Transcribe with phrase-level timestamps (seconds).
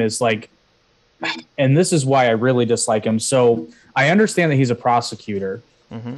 [0.00, 0.48] is like,
[1.58, 3.18] and this is why I really dislike him.
[3.18, 5.62] So I understand that he's a prosecutor.
[5.92, 6.16] Mm-hmm.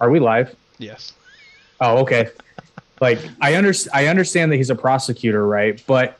[0.00, 0.54] Are we live?
[0.78, 1.12] Yes.
[1.80, 2.28] Oh, okay.
[3.00, 3.90] like I understand.
[3.94, 5.82] I understand that he's a prosecutor, right?
[5.86, 6.18] But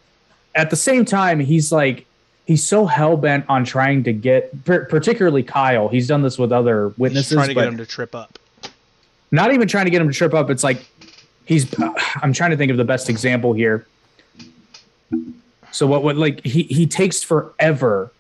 [0.57, 2.05] at the same time, he's like
[2.47, 5.89] he's so hell bent on trying to get, particularly Kyle.
[5.89, 7.31] He's done this with other witnesses.
[7.31, 8.41] He's trying to get him to trip up.
[9.31, 10.51] Not even trying to get him to trip up.
[10.51, 10.85] It's like
[11.45, 11.73] he's.
[12.17, 13.87] I'm trying to think of the best example here.
[15.77, 18.11] So what would like he he takes forever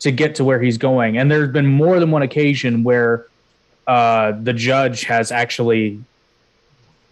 [0.00, 3.26] to get to where he's going, and there's been more than one occasion where
[3.86, 6.02] uh, the judge has actually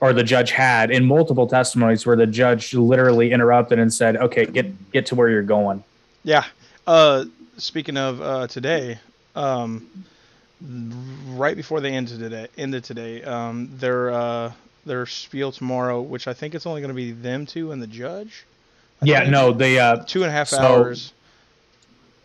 [0.01, 4.47] or the judge had in multiple testimonies where the judge literally interrupted and said, "Okay,
[4.47, 5.85] get get to where you're going."
[6.25, 6.45] Yeah.
[6.89, 8.99] Uh, speaking of uh, today,
[9.37, 9.89] um,
[11.29, 14.53] right before they ended today, ended today, um, their uh,
[14.85, 17.87] their spiel tomorrow, which I think it's only going to be them two and the
[17.87, 18.45] judge.
[19.03, 21.13] I yeah, no, they uh, two and a half so- hours.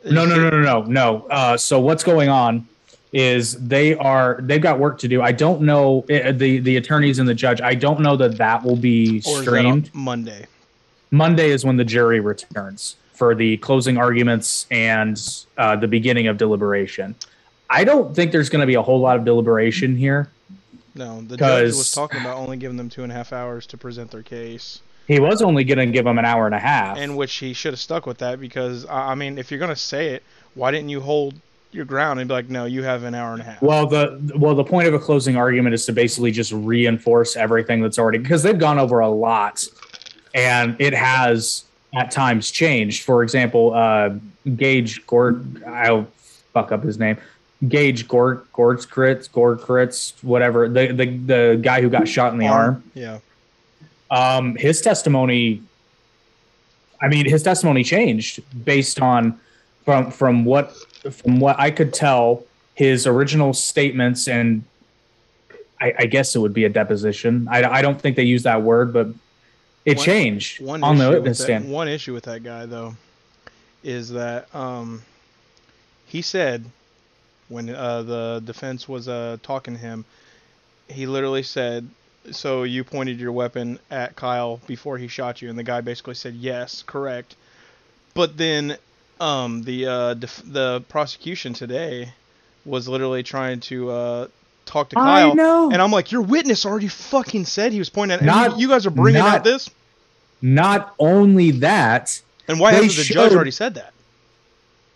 [0.06, 1.28] No, no, no, no, no, no.
[1.30, 2.66] Uh, so what's going on
[3.12, 5.22] is they are they've got work to do.
[5.22, 7.60] I don't know uh, the the attorneys and the judge.
[7.60, 9.92] I don't know that that will be Or is that on streamed.
[9.94, 10.46] Monday.
[11.12, 15.20] Monday is when the jury returns for the closing arguments and
[15.58, 17.16] uh, the beginning of deliberation.
[17.70, 20.30] I don't think there's going to be a whole lot of deliberation here.
[20.96, 23.78] No, the judge was talking about only giving them two and a half hours to
[23.78, 26.96] present their case, He was only going to give them an hour and a half.
[27.00, 29.76] In which he should have stuck with that because I I mean, if you're gonna
[29.76, 31.34] say it, why didn't you hold
[31.72, 33.62] your ground and be like, no, you have an hour and a half?
[33.62, 37.82] Well, the well, the point of a closing argument is to basically just reinforce everything
[37.82, 39.66] that's already because they've gone over a lot,
[40.36, 41.64] and it has
[41.96, 43.02] at times changed.
[43.02, 44.12] For example, uh,
[44.46, 46.06] Gaige Gord, I'll
[46.54, 47.18] fuck up his name.
[47.64, 52.84] Gaige Gord Gordskritz, Gordkritz, whatever the, the the guy who got shot in the arm.
[52.94, 53.18] Yeah.
[54.12, 55.62] Um, his testimony,
[57.02, 59.40] I mean, his testimony changed based on
[59.86, 60.76] from from what
[61.12, 62.44] from what I could tell,
[62.76, 64.64] his original statements and
[65.82, 67.48] I, I guess it would be a deposition.
[67.50, 69.08] I, I don't think they use that word, but
[69.86, 72.96] it One- changed One on the issue with that- One issue with that guy though
[73.84, 75.02] is that um,
[76.06, 76.66] he said
[77.48, 80.06] when uh, the defense was uh, talking to him,
[80.90, 81.88] he literally said,
[82.32, 86.16] "So you pointed your weapon at Kyle before he shot you?" And the guy basically
[86.16, 87.36] said, "Yes, correct."
[88.14, 88.78] But then
[89.20, 92.14] um, the uh, def- the prosecution today
[92.66, 94.28] was literally trying to uh,
[94.66, 95.72] talk to I Kyle, know.
[95.72, 98.68] and I'm like, "Your witness already fucking said he was pointing at." Not- you, you
[98.70, 99.70] guys are bringing not- out this.
[100.42, 103.92] Not only that, And why hasn't the judge already said that?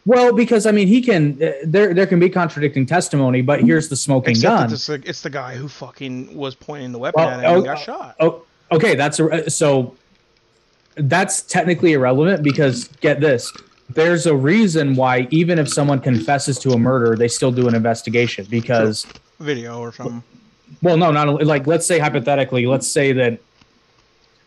[0.05, 1.41] Well, because I mean, he can.
[1.41, 4.73] Uh, there, there can be contradicting testimony, but here's the smoking Except gun.
[4.73, 7.55] it's, the- it's the guy who fucking was pointing the weapon Well, at him oh,
[7.55, 8.15] and got shot.
[8.19, 8.95] Oh, okay.
[8.95, 9.95] That's a, so.
[10.95, 13.51] That's technically irrelevant because get this:
[13.89, 17.73] there's a reason why even if someone confesses to a murder, they still do an
[17.75, 19.07] investigation because.
[19.39, 20.21] Video or something.
[20.83, 23.39] Well, no, not like let's say hypothetically, let's say that,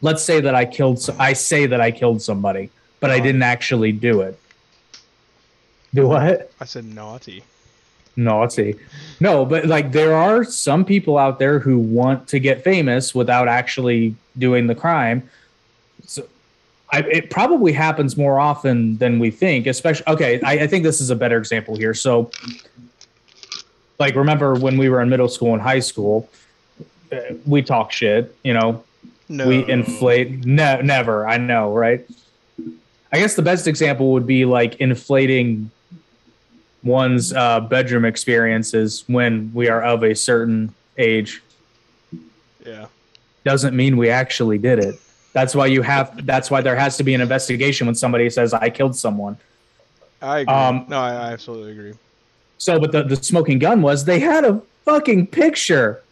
[0.03, 1.05] let's say that I killed.
[1.19, 3.25] I say that I killed somebody, but I Uh-huh.
[3.25, 4.38] didn't actually do it.
[5.97, 6.51] Do what?
[6.61, 7.43] I said naughty.
[8.17, 8.77] Naughty.
[9.21, 13.49] No, but like there are some people out there who want to get famous without
[13.49, 15.29] actually doing the crime.
[16.06, 16.27] So
[16.93, 20.06] I, it probably happens more often than we think, especially.
[20.06, 21.95] Okay, I, I think this is a better example here.
[21.95, 22.31] So,
[23.99, 26.29] like, remember when we were in middle school and high school,
[27.12, 28.83] uh, we talk shit, you know,
[29.29, 29.49] No.
[29.49, 32.06] we inflate no never i know right
[33.12, 35.69] i guess the best example would be like inflating
[36.87, 41.43] one's uh, bedroom experiences when we are of a certain age
[42.65, 42.87] Yeah.
[43.45, 44.95] doesn't mean we actually did it
[45.33, 48.55] that's why you have that's why there has to be an investigation when somebody says
[48.55, 49.37] i killed someone
[50.23, 50.55] I agree.
[50.55, 51.93] Um, no, I, I absolutely agree.
[52.59, 56.03] so but the, the smoking gun was they had a fucking picture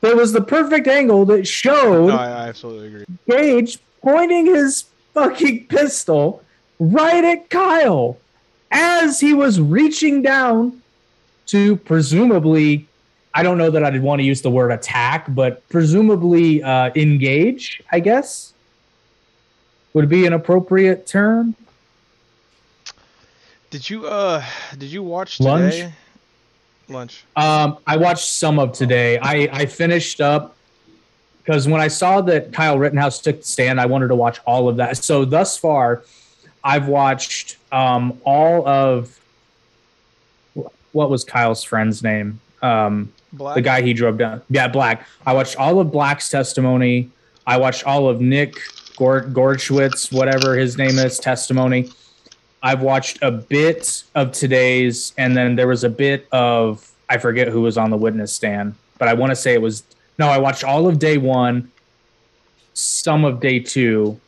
[0.00, 3.04] there was the perfect angle that showed No, I, I absolutely agree.
[3.28, 6.42] Gaige pointing his fucking pistol
[6.78, 8.16] right at Kyle
[8.70, 10.80] as he was reaching down
[11.46, 12.86] to presumably,
[13.34, 17.82] I don't know that I'd want to use the word attack, but presumably uh, engage,
[17.90, 18.54] I guess
[19.98, 21.54] would be an appropriate term.
[23.70, 24.44] Did you uh
[24.78, 25.82] did you watch Lunch?
[26.88, 27.24] Lunch.
[27.36, 29.18] Um, I watched some of today.
[29.18, 30.56] I, I finished up
[31.42, 34.70] because when I saw that Kyle Rittenhouse took the stand, I wanted to watch all
[34.70, 34.96] of that.
[34.96, 36.04] So thus far,
[36.64, 39.18] I've watched um, all of
[40.92, 42.40] what was Kyle's friend's name?
[42.62, 43.54] Um, Black.
[43.56, 44.42] the guy he drove down.
[44.50, 45.06] Yeah, Black.
[45.26, 47.10] I watched all of Black's testimony.
[47.46, 48.56] I watched all of Nick
[48.96, 51.90] Gord- Gordschwitz, whatever his name is, testimony.
[52.62, 57.48] I've watched a bit of today's, and then there was a bit of I forget
[57.48, 59.82] who was on the witness stand, but I want to say it was
[60.18, 60.28] no.
[60.28, 61.70] I watched all of day one,
[62.74, 64.18] some of day two,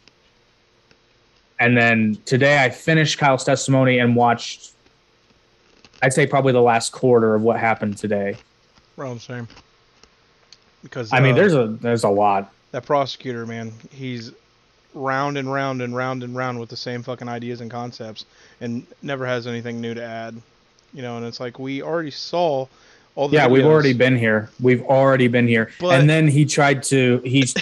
[1.61, 4.73] and then today I finished Kyle's testimony and watched.
[6.03, 8.37] I'd say probably the last quarter of what happened today.
[8.99, 9.49] Around the same.
[10.83, 12.51] Because I mean, uh, there's a there's a lot.
[12.73, 13.73] that prosecutor man.
[13.91, 14.33] He's
[14.95, 18.25] round and round and round and round with the same fucking ideas and concepts,
[18.63, 20.41] and never has anything new to add.
[20.95, 22.67] You know, and it's like we already saw
[23.15, 24.49] all the Yeah, we've already been here.
[24.61, 25.71] We've already been here.
[25.79, 27.21] But- and then he tried to.
[27.25, 27.55] He's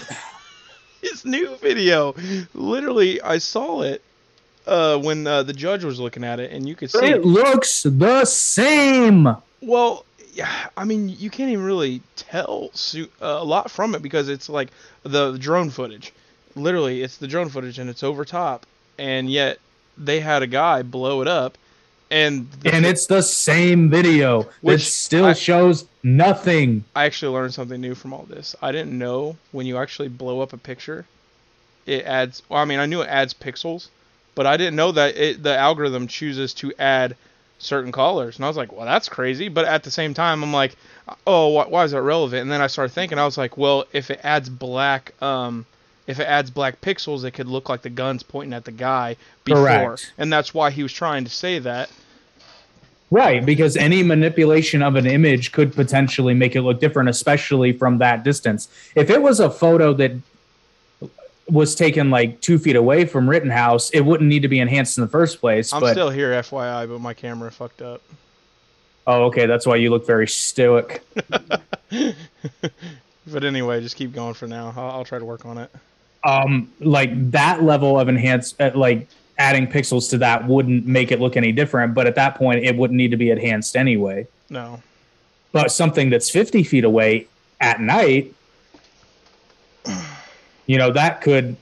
[1.00, 2.14] his new video.
[2.54, 4.02] Literally, I saw it
[4.66, 7.06] uh, when uh, the judge was looking at it, and you could see.
[7.06, 9.28] it looks the same.
[9.60, 10.04] Well,
[10.34, 14.28] yeah, I mean, you can't even really tell su- uh, a lot from it because
[14.28, 14.68] it's like
[15.02, 16.12] the drone footage.
[16.54, 18.66] Literally, it's the drone footage, and it's over top,
[18.98, 19.58] and yet
[19.96, 21.58] they had a guy blow it up,
[22.10, 26.84] and and it's the same video which Which still I- shows nothing.
[26.96, 28.55] I actually learned something new from all this.
[28.62, 31.05] I didn't know when you actually blow up a picture,
[31.87, 32.43] it adds.
[32.49, 33.88] Well, I mean, I knew it adds pixels,
[34.34, 37.16] but I didn't know that it, the algorithm chooses to add
[37.58, 38.37] certain colors.
[38.37, 39.49] And I was like, well, that's crazy.
[39.49, 40.76] But at the same time, I'm like,
[41.26, 42.43] oh, why, why is that relevant?
[42.43, 45.66] And then I started thinking, I was like, well, if it adds black, um,
[46.08, 49.16] if it adds black pixels, it could look like the gun's pointing at the guy
[49.44, 50.12] before, Correct.
[50.19, 51.90] and that's why he was trying to say that.
[53.10, 57.99] Right, because any manipulation of an image could potentially make it look different, especially from
[57.99, 58.69] that distance.
[58.96, 60.12] If it was a photo that
[61.49, 65.04] was taken like two feet away from Rittenhouse, it wouldn't need to be enhanced in
[65.04, 65.72] the first place.
[65.72, 68.02] I'm but still here, FYI, but my camera fucked up.
[69.06, 71.02] oh, okay, that's why you look very stoic.
[73.32, 74.72] But anyway, just keep going for now.
[74.76, 75.70] I'll, I'll try to work on it.
[76.24, 79.06] Um like that level of enhance uh, like
[79.38, 82.76] adding pixels to that wouldn't make it look any different but at that point it
[82.76, 84.82] wouldn't need to be enhanced anyway No.
[85.52, 87.28] but something that's 50 feet away
[87.60, 88.34] at night
[90.66, 91.56] you know that could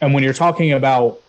[0.00, 1.20] and when you're talking about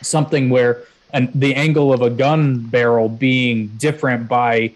[0.00, 4.72] something where and the angle of a gun barrel being different by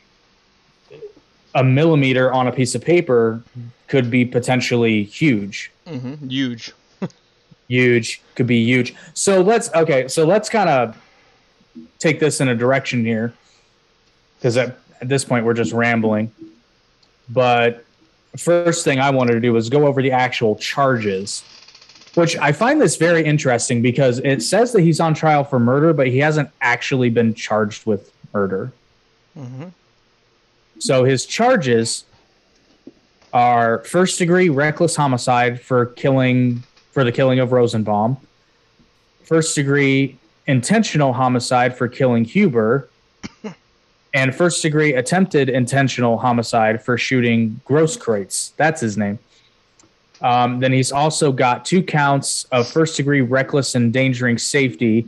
[1.55, 3.43] a millimeter on a piece of paper
[3.89, 6.29] could be potentially huge Mm-hmm.
[6.29, 6.73] Huge.
[7.69, 8.95] Huge could be huge.
[9.15, 10.97] So let's okay so let's kind of
[11.99, 13.33] take this in a direction here
[14.39, 16.33] because at, at this point we're just rambling.
[17.29, 17.87] But
[18.39, 21.43] first thing i wanted to do was go over the actual charges
[22.15, 25.93] which i find this very interesting because it says that he's on trial for murder
[25.93, 28.73] but he hasn't actually been charged with murder.
[29.37, 29.69] Mm-hmm.
[30.79, 32.05] so his charges
[33.33, 36.63] are first degree reckless homicide for killing
[36.97, 38.17] for the killing of Rosenbaum,
[39.23, 40.17] first degree
[40.47, 42.89] intentional homicide for killing Huber,
[44.15, 48.53] and first degree attempted intentional homicide for shooting Grosskreutz.
[48.57, 49.19] That's his name.
[50.23, 55.07] Um, then he's also got two counts of first degree reckless endangering safety,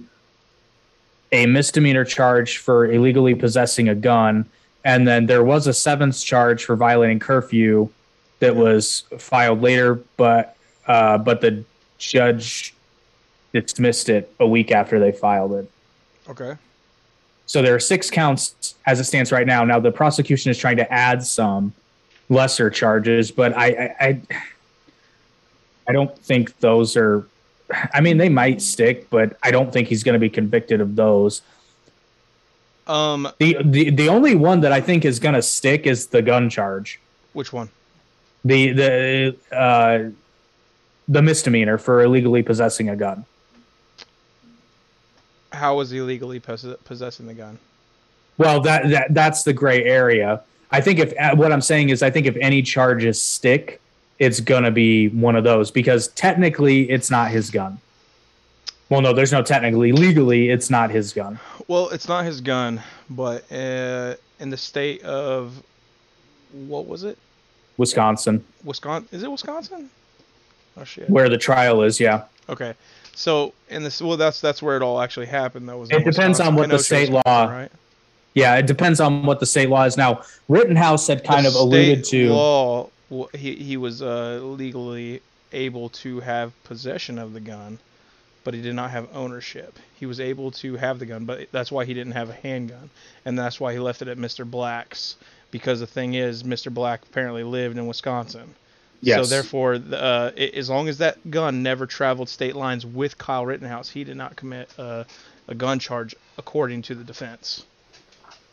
[1.32, 4.44] a misdemeanor charge for illegally possessing a gun,
[4.84, 7.88] and then there was a seventh charge for violating curfew
[8.40, 10.54] that was filed later, but
[10.86, 11.64] uh, but the
[11.98, 12.74] judge
[13.52, 15.70] dismissed it a week after they filed it.
[16.28, 16.56] Okay.
[17.46, 19.64] So there are six counts as it stands right now.
[19.64, 21.72] Now the prosecution is trying to add some
[22.28, 24.22] lesser charges, but I I, I,
[25.88, 27.26] I don't think those are.
[27.92, 30.96] I mean, they might stick, but I don't think he's going to be convicted of
[30.96, 31.42] those.
[32.86, 36.22] Um, The, the the only one that I think is going to stick is the
[36.22, 37.00] gun charge.
[37.32, 37.68] which one?
[38.44, 40.10] The the uh,
[41.08, 43.24] the misdemeanor for illegally possessing a gun.
[45.52, 47.58] How was he illegally poss- possessing the gun?
[48.36, 50.42] Well, that, that that's the gray area.
[50.70, 53.80] I think if uh, what I'm saying is, I think if any charges stick,
[54.18, 57.78] it's gonna be one of those because technically it's not his gun.
[58.90, 59.92] Well, no, there's no technically.
[59.92, 61.40] Legally, it's not his gun.
[61.66, 65.62] Well, it's not his gun, but uh, in the state of
[66.52, 67.18] what was it?
[67.76, 69.08] Wisconsin, Wisconsin?
[69.10, 69.90] Is it Wisconsin?
[70.80, 71.08] Oh shit.
[71.10, 71.98] where the trial is.
[72.00, 72.74] Yeah, Okay.
[73.14, 75.68] So in this, well, that's that's where it all actually happened.
[75.68, 75.90] That was.
[75.90, 77.70] It depends on what the state law- Right.
[78.34, 78.54] yeah.
[78.56, 80.22] It depends on what the state law is now.
[80.48, 82.32] Rittenhouse had kind The of alluded state to.
[82.32, 82.90] law.
[83.34, 85.20] He he was uh, legally
[85.52, 87.78] able to have possession of the gun,
[88.44, 89.78] but he did not have ownership.
[89.98, 92.90] He was able to have the gun, but that's why he didn't have a handgun,
[93.24, 94.48] and that's why he left it at Mr.
[94.48, 95.16] Black's.
[95.50, 96.72] Because the thing is, Mr.
[96.72, 98.54] Black apparently lived in Wisconsin.
[99.04, 103.46] So therefore, uh, i- as long as that gun never traveled state lines with Kyle
[103.46, 105.04] Rittenhouse, he did not commit uh,
[105.46, 107.64] a gun charge, according to the defense.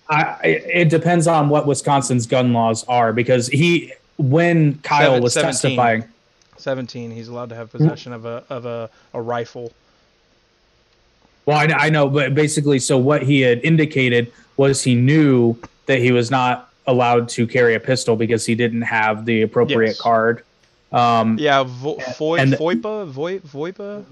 [0.07, 5.33] I, it depends on what Wisconsin's gun laws are because he, when Kyle Seven- was
[5.33, 5.51] 17.
[5.51, 6.03] testifying,
[6.57, 7.09] 17.
[7.11, 9.71] He's allowed to have possession of a of a, a rifle.
[11.47, 15.99] Well, I, I know, but basically, so what he had indicated was he knew that
[15.99, 20.01] he was not allowed to carry a pistol because he didn't have the appropriate Yes.
[20.01, 20.43] card.
[20.91, 24.03] Um, Yeah, Vo- Foy, and- Foipa, Voy, Voipa,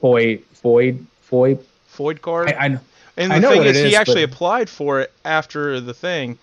[0.00, 1.58] Foy, Foyd, Foy.
[1.96, 2.48] FOID card.
[2.48, 2.78] I, I,
[3.16, 6.38] and I the know thing is, he actually but- applied for it after the thing,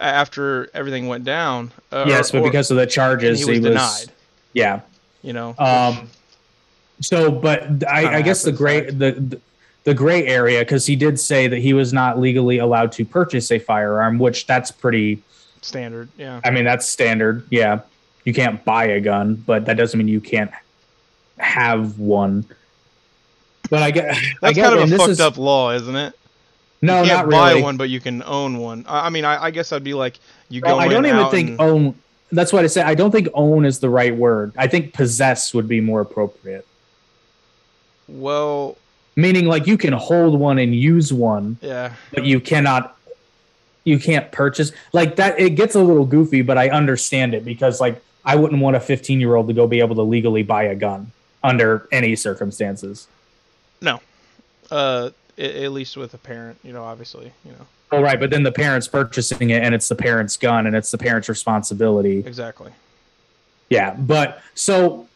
[0.00, 1.70] after everything went down.
[1.90, 4.06] Uh, yes, or- but because of the charges, he was denied.
[4.52, 4.80] Yeah.
[5.22, 5.54] You know.
[5.58, 6.08] Um,
[7.00, 9.40] so, but I, I guess the great the, the
[9.84, 13.50] the gray area because he did say that he was not legally allowed to purchase
[13.50, 15.22] a firearm, which that's pretty.
[15.60, 16.08] standard.
[16.16, 16.40] Yeah.
[16.44, 17.46] I mean, that's standard.
[17.50, 17.80] Yeah,
[18.24, 20.50] you can't buy a gun, but that doesn't mean you can't
[21.38, 22.44] have one.
[23.70, 26.14] But I get I That's kind of a fucked is- up law, isn't it?
[26.84, 27.62] No, you can't not buy really.
[27.62, 28.84] one, but you can own one.
[28.88, 30.80] I I mean, I, I guess I'd be like, you Well, go.
[30.80, 31.94] I don't even think and- own.
[32.32, 32.82] That's what I say.
[32.82, 34.52] I don't think own is the right word.
[34.56, 36.66] I think possess would be more appropriate.
[38.08, 38.76] Well,
[39.14, 41.92] Meaning, like you can hold one and use one, yeah.
[42.12, 42.96] but you cannot
[43.84, 47.80] you can't purchase like that it gets a little goofy but i understand it because
[47.80, 50.64] like i wouldn't want a 15 year old to go be able to legally buy
[50.64, 51.10] a gun
[51.42, 53.08] under any circumstances
[53.80, 54.00] No.
[54.70, 58.42] Uh, at least with a parent, you know, obviously, you know, all right but then
[58.42, 62.72] the parents purchasing it and it's the parents gun and it's the parents responsibility exactly.
[63.68, 65.06] yeah but so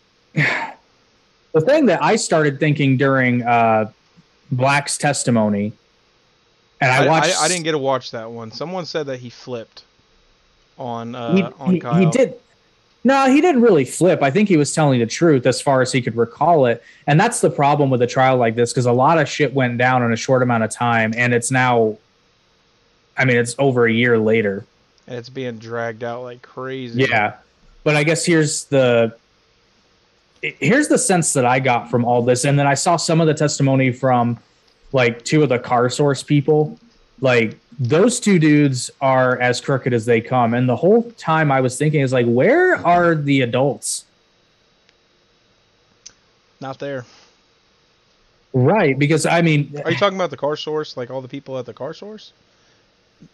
[1.56, 3.90] the thing that i started thinking during uh
[4.52, 5.72] black's testimony
[6.82, 8.52] and i I, watched I, I didn't get to watch that one.
[8.52, 9.84] Someone said that he flipped
[10.78, 11.94] on uh, he, on he- Kyle.
[11.94, 12.34] he did
[13.04, 15.90] no he didn't really flip i think he was telling the truth as far as
[15.90, 18.92] he could recall it and that's the problem with a trial like this because a
[18.92, 21.96] lot of shit went down in a short amount of time and it's now
[23.16, 24.66] i mean it's over a year later
[25.06, 27.06] and it's being dragged out like crazy.
[27.08, 27.36] yeah
[27.82, 29.16] but i guess here's the
[30.42, 33.26] here's the sense that i got from all this and then i saw some of
[33.26, 34.38] the testimony from
[34.92, 36.78] like two of the car source people
[37.20, 41.60] like those two dudes are as crooked as they come and the whole time i
[41.60, 44.04] was thinking is like where are the adults
[46.60, 47.04] Not there.
[48.52, 50.96] right because i mean Are you talking about the car source?
[50.96, 52.32] Like all the people at the car source?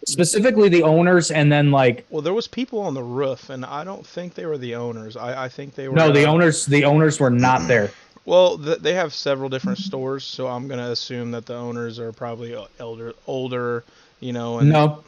[0.05, 3.83] Specifically the owners and then like Well, there was people on the roof, and I
[3.83, 5.15] don't think they were the owners.
[5.17, 5.95] I, I think they were.
[5.95, 7.91] no the uh, owners the owners were not there
[8.25, 12.11] Well, th- they have several different stores, so I'm gonna assume that the owners are
[12.11, 13.83] probably uh, elder, older,
[14.19, 14.59] you know.
[14.59, 15.03] And no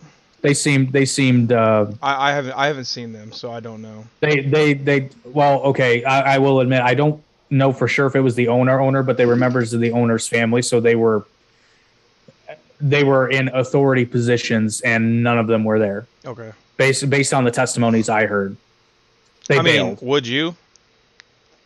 [0.45, 3.81] they seemed they seemed uh I, I haven't I haven't seen them, so I don't
[3.81, 4.05] know.
[4.19, 6.03] They they they well, okay.
[6.03, 9.01] I, I will admit I don't know for sure if it was the owner owner,
[9.01, 11.25] but they were members of the owner's family, so they were
[12.79, 16.07] they were in authority positions, and none of them were there.
[16.25, 16.51] Okay.
[16.77, 18.57] Based based on the testimonies I heard,
[19.47, 20.55] they I mean, would you?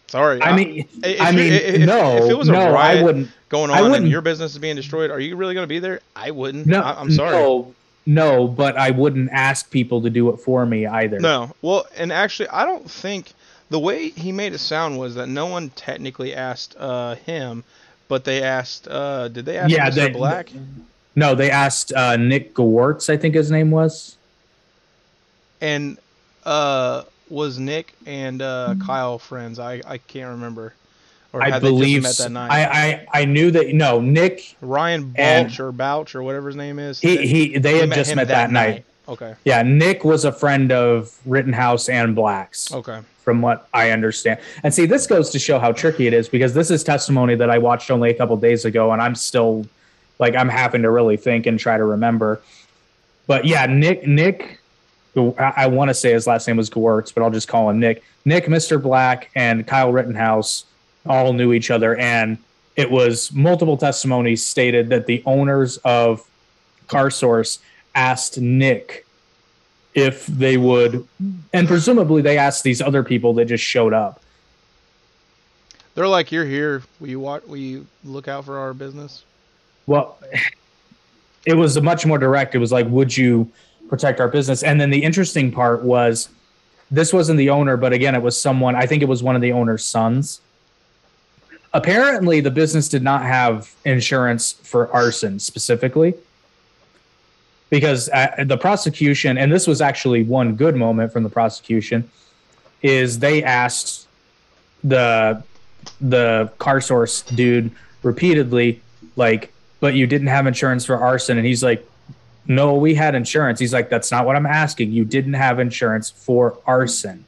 [0.08, 0.42] Sorry.
[0.42, 3.30] I mean, if I mean, if- no, if it was a no, I wouldn't.
[3.50, 6.02] going on and wouldn't- your business is being destroyed, are you really gonna be there?
[6.16, 6.66] I wouldn't.
[6.66, 7.32] No, I, am sorry.
[7.32, 7.76] No,
[8.06, 11.20] no, but I wouldn't ask people to do it for me either.
[11.20, 11.52] No.
[11.62, 13.34] Well, and actually, I don't think
[13.70, 17.64] the way he made it sound was that no one technically asked uh, him,
[18.08, 18.88] but they asked.
[18.88, 19.96] Uh, did they ask Yeah, Mr.
[19.96, 20.50] they- Black?
[21.16, 24.16] No, they asked uh, Nick Gewartz, I think his name was.
[25.62, 25.98] And
[26.46, 29.60] uh, was Nick and uh, Kyle friends?
[29.60, 30.74] I, I can't remember.
[31.32, 32.50] Or I believe met that night?
[32.50, 32.64] I,
[33.14, 37.00] I I knew that no Nick Ryan Balch or Bouch or whatever his name is.
[37.00, 38.84] he he they He had just met that, night.
[39.08, 39.36] Okay.
[39.46, 43.00] Yeah, Nick was a friend of Rittenhouse and Blacks, Okay.
[43.24, 44.40] from what I understand.
[44.64, 47.50] And see, this goes to show how tricky it is because this is testimony that
[47.52, 49.68] I watched only a couple days ago, and I'm still
[50.20, 52.42] like I'm having to really think and try to remember.
[53.26, 54.60] But yeah, Nick Nick,
[55.16, 57.80] I, I want to say his last name was Gewertz, but I'll just call him
[57.80, 58.04] Nick.
[58.26, 58.82] Nick, Mr.
[58.82, 60.66] Black, and Kyle Rittenhouse
[61.06, 62.38] all knew each other, and
[62.76, 66.22] it was multiple testimonies stated that the owners of
[66.88, 67.60] Car Source
[67.96, 69.06] asked Nick
[69.94, 71.08] if they would,
[71.54, 74.22] and presumably they asked these other people that just showed up.
[75.96, 76.84] They're like, you're here.
[77.00, 77.44] Will you watch?
[77.46, 79.24] Will you look out for our business?
[79.90, 80.20] Well,
[81.48, 82.54] it was much more direct.
[82.54, 83.52] It was like, would you
[83.90, 84.62] protect our business?
[84.62, 86.30] And then the interesting part was
[86.92, 89.42] this wasn't the owner, but again, it was someone, I think it was one of
[89.42, 90.42] the owner's sons.
[91.74, 96.14] Apparently, the business did not have insurance for arson specifically
[97.72, 102.08] because uh, the prosecution, and this was actually one good moment from the prosecution,
[102.84, 104.08] is they asked
[104.84, 105.44] the
[106.00, 107.72] the car source dude
[108.04, 108.82] repeatedly
[109.16, 111.38] like, but you didn't have insurance for arson.
[111.38, 111.88] And he's like,
[112.48, 113.60] no, we had insurance.
[113.60, 114.92] He's like, that's not what I'm asking.
[114.92, 117.26] You didn't have insurance for arson.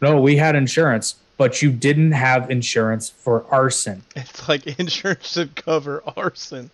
[0.00, 4.02] No, we had insurance, but you didn't have insurance for arson.
[4.14, 6.70] It's like insurance should cover arson.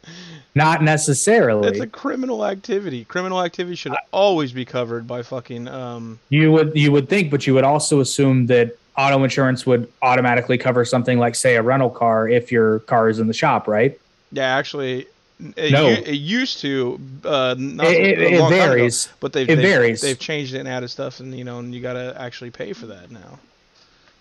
[0.55, 1.69] Not necessarily.
[1.69, 3.05] It's a criminal activity.
[3.05, 7.47] Criminal activity should always be covered by fucking um You would you would think, but
[7.47, 11.91] you would also assume that auto insurance would automatically cover something like, say, a rental
[11.91, 13.99] car if your car is in the shop, right?
[14.33, 15.07] yeah, actually
[15.57, 15.89] it, No.
[15.89, 19.09] it used to uh not It, it, it time ago, varies.
[19.21, 20.01] but they've It they've, varies.
[20.03, 22.73] they've changed it and added stuff and you know and you got to actually pay
[22.73, 23.39] for that now.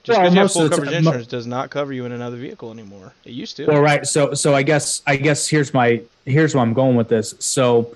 [0.03, 3.13] Just because you have full coverage insurance does not cover you in another vehicle anymore.
[3.25, 3.65] It used to.
[3.65, 4.07] Well, right.
[4.07, 7.35] So, so I guess, I guess here's my, here's where I'm going with this.
[7.39, 7.95] So,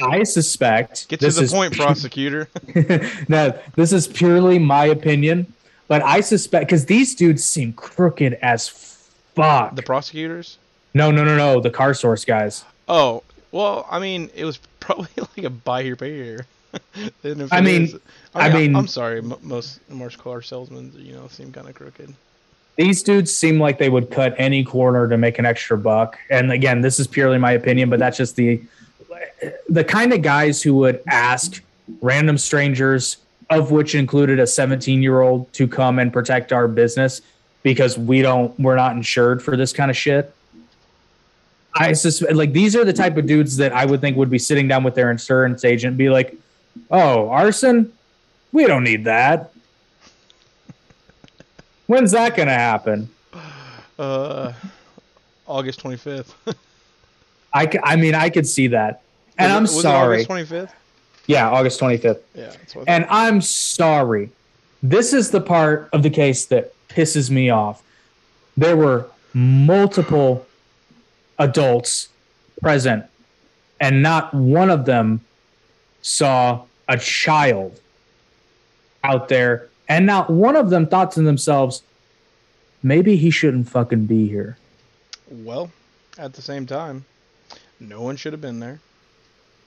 [0.00, 2.48] I suspect Get to the point, prosecutor.
[3.28, 5.52] no, this is purely my opinion,
[5.88, 9.74] but I suspect because these dudes seem crooked as fuck.
[9.74, 10.58] the prosecutors?
[10.94, 11.60] no, no, no, no.
[11.60, 12.64] The car source guys.
[12.88, 16.46] Oh, well, I mean, it was probably like a buy here, pay here.
[17.24, 17.98] And if I mean-
[18.34, 19.18] I mean- I'm sorry.
[19.18, 22.14] m- Most most car salesmen, you know, seem kind of crooked.
[22.76, 26.16] These dudes seem like they would cut any corner to make an extra buck.
[26.30, 28.62] And again, this is purely my opinion, but that's just the
[29.68, 31.62] the kind of guys who would ask
[32.00, 33.18] random strangers,
[33.50, 37.22] of which included a 17 year old, to come and protect our business
[37.62, 40.34] because we don't we're not insured for this kind of shit.
[41.74, 44.38] I suspect like these are the type of dudes that I would think would be
[44.38, 46.34] sitting down with their insurance agent and be like,
[46.90, 47.92] "Oh, arson?
[48.52, 49.52] We don't need that.
[51.86, 53.10] When's that going to happen?"
[53.98, 54.52] Uh,
[55.46, 56.32] August 25th.
[57.54, 59.02] I, I mean, I could see that.
[59.38, 60.24] And I'm it, sorry.
[60.24, 60.72] August 25th?
[61.26, 62.20] yeah, August 25th.
[62.34, 62.52] Yeah.
[62.86, 64.30] And I'm sorry.
[64.82, 67.82] This is the part of the case that pisses me off.
[68.56, 70.46] There were multiple
[71.38, 72.08] adults
[72.60, 73.04] present,
[73.80, 75.20] and not one of them
[76.02, 77.80] saw a child
[79.04, 79.68] out there.
[79.88, 81.82] And not one of them thought to themselves,
[82.82, 84.58] maybe he shouldn't fucking be here.
[85.30, 85.70] well,
[86.18, 87.04] at the same time,
[87.78, 88.80] no one should have been there.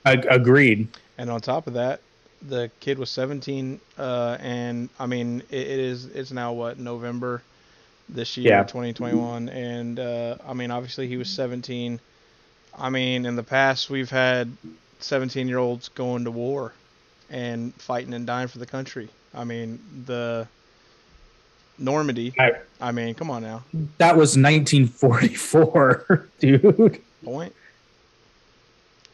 [0.04, 0.88] Ag- agreed.
[1.18, 2.00] And on top of that,
[2.48, 7.42] the kid was 17, uh, and I mean, it, it is it's now what November
[8.08, 8.62] this year, Yeah.
[8.64, 12.00] 2021, and uh, I mean, obviously he was 17.
[12.78, 14.50] I mean, in the past we've had
[15.00, 16.72] 17 year olds going to war
[17.30, 19.08] and fighting and dying for the country.
[19.34, 20.48] I mean, the
[21.78, 22.34] Normandy.
[22.38, 23.62] I- I mean, come on now,
[23.98, 27.00] That was 1944, dude.
[27.24, 27.54] point.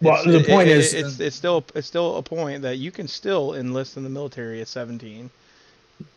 [0.01, 2.91] Well, the point it- is- it- it's it's still it's still a point that you
[2.91, 5.31] can still enlist in the military at 17.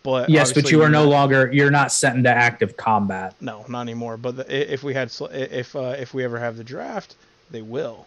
[0.04, 3.34] But Yes, but you are no longer you're not sent into active combat.
[3.42, 4.18] No, not anymore.
[4.18, 7.16] But the, if we had if uh, if we ever have the draft,
[7.50, 8.06] they will.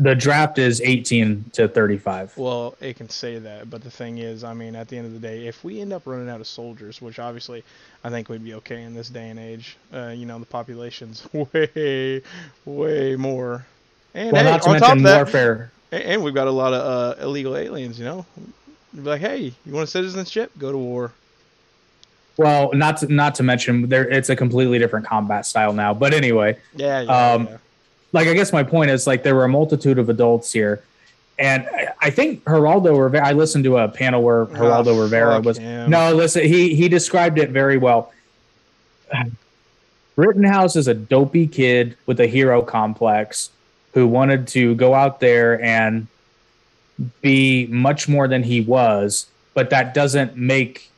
[0.00, 2.36] The draft is 18 to 35.
[2.38, 5.12] Well, it can say that, but the thing is, I mean, at the end of
[5.12, 7.64] the day, if we end up running out of soldiers, which obviously
[8.04, 11.26] I think we'd be okay in this day and age, uh, you know, the population's
[11.52, 12.22] way,
[12.64, 13.66] way more.
[14.14, 15.70] And Well, hey, not to on top mention of that, warfare.
[15.92, 17.98] and, we've got a lot of uh, illegal aliens.
[17.98, 18.26] You know,
[18.94, 20.50] You'd be like, hey, you want a citizenship?
[20.58, 21.12] Go to war.
[22.36, 25.92] Well, not to, not to mention there it's a completely different combat style now.
[25.92, 27.56] But anyway, Yeah, yeah, Um, yeah.
[28.12, 30.82] like I guess my point is like there were a multitude of adults here.
[31.38, 33.26] And I- I think Geraldo Rivera.
[33.26, 35.58] I listened to a panel where Geraldo Ah, Rivera was.
[35.58, 35.90] him.
[35.90, 38.12] No, listen, he he described it very well.
[40.16, 43.50] Rittenhouse is a dopey kid with a hero complex
[43.94, 46.06] who wanted to go out there and
[47.22, 50.90] be much more than he was, but that doesn't make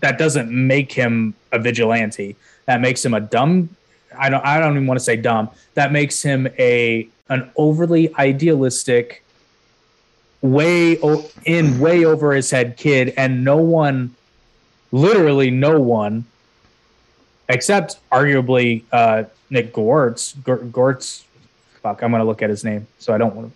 [0.00, 2.36] that doesn't make him a vigilante.
[2.66, 3.70] That makes him a dumb
[4.18, 5.50] I don't I don't even want to say dumb.
[5.74, 9.24] That makes him a an overly idealistic
[10.42, 14.14] way o- in way over his head kid and no one
[14.92, 16.24] literally no one
[17.48, 21.24] except arguably uh Nick Gortz Gor- Gortz
[21.84, 23.54] fuck I'm going to look at his name so I don't want to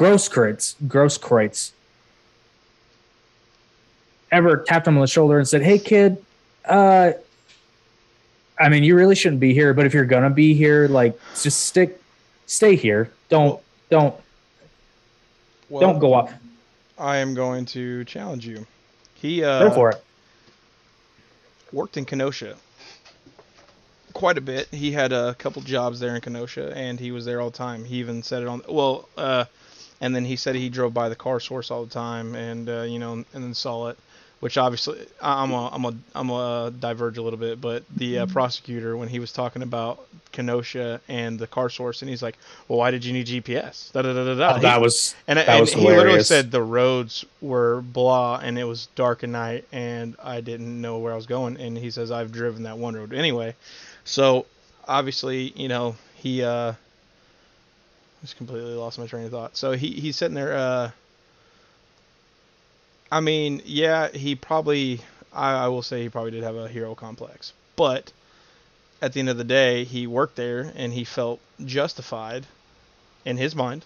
[0.00, 1.72] Grosskreutz Grosskreutz
[4.30, 6.24] ever tapped him on the shoulder and said hey kid
[6.66, 7.12] uh
[8.58, 11.18] I mean you really shouldn't be here but if you're going to be here like
[11.42, 12.00] just stick
[12.50, 13.10] stay here.
[13.28, 14.14] Don't don't
[15.68, 16.32] Well, don't go off
[16.98, 18.66] I am going to challenge you.
[19.14, 20.04] He uh, go for it.
[21.72, 22.56] worked in Kenosha
[24.20, 24.68] quite a bit.
[24.70, 27.86] He had a couple jobs there in Kenosha, and he was there all the time.
[27.86, 29.46] He even said it on well, uh,
[30.02, 32.82] and then he said he drove by the car source all the time, and uh,
[32.82, 33.98] you know, and then saw it.
[34.40, 38.26] which obviously I'm a, I'm a, I'm a diverge a little bit, but the uh,
[38.26, 42.36] prosecutor when he was talking about Kenosha and the car source, and he's like,
[42.68, 44.56] "Well, why did you need GPS?" Da, da, da, da, da.
[44.56, 48.58] Oh, that was and, that and was he literally said the roads were blah, and
[48.58, 51.58] it was dark at night, and I didn't know where I was going.
[51.58, 53.54] And he says I've driven that one road anyway,
[54.10, 54.46] so
[54.86, 56.74] obviously you know he uh,
[58.20, 59.56] just completely lost my train of thought.
[59.56, 60.52] So he he's sitting there.
[60.52, 60.90] Uh,
[63.10, 65.00] I mean, yeah, he probably.
[65.32, 68.12] I, I will say he probably did have a hero complex, but
[69.00, 72.46] at the end of the day, he worked there and he felt justified
[73.24, 73.84] in his mind.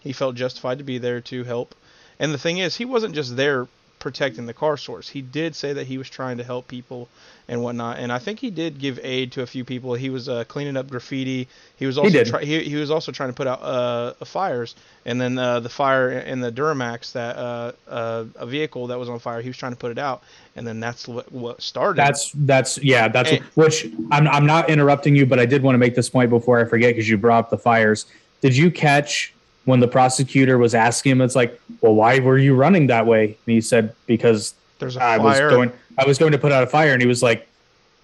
[0.00, 1.74] He felt justified to be there to help.
[2.18, 5.08] And the thing is, he wasn't just there protecting the car source.
[5.08, 7.08] He did say that he was trying to help people
[7.48, 7.98] and whatnot.
[7.98, 9.94] And I think he did give aid to a few people.
[9.94, 11.48] He was uh, cleaning up graffiti.
[11.76, 12.26] He was also did.
[12.26, 14.74] Try, he, he was also trying to put out uh, fires.
[15.04, 19.08] And then uh, the fire in the Duramax, that uh, uh, a vehicle that was
[19.08, 20.22] on fire, he was trying to put it out.
[20.56, 22.00] And then that's what, what started.
[22.00, 23.08] That's that's yeah.
[23.08, 26.08] That's And- which I'm I'm not interrupting you, but I did want to make this
[26.08, 28.06] point before I forget because you brought up the fires.
[28.40, 29.34] Did you catch
[29.66, 31.20] when the prosecutor was asking him?
[31.20, 33.24] It's like, well, why were you running that way?
[33.26, 35.50] And he said because There's a I was fire.
[35.50, 37.46] going I was going to put out a fire, and he was like,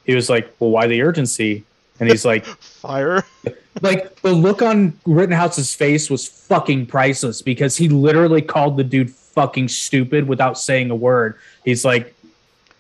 [0.05, 1.65] he was like, well, why the urgency?
[2.01, 3.25] And he's like, fire.
[3.81, 9.11] like the look on Rittenhouse's face was fucking priceless because he literally called the dude
[9.11, 11.39] fucking stupid without saying a word.
[11.65, 12.15] He's like,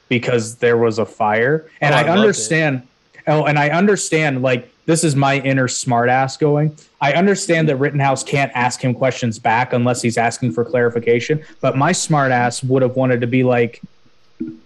[0.08, 2.20] because there was a fire, and Oh, I I, loved it.
[2.20, 2.82] understand.
[3.26, 4.42] Oh, and I understand.
[4.42, 6.76] Like this is my inner smartass going.
[7.00, 11.44] I understand that Rittenhouse can't ask him questions back unless he's asking for clarification.
[11.60, 13.80] But my smartass would have wanted to be like,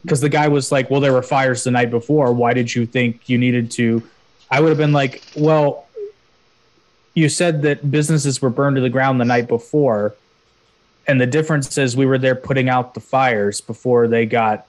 [0.02, 2.32] because the guy was like, "Well, there were fires the night before.
[2.32, 4.02] Why did you think you needed to?"
[4.50, 5.86] I would have been like, "Well,
[7.14, 10.14] you said that businesses were burned to the ground the night before,
[11.06, 14.66] and the difference is we were there putting out the fires before they got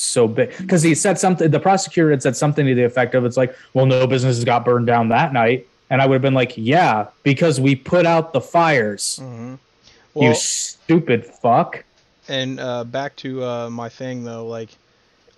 [0.00, 1.50] so big." Because he said something.
[1.50, 4.64] The prosecutor had said something to the effect of, "It's like, well, no businesses got
[4.64, 8.32] burned down that night." And I would have been like, "Yeah, because we put out
[8.32, 9.54] the fires." hmm
[10.20, 11.84] you stupid fuck.
[12.28, 14.70] And uh, back to uh, my thing though, like,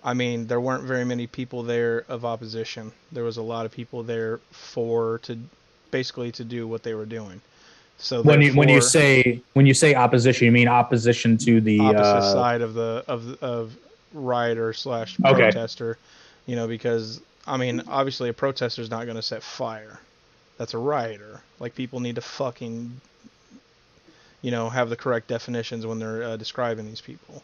[0.03, 2.91] I mean, there weren't very many people there of opposition.
[3.11, 5.37] There was a lot of people there for to
[5.91, 7.41] basically to do what they were doing.
[7.97, 11.79] So When you when you say when you say opposition, you mean opposition to the
[11.79, 13.77] opposite uh, side of the of of
[14.13, 15.43] rioter slash Okay.
[15.51, 15.97] protester,
[16.47, 19.99] you know, because I mean, obviously a protester is not going to set fire.
[20.57, 21.41] That's a rioter.
[21.59, 23.01] Like people need to fucking,
[24.43, 27.43] you know, have the correct definitions when they're uh, describing these people.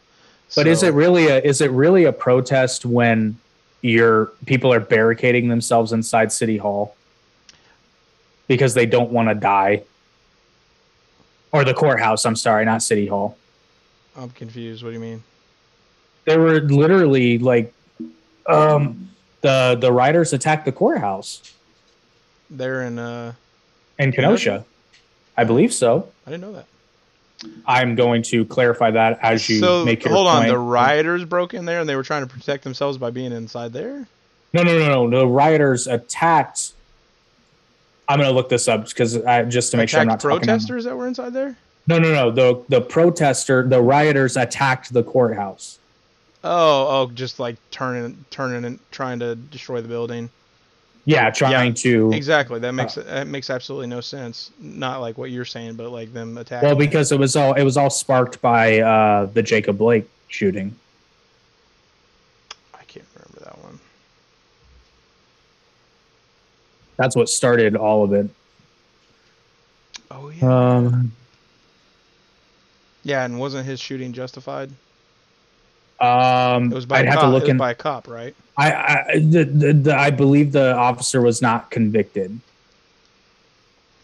[0.54, 3.36] But is it really a is it really a protest when
[3.82, 6.96] your people are barricading themselves inside City Hall
[8.46, 9.82] because they don't want to die?
[11.52, 13.36] Or the courthouse, I'm sorry, not City Hall.
[14.16, 14.82] I'm confused.
[14.82, 15.22] What do you mean?
[16.28, 17.72] They were literally like
[18.46, 19.08] um
[19.40, 21.54] the the riders attacked the courthouse
[22.50, 22.98] They're in.
[22.98, 23.32] Uh,
[23.98, 24.64] in Kenosha.
[25.36, 26.10] I believe so.
[26.26, 26.66] I didn't know that.
[27.66, 30.48] I'm going to clarify that as you so make your hold on, point.
[30.48, 33.72] the rioters broke in there and they were trying to protect themselves by being inside
[33.72, 34.06] there.
[34.52, 35.20] No, no, no, no.
[35.20, 36.72] The rioters attacked.
[38.08, 40.42] I'm going to look this up because I, just to make sure I'm not Attacked
[40.42, 41.56] protesters that were inside there.
[41.86, 42.30] No, no, no.
[42.30, 45.78] The the protester, the rioters attacked the courthouse.
[46.44, 50.30] Oh, oh, just like turning, turning, and trying to destroy the building.
[51.04, 52.12] Yeah, trying to.
[52.12, 52.60] Exactly.
[52.60, 54.50] That makes that makes absolutely no sense.
[54.60, 56.68] Not like what you're saying, but like them attacking.
[56.68, 60.76] Well, because it was all it was all sparked by uh, the Jacob Blake shooting.
[62.74, 63.80] I can't remember that one.
[66.98, 68.28] That's what started all of it.
[70.10, 70.76] Oh yeah.
[70.76, 71.12] Um,
[73.02, 74.70] yeah, and wasn't his shooting justified?
[76.00, 77.24] Um, It was by I'd a have cop.
[77.24, 77.56] to look in.
[77.56, 78.34] by a cop, right?
[78.56, 82.40] I, I, the, the, the, I believe the officer was not convicted.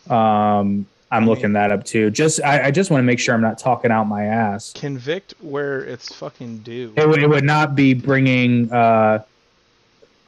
[0.09, 2.11] Um, I'm I looking that up too.
[2.11, 4.72] Just I, I just want to make sure I'm not talking out my ass.
[4.74, 6.92] Convict where it's fucking due.
[6.96, 8.70] It would, it would not be bringing.
[8.72, 9.22] Uh,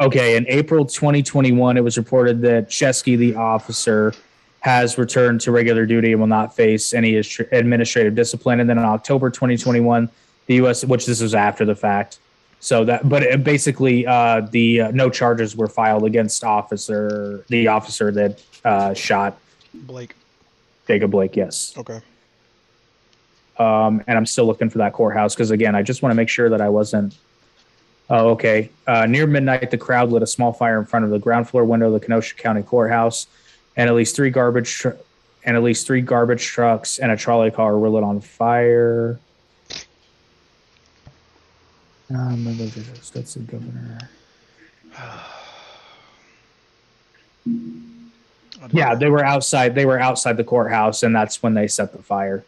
[0.00, 4.14] okay, in April 2021, it was reported that Sheskey, the officer,
[4.60, 7.16] has returned to regular duty and will not face any
[7.52, 8.60] administrative discipline.
[8.60, 10.08] And then in October 2021,
[10.46, 12.18] the U.S., which this was after the fact,
[12.60, 17.68] so that, but it basically, uh, the uh, no charges were filed against officer, the
[17.68, 19.38] officer that uh, shot
[19.74, 20.14] Blake.
[20.86, 21.36] Jacob Blake.
[21.36, 21.74] Yes.
[21.76, 22.00] Okay.
[23.58, 26.28] um, and I'm still looking for that courthouse because again, I just want to make
[26.28, 27.14] sure that I wasn't.
[28.08, 28.70] Oh, okay.
[28.86, 31.64] Uh, near midnight, the crowd lit a small fire in front of the ground floor
[31.64, 33.26] window of the Kenosha County Courthouse,
[33.76, 34.90] and at least three garbage tr-
[35.44, 39.18] and at least three garbage trucks and a trolley car were lit on fire.
[42.10, 42.44] Um,
[43.12, 43.98] that's the governor.
[48.72, 49.74] Yeah, they were outside.
[49.74, 52.44] They were outside the courthouse, and that's when they set the fire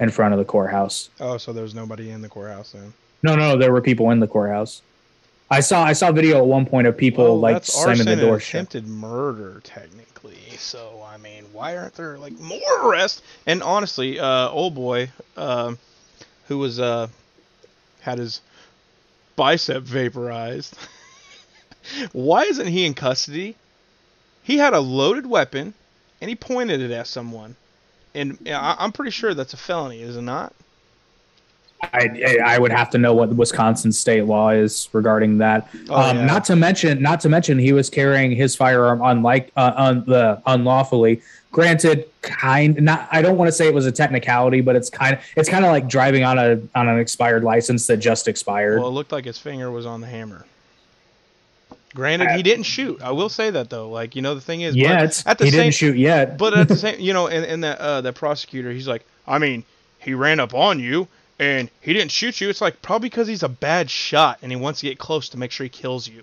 [0.00, 1.10] in front of the courthouse.
[1.20, 2.92] Oh, so there was nobody in the courthouse then?
[3.22, 4.82] No, no, there were people in the courthouse.
[5.50, 8.10] I saw I saw a video at one point of people Well, like slamming the
[8.12, 8.54] arson door and shut.
[8.60, 10.38] attempted murder, technically.
[10.56, 13.22] So I mean, why aren't there like more arrests?
[13.46, 15.78] And honestly, uh, old boy, um,
[16.48, 17.08] who was uh,
[18.00, 18.40] had his
[19.36, 20.76] bicep vaporized.
[22.12, 23.56] why isn't he in custody?
[24.42, 25.74] He had a loaded weapon,
[26.20, 27.56] and he pointed it at someone.
[28.14, 30.52] And I'm pretty sure that's a felony, is it not?
[31.82, 35.68] I I would have to know what Wisconsin state law is regarding that.
[35.88, 36.24] Oh, um, yeah.
[36.24, 40.40] Not to mention, not to mention, he was carrying his firearm unlike uh, un, the
[40.46, 41.22] unlawfully.
[41.50, 43.08] Granted, kind not.
[43.10, 45.64] I don't want to say it was a technicality, but it's kind of it's kind
[45.64, 48.78] of like driving on a on an expired license that just expired.
[48.80, 50.46] Well, it looked like his finger was on the hammer.
[51.94, 53.02] Granted, he didn't shoot.
[53.02, 53.90] I will say that though.
[53.90, 56.38] Like you know, the thing is, but yet at the he same, didn't shoot yet.
[56.38, 59.38] but at the same, you know, and, and that uh, that prosecutor, he's like, I
[59.38, 59.64] mean,
[59.98, 61.06] he ran up on you
[61.42, 62.48] and he didn't shoot you.
[62.48, 65.38] It's like probably because he's a bad shot and he wants to get close to
[65.38, 66.22] make sure he kills you.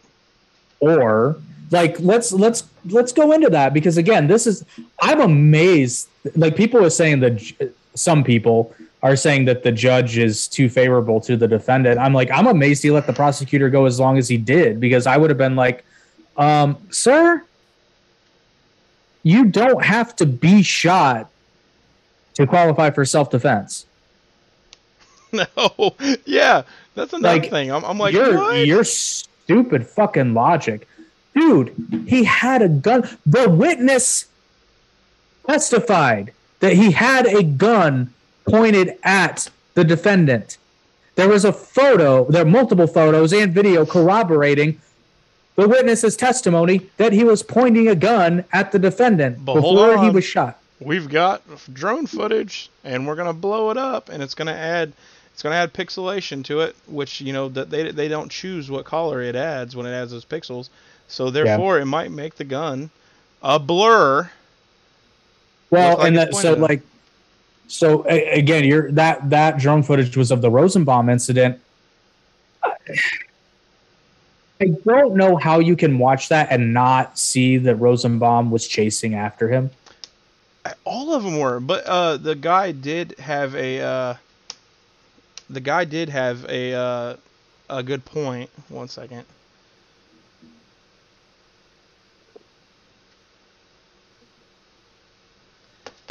[0.79, 1.35] or
[1.71, 4.65] like let's let's let's go into that because again this is
[5.01, 7.35] i'm amazed like people are saying that
[7.93, 12.31] some people are saying that the judge is too favorable to the defendant i'm like
[12.31, 15.29] i'm amazed he let the prosecutor go as long as he did because i would
[15.29, 15.85] have been like
[16.37, 17.43] um sir
[19.21, 21.29] you don't have to be shot
[22.33, 23.85] to qualify for self-defense
[25.57, 26.63] no, yeah,
[26.95, 27.71] that's another Like, thing.
[27.71, 28.65] I'm, I'm like, your what?
[28.65, 30.87] your stupid fucking logic,
[31.35, 31.73] dude.
[32.07, 33.07] He had a gun.
[33.25, 34.25] The witness
[35.47, 38.13] testified that he had a gun
[38.47, 40.57] pointed at the defendant.
[41.15, 42.25] There was a photo.
[42.29, 44.79] There are multiple photos and video corroborating
[45.55, 50.09] the witness's testimony that he was pointing a gun at the defendant But before he
[50.09, 50.57] was shot.
[50.79, 51.41] We've got
[51.73, 54.93] drone footage and we're gonna blow it up and it's gonna add.
[55.39, 58.83] It's gonna add pixelation to it, which you know that they they don't choose what
[58.83, 60.67] color it adds when it adds those pixels.
[61.07, 62.89] So therefore, it might make the gun
[63.41, 64.29] a blur.
[65.69, 66.81] Well, like and that so like
[67.69, 71.57] so a- again, you're that that drone footage was of the Rosenbaum incident.
[72.61, 72.69] I-
[74.59, 79.15] I don't know how you can watch that and not see that Rosenbaum was chasing
[79.15, 79.71] after him.
[80.83, 83.79] All of them were, but uh, the guy did have a.
[83.79, 84.13] Uh,
[85.49, 87.15] the guy did have a uh,
[87.69, 88.49] a good point.
[88.69, 89.25] One second.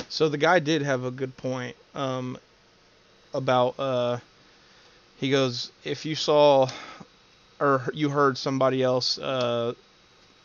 [0.08, 2.38] So the guy did have a good point um,
[3.32, 3.78] about.
[3.78, 4.18] Uh,
[5.18, 6.68] he goes, if you saw
[7.60, 9.74] or you heard somebody else, uh,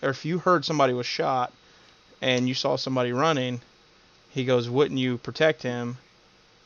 [0.02, 1.54] or if you heard somebody was shot,
[2.22, 3.62] and you saw somebody running,
[4.32, 5.98] he goes, wouldn't you protect him?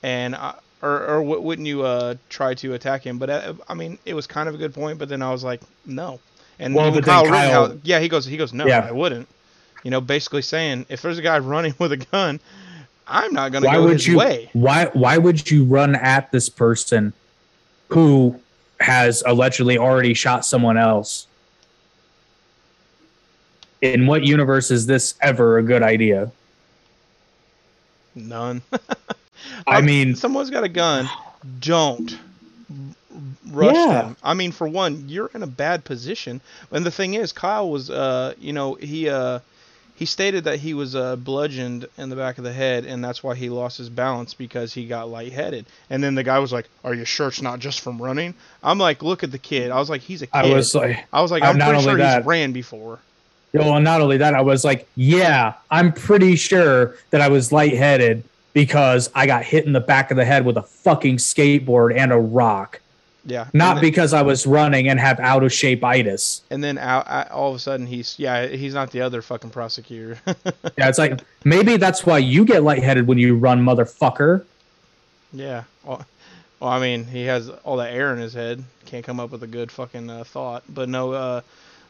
[0.04, 3.18] And I, or or wou- wouldn't you uh try to attack him?
[3.18, 5.00] But uh, I mean, it was kind of a good point.
[5.00, 6.20] But then I was like, no.
[6.60, 8.80] And Well, but Kyle, Kyle- Rittenhouse, yeah, he goes, he goes, no, Yeah.
[8.88, 9.28] I wouldn't.
[9.84, 12.40] You know, basically saying if there's a guy running with a gun,
[13.08, 14.50] I'm not gonna go would his you way.
[14.54, 17.14] why why would you run at this person
[17.90, 18.40] who
[18.80, 21.26] has allegedly already shot someone else?
[23.82, 26.32] In what universe is this ever a good idea?
[28.16, 28.62] None.
[29.68, 31.10] I mean, someone's got a gun.
[31.60, 32.18] Don't
[33.52, 33.88] rush Yeah.
[34.02, 34.18] them.
[34.24, 36.42] I mean, for one, you're in a bad position.
[36.72, 39.40] And the thing is, Kyle was, uh, you know, he uh,
[39.96, 43.24] he stated that he was uh, bludgeoned in the back of the head, and that's
[43.24, 45.66] why he lost his balance because he got lightheaded.
[45.90, 48.78] And then the guy was like, "Are you sure it's not just from running?" I'm
[48.78, 51.22] like, "Look at the kid." I was like, "He's a kid." I was like, I
[51.22, 53.00] was like, "I'm not pretty only sure that- he's ran before."
[53.54, 57.52] well, and not only that, I was like, yeah, I'm pretty sure that I was
[57.52, 58.24] lightheaded
[58.58, 62.12] because I got hit in the back of the head with a fucking skateboard and
[62.12, 62.82] a rock.
[63.24, 63.50] Yeah.
[63.54, 66.42] Not then, because I was running and have out of shape itis.
[66.50, 70.18] And then out, all of a sudden, he's yeah, he's not the other fucking prosecutor.
[70.76, 74.44] Yeah, it's like maybe that's why you get lightheaded when you run, motherfucker.
[75.32, 75.66] Yeah.
[75.84, 76.04] Well,
[76.60, 78.64] well, I mean, he has all that air in his head.
[78.86, 80.64] Can't come up with a good fucking uh, thought.
[80.68, 81.42] But no, uh,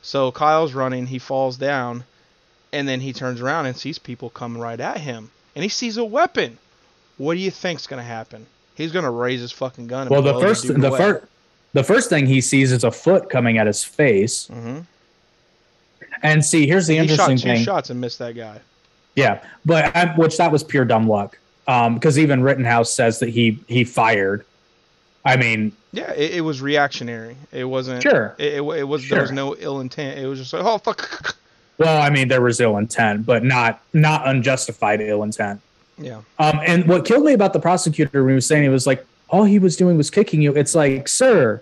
[0.02, 1.08] so Kyle's running.
[1.08, 2.04] He falls down,
[2.74, 5.98] and then he turns around and sees people coming right at him, and he sees
[5.98, 6.56] a weapon.
[7.17, 8.46] What do you think's gonna happen?
[8.76, 10.02] He's gonna raise his fucking gun.
[10.04, 11.26] And Well, the first dude the first
[11.74, 14.48] the first thing he sees is a foot coming at his face.
[14.54, 14.86] Mhm.
[16.24, 17.65] And see, here's the He shot interesting two thing.
[17.65, 18.60] shots and missed that guy.
[19.15, 21.38] Yeah, but I, which that was pure dumb luck.
[21.67, 24.46] Um, because even Rittenhouse says that he he fired.
[25.26, 27.36] I mean, Yeah, it, it was reactionary.
[27.52, 28.04] It wasn't.
[28.04, 28.36] Sure.
[28.38, 29.10] It, it, it was.
[29.10, 30.20] There was no ill intent.
[30.20, 31.36] It was just like, oh fuck.
[31.78, 35.62] well, I mean, there was ill intent, but not not unjustified ill intent.
[35.98, 36.22] Yeah.
[36.40, 39.06] Um, and what killed me about the prosecutor when he was saying it was like
[39.30, 40.56] all he was doing was kicking you.
[40.56, 41.62] It's like, sir,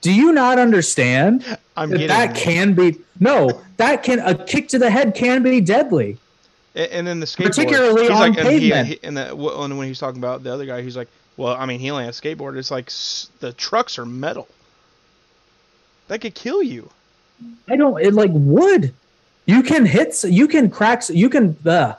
[0.00, 1.44] do you not understand
[1.76, 5.60] I'm that that can be no, that can a kick to the head can be
[5.60, 6.16] deadly.
[6.74, 8.88] A- And then the skateboard, Particularly he's on like, and, he, pavement.
[8.88, 11.66] he, and, the, and when he's talking about the other guy, he's like, "Well, I
[11.66, 12.56] mean, he only has a skateboard.
[12.56, 12.90] It's like
[13.40, 14.48] the trucks are metal.
[16.08, 16.90] That could kill you."
[17.68, 18.94] I don't it like wood.
[19.50, 21.94] You can hit you can crack you can uh,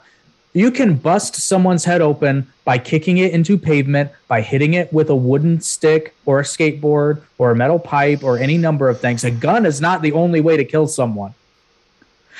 [0.54, 5.10] you can bust someone's head open by kicking it into pavement, by hitting it with
[5.10, 9.22] a wooden stick or a skateboard or a metal pipe or any number of things.
[9.24, 11.34] A gun is not the only way to kill someone.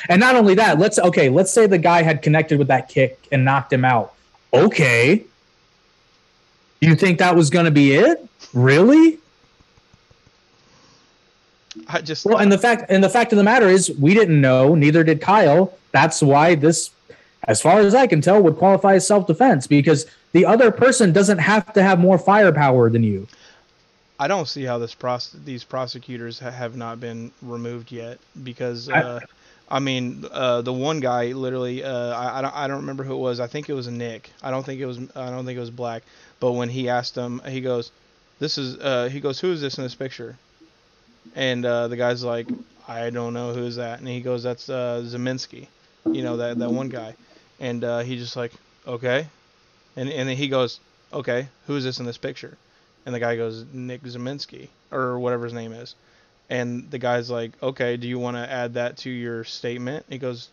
[0.08, 3.18] And not only that, let's okay, let's say the guy had connected with that kick
[3.30, 4.14] and knocked him out.
[4.54, 5.24] Okay.
[6.80, 8.26] You think that was going to be it?
[8.54, 9.18] Really?
[11.88, 14.40] I just Well, and the fact and the fact of the matter is, we didn't
[14.40, 14.74] know.
[14.74, 15.72] Neither did Kyle.
[15.92, 16.90] That's why this,
[17.44, 21.12] as far as I can tell, would qualify as self defense because the other person
[21.12, 23.26] doesn't have to have more firepower than you.
[24.18, 28.88] I don't see how this pros- these prosecutors ha- have not been removed yet because
[28.88, 29.20] I- uh,
[29.68, 33.14] I, mean uh, the one guy literally uh, I, I don't I don't remember who
[33.14, 35.56] it was I think it was Nick I don't think it was I don't think
[35.56, 36.04] it was Black
[36.38, 37.90] but when he asked him he goes
[38.38, 40.36] this is uh, he goes who is this in this picture
[41.34, 42.48] and uh, the guy's like
[42.88, 44.00] I don't know who's that.
[44.00, 45.66] And he goes that's uh, Ziminski
[46.10, 47.14] you know that that one guy.
[47.60, 48.52] And uh, he just like
[48.86, 49.26] okay.
[49.96, 50.80] And and then he goes
[51.12, 52.56] okay who is this in this picture?
[53.04, 55.96] And the guy goes Nick Ziminski or whatever his name is,
[56.48, 60.06] and the guy's like, okay, do you want to add that to your statement?
[60.08, 60.50] He goes,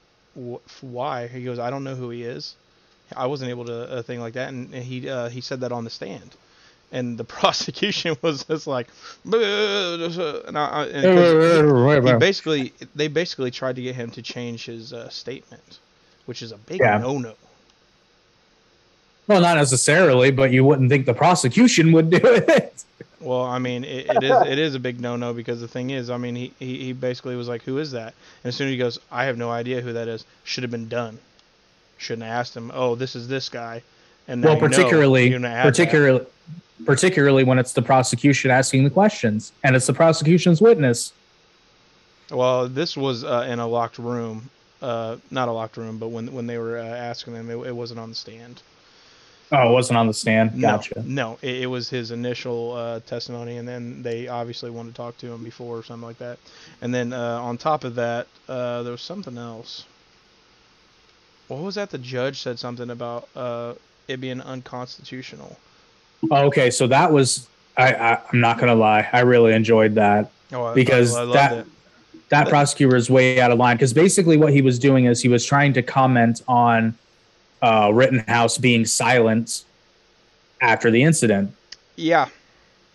[0.82, 1.28] why?
[1.28, 2.56] He goes, I don't know who he is.
[3.16, 5.72] I wasn't able to a thing like that, and and he uh, he said that
[5.72, 6.36] on the stand,
[6.92, 8.88] and the prosecution was just like,
[9.24, 9.34] and,
[10.58, 11.34] I, and 'cause
[12.14, 15.80] he basically they basically tried to get him to change his uh, statement,
[16.26, 16.98] which is a big Yeah.
[16.98, 17.34] no no.
[19.28, 22.84] Well, not necessarily, but you wouldn't think the prosecution would do it.
[23.22, 25.90] Well, I mean, it, it is it is a big no no because the thing
[25.90, 28.68] is, I mean, he, he he basically was like, "Who is that?" And as soon
[28.68, 31.20] as he goes, "I have no idea who that is," should have been done.
[31.98, 32.72] Shouldn't have asked him.
[32.74, 33.82] Oh, this is this guy.
[34.30, 35.72] And well, you know particularly, you're gonna add that.
[35.72, 36.26] particularly,
[36.86, 41.12] particularly when it's the prosecution asking the questions and it's the prosecution's witness.
[42.32, 44.52] Well, this was uh, in a locked room,
[44.84, 47.76] uh, not a locked room, but when when they were uh, asking them, it, it
[47.76, 48.62] wasn't on the stand.
[49.52, 50.62] Oh, it wasn't on the stand.
[50.62, 51.02] Gotcha.
[51.04, 54.96] No, no, it, it was his initial uh, testimony, and then they obviously wanted to
[54.96, 56.38] talk to him before or something like that.
[56.84, 59.86] And then uh, on top of that, uh, there was something else.
[61.48, 61.90] What was that?
[61.90, 63.74] The judge said something about uh,
[64.10, 65.56] it being unconstitutional.
[66.32, 67.48] Oh, okay, so that was.
[67.78, 69.08] I, I I'm not gonna lie.
[69.14, 70.32] I really enjoyed that.
[70.52, 71.68] Oh, I- Because I that- it.
[72.30, 75.30] that prosecutor is way out of line because basically what he was doing is he
[75.30, 76.96] was trying to comment on
[77.62, 79.64] uh, Rittenhouse being silent
[80.62, 81.54] after the incident,
[81.96, 82.28] Yeah,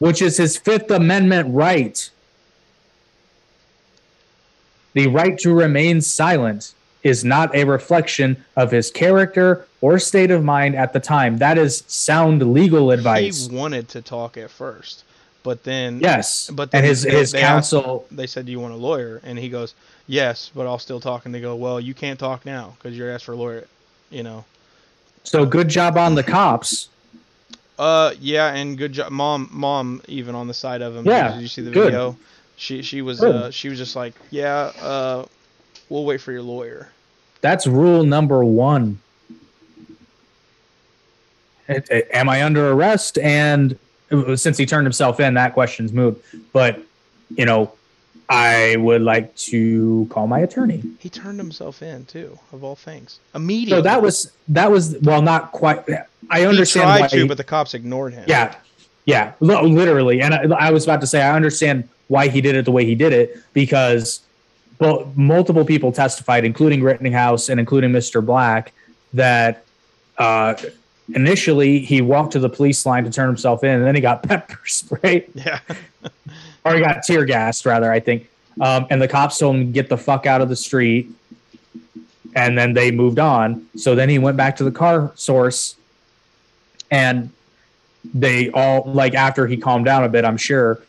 [0.00, 2.10] which is his Fifth Amendment right.
[4.92, 6.72] The right to remain silent
[7.04, 11.38] is not a reflection of his character or state of mind at the time.
[11.38, 13.46] That is sound legal advice.
[13.46, 15.04] he wanted to talk at first,
[15.44, 18.06] but then yes, but and then his they- his they counsel.
[18.10, 19.74] they said, "Do you want a lawyer?" And he goes,
[20.08, 23.10] "Yes, but I'll still talk." And they go, "Well, you can't talk now because you're
[23.10, 23.66] asked for a lawyer."
[24.10, 24.44] You know.
[25.22, 26.88] So good job on the cops.
[27.78, 29.48] Uh, yeah, and good job, mom.
[29.52, 31.04] Mom, even on the side of him.
[31.06, 31.86] Yeah, Did you see the good.
[31.86, 32.16] video?
[32.56, 33.34] She she was Good.
[33.34, 35.24] uh she was just like, yeah, uh,
[35.88, 36.88] we'll wait for your lawyer.
[37.44, 39.00] That's rule number one.
[41.68, 43.18] Am I under arrest?
[43.18, 43.78] And
[44.34, 46.24] since he turned himself in, that question's moved.
[46.54, 46.80] But,
[47.36, 47.70] you know,
[48.30, 50.82] I would like to call my attorney.
[50.98, 53.76] He turned himself in too, of all things, immediately.
[53.76, 55.86] So that was, that was, well, not quite.
[56.30, 56.86] I understand.
[56.86, 57.08] he tried why.
[57.08, 58.24] to, he- but the cops ignored him.
[58.26, 58.54] yeah.
[59.04, 59.34] Yeah.
[59.40, 60.22] Literally.
[60.22, 62.86] And I, I was about to say, I understand why he did it the way
[62.86, 64.20] he did it because
[64.84, 68.24] well, multiple people testified, including Rittenhouse and including Mr.
[68.24, 68.74] Black,
[69.14, 69.64] that
[70.18, 70.54] uh,
[71.14, 74.22] initially he walked to the police line to turn himself in, and then he got
[74.28, 75.60] pepper sprayed, yeah,
[76.64, 78.28] or he got tear gassed, rather, I think.
[78.60, 81.10] Um, and the cops told him get the fuck out of the street,
[82.36, 83.66] and then they moved on.
[83.76, 85.76] So then he went back to the car source,
[86.90, 87.30] and
[88.12, 90.82] they all like after he calmed down a bit, I'm sure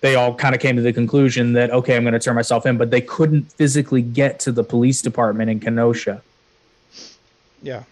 [0.00, 2.66] they all kind of came to the conclusion that okay, I'm going to turn myself
[2.66, 6.22] in, but they couldn't physically get to the police department in Kenosha.
[7.62, 7.82] yeah.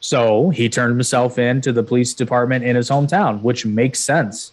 [0.00, 4.50] So he turned himself in to the police department in his hometown, which makes sense.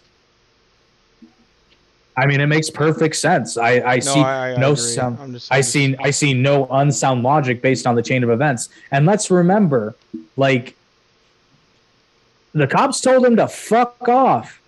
[2.16, 3.56] I mean, it makes perfect sense.
[3.56, 4.76] I, I No, see I, I, no agree.
[4.82, 5.42] sound.
[5.50, 8.68] I see I see no unsound logic based on the chain of events.
[8.92, 9.96] And let's remember,
[10.36, 10.76] like
[12.52, 14.59] the cops told him to fuck off.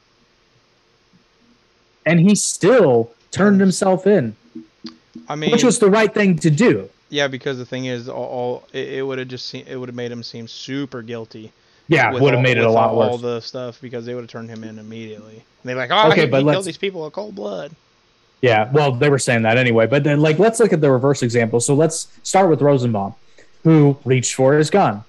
[2.04, 4.34] And he still turned himself in,
[5.28, 6.88] I mean, which was the right thing to do.
[7.10, 9.88] yeah, because the thing is, all, all it, it would have just seen, it would
[9.88, 11.52] have made him seem super guilty.
[11.88, 13.10] Yeah, would have made it a lot all, worse.
[13.10, 15.34] all the stuff because they would have turned him in immediately.
[15.34, 17.72] And they're like, oh, Okay, he, but he killed these people in cold blood.
[18.40, 19.86] Yeah, well, they were saying that anyway.
[19.86, 21.60] But then, like, let's look at the reverse example.
[21.60, 23.14] So let's start with Rosenbaum,
[23.62, 25.04] who reached for his gun.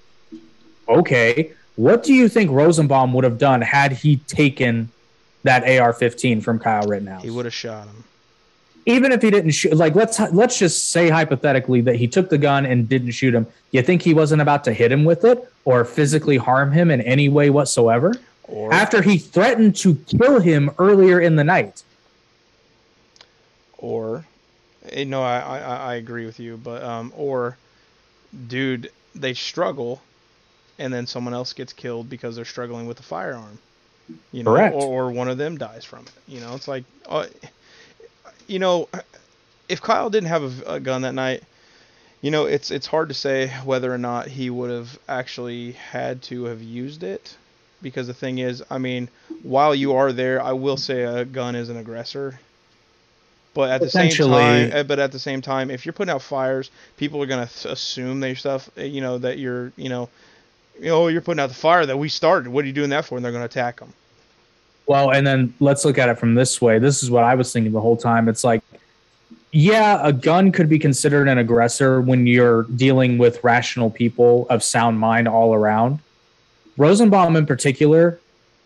[0.87, 4.89] Okay, what do you think Rosenbaum would have done had he taken
[5.43, 7.23] that AR-15 from Kyle Rittenhouse?
[7.23, 8.03] He would have shot him.
[8.85, 12.37] Even if he didn't shoot, like, let's let's just say hypothetically that he took the
[12.37, 13.47] gun and didn't shoot him.
[13.71, 16.99] You think he wasn't about to hit him with it or physically harm him in
[17.01, 18.13] any way whatsoever?
[18.43, 21.83] Or After he threatened to kill him earlier in the night.
[23.77, 24.25] or
[24.89, 27.57] eh, no, I, I I agree with you, but um, or
[28.47, 30.01] dude, they struggle,
[30.77, 33.59] and then someone else gets killed because they're struggling with a firearm.
[34.31, 34.73] You know, Correct.
[34.73, 36.13] or, or one of them dies from it.
[36.27, 37.25] You know, it's like, uh,
[38.47, 38.89] you know,
[39.69, 41.43] if Kyle didn't have a, a gun that night,
[42.21, 46.21] you know, it's it's hard to say whether or not he would have actually had
[46.23, 47.37] to have used it,
[47.81, 49.09] because the thing is, I mean,
[49.43, 52.39] while you are there, I will say a gun is an aggressor.
[53.53, 56.21] But at the same time, eh, but at the same time, if you're putting out
[56.21, 59.89] fires, people are gonna th- assume that your stuff, eh, you know, that you're, you
[59.89, 60.09] know,
[60.79, 62.49] you know, you're putting out the fire that we started.
[62.49, 63.15] What are you doing that for?
[63.15, 63.93] And they're gonna attack them.
[64.85, 66.79] Well, and then let's look at it from this way.
[66.79, 68.27] This is what I was thinking the whole time.
[68.27, 68.61] It's like,
[69.51, 74.63] yeah, a gun could be considered an aggressor when you're dealing with rational people of
[74.63, 75.99] sound mind all around.
[76.75, 78.19] Rosenbaum, in particular,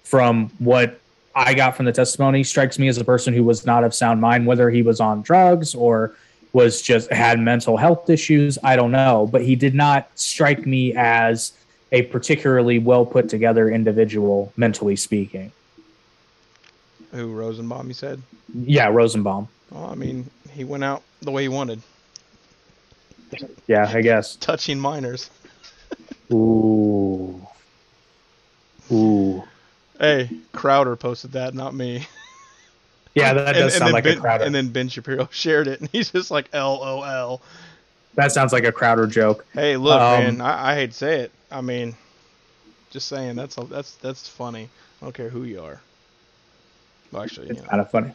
[0.03, 0.99] from what
[1.35, 4.21] I got from the testimony, strikes me as a person who was not of sound
[4.21, 6.15] mind, whether he was on drugs or
[6.53, 8.57] was just had mental health issues.
[8.63, 11.51] I don't know, but he did not strike me as
[11.91, 15.51] a particularly well put together individual, mentally speaking.
[17.11, 17.87] Who Rosenbaum?
[17.87, 18.21] You said.
[18.53, 19.47] Yeah, Rosenbaum.
[19.71, 21.81] Well, I mean, he went out the way he wanted,
[23.67, 24.35] Yeah, I guess.
[24.35, 25.29] touching minors.
[26.33, 27.45] Ooh.
[28.91, 29.43] Ooh.
[29.99, 32.05] Hey, Crowder posted that, not me.
[33.15, 34.43] Yeah, that does sound then like ben, a Crowder.
[34.43, 37.41] And then Ben Shapiro shared it, and he's just like, "LOL."
[38.17, 39.45] That sounds like a Crowder joke.
[39.53, 40.41] Hey, look, Um, man.
[40.41, 41.31] I, I hate to say it.
[41.49, 41.95] I mean,
[42.91, 43.35] just saying.
[43.35, 44.67] That's a, that's that's funny.
[45.01, 45.79] I don't care who you are.
[47.11, 47.67] Well, actually, you It's know.
[47.69, 48.11] kind of funny.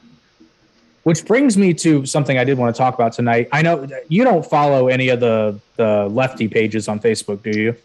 [1.04, 3.48] Which brings me to something I did want to talk about tonight.
[3.50, 7.76] I know you don't follow any of the the lefty pages on Facebook, do you?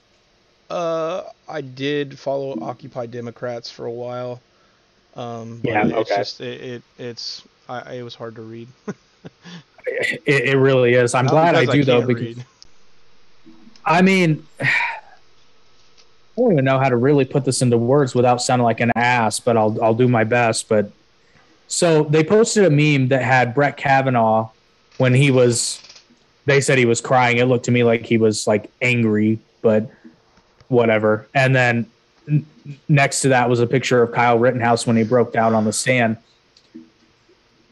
[0.70, 4.42] Uh, I did follow Occupy Democrats for a while.
[5.16, 6.16] Um, Yeah, it's okay.
[6.18, 8.68] just it, it it's I it was hard to read.
[9.88, 11.14] It, it really is.
[11.14, 12.46] I'm Not glad I do though because read.
[13.86, 14.70] I mean, I
[16.42, 19.40] don't even know how to really put this into words without sounding like an ass,
[19.40, 20.70] but I'll I'll do my best.
[20.70, 20.92] But
[21.68, 24.50] so they posted a meme that had Brett Kavanaugh
[24.98, 25.82] when he was.
[26.46, 27.38] They said he was crying.
[27.38, 29.90] It looked to me like he was like angry, but
[30.70, 31.28] whatever.
[31.34, 31.90] And then
[32.28, 32.46] n-
[32.88, 35.74] next to that was a picture of Kyle Rittenhouse when he broke down on the
[35.74, 36.18] stand.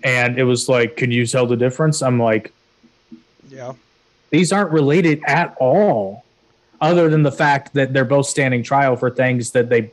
[0.05, 2.01] And it was like, can you tell the difference?
[2.03, 2.53] I'm like,
[3.49, 3.73] yeah.
[4.29, 6.23] these aren't related at all
[6.79, 9.89] other than the fact that they're both standing trial for things that they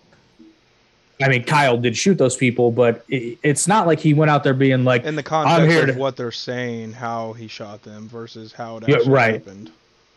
[1.22, 4.42] i mean kyle did shoot those people but it, it's not like he went out
[4.42, 7.82] there being like In the context here of to- what they're saying, how he shot
[7.84, 9.34] them versus how it Yeah, actually right.
[9.34, 9.70] happened.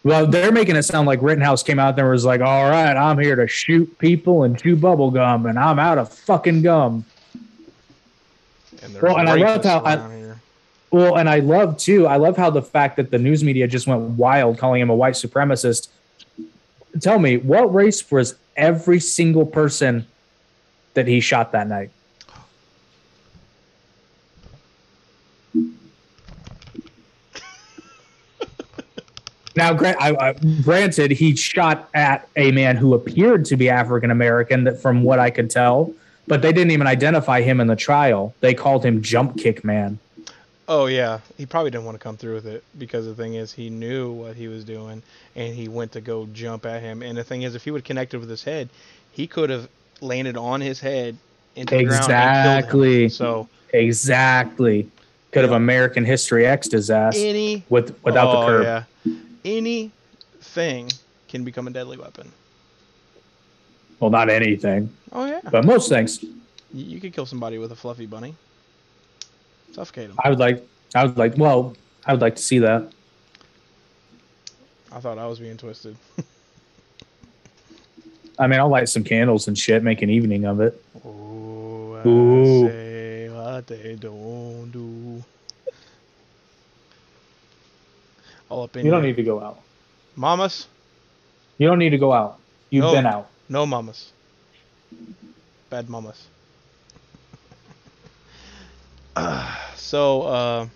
[0.03, 2.97] well they're making it sound like rittenhouse came out there and was like all right
[2.97, 7.05] i'm here to shoot people and chew bubble gum and i'm out of fucking gum
[8.85, 10.39] And Well, and I love how I- here.
[10.91, 13.87] well and i love too i love how the fact that the news media just
[13.87, 15.89] went wild calling him a white supremacist
[17.01, 20.05] tell me what race was every single person
[20.93, 21.89] that he shot that night
[29.55, 30.33] Now, gra- I, I,
[30.63, 35.17] granted, he shot at a man who appeared to be African American, that from what
[35.17, 35.93] I could tell,
[36.27, 38.33] but they didn't even identify him in the trial.
[38.39, 39.99] They called him Jump Kick Man.
[40.67, 43.53] Oh yeah, he probably didn't want to come through with it because the thing is
[43.53, 45.03] he knew what he was doing
[45.35, 47.03] and he went to go jump at him.
[47.03, 48.69] And the thing is, if he would have connected with his head,
[49.11, 49.69] he could have
[50.01, 51.17] landed on his head
[51.55, 53.09] into the Exactly.
[53.09, 54.89] So Exactly.
[55.31, 58.63] Could have American History X disaster any with without the oh, curb.
[58.63, 59.13] yeah,
[59.43, 60.89] anything
[61.27, 62.31] can become a deadly weapon.
[63.99, 66.21] Well, not anything, Oh yeah, but most things.
[66.23, 66.33] you,
[66.73, 68.35] you could kill somebody with a fluffy bunny.
[69.71, 70.17] Suffocate him.
[70.23, 70.65] I would like.
[70.93, 71.37] I would like.
[71.37, 71.75] Well,
[72.05, 72.91] I would like to see that.
[74.91, 75.95] I thought I was being twisted.
[78.39, 80.81] I mean, I'll light some candles and shit, make an evening of it.
[81.05, 82.67] Oh, Ooh.
[82.67, 85.23] Say what they don't do.
[88.49, 89.59] All up in You don't your- need to go out.
[90.15, 90.67] mamas.
[91.57, 92.37] You don't need to go out.
[92.69, 92.91] You've No.
[92.93, 93.29] been out.
[93.49, 94.11] No mamas.
[95.69, 96.27] Bad mamas.
[99.75, 100.67] So, uh,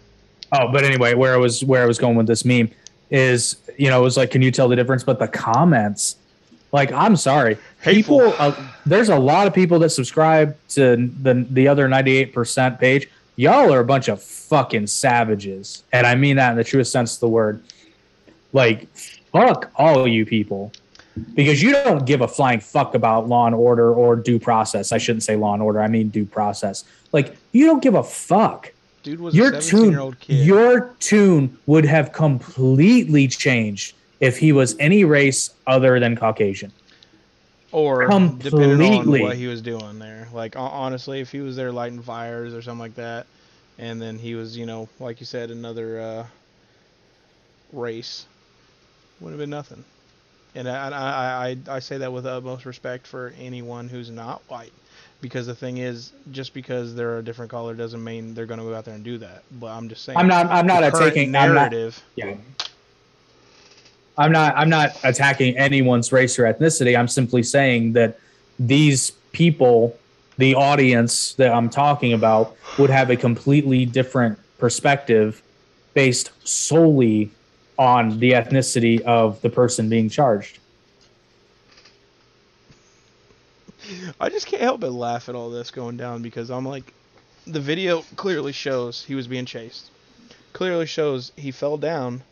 [0.51, 2.71] Oh, but anyway, where I was where I was going with this meme
[3.11, 5.03] is, you know, it was like, can you tell the difference?
[5.03, 6.15] But the comments,
[6.71, 8.19] like, I'm sorry, Hateful.
[8.19, 8.35] people.
[8.39, 8.55] Uh,
[8.85, 13.09] there's a lot of people that subscribe to the the other 98 percent page.
[13.35, 17.15] Y'all are a bunch of fucking savages, and I mean that in the truest sense
[17.15, 17.61] of the word.
[18.53, 20.71] Like, fuck all you people,
[21.33, 24.91] because you don't give a flying fuck about law and order or due process.
[24.91, 25.81] I shouldn't say law and order.
[25.81, 26.83] I mean due process.
[27.11, 30.45] Like, you don't give a fuck dude was your a 17 tune year old kid.
[30.45, 36.71] your tune would have completely changed if he was any race other than caucasian
[37.71, 39.21] or depending on completely.
[39.21, 40.27] what he was doing there.
[40.33, 43.27] Like honestly, if he was there lighting fires or something like that,
[43.77, 46.25] and then he was, you know, like you said, another uh,
[47.71, 48.25] race,
[49.19, 49.83] would have been nothing.
[50.55, 54.73] And I, I, I, I say that with utmost respect for anyone who's not white,
[55.21, 58.65] because the thing is, just because they're a different color doesn't mean they're going to
[58.65, 59.43] go out there and do that.
[59.59, 60.17] But I'm just saying.
[60.17, 62.01] i'm not i'm not attacking I'm not, narrative.
[62.15, 62.35] yeah.
[64.17, 68.19] I'm not i'm not attacking anyone's race or ethnicity i'm simply saying that
[68.57, 69.97] these people
[70.37, 75.41] the audience that i'm talking about would have a completely different perspective
[75.93, 77.31] based solely
[77.79, 80.59] on the ethnicity of the person being charged
[84.19, 86.93] I just can't help but laugh at all this going down because I'm like,
[87.47, 89.89] the video clearly shows he was being chased.
[90.53, 92.23] Clearly shows he fell down,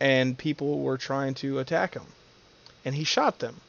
[0.00, 2.06] and people were trying to attack him,
[2.84, 3.60] and he shot them.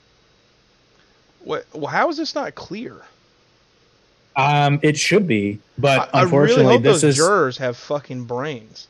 [1.44, 1.66] What?
[1.74, 3.02] Well, how is this not clear?
[4.36, 7.16] Um, it should be, but I, I really unfortunately, hope this those is.
[7.18, 8.88] jurors have fucking brains.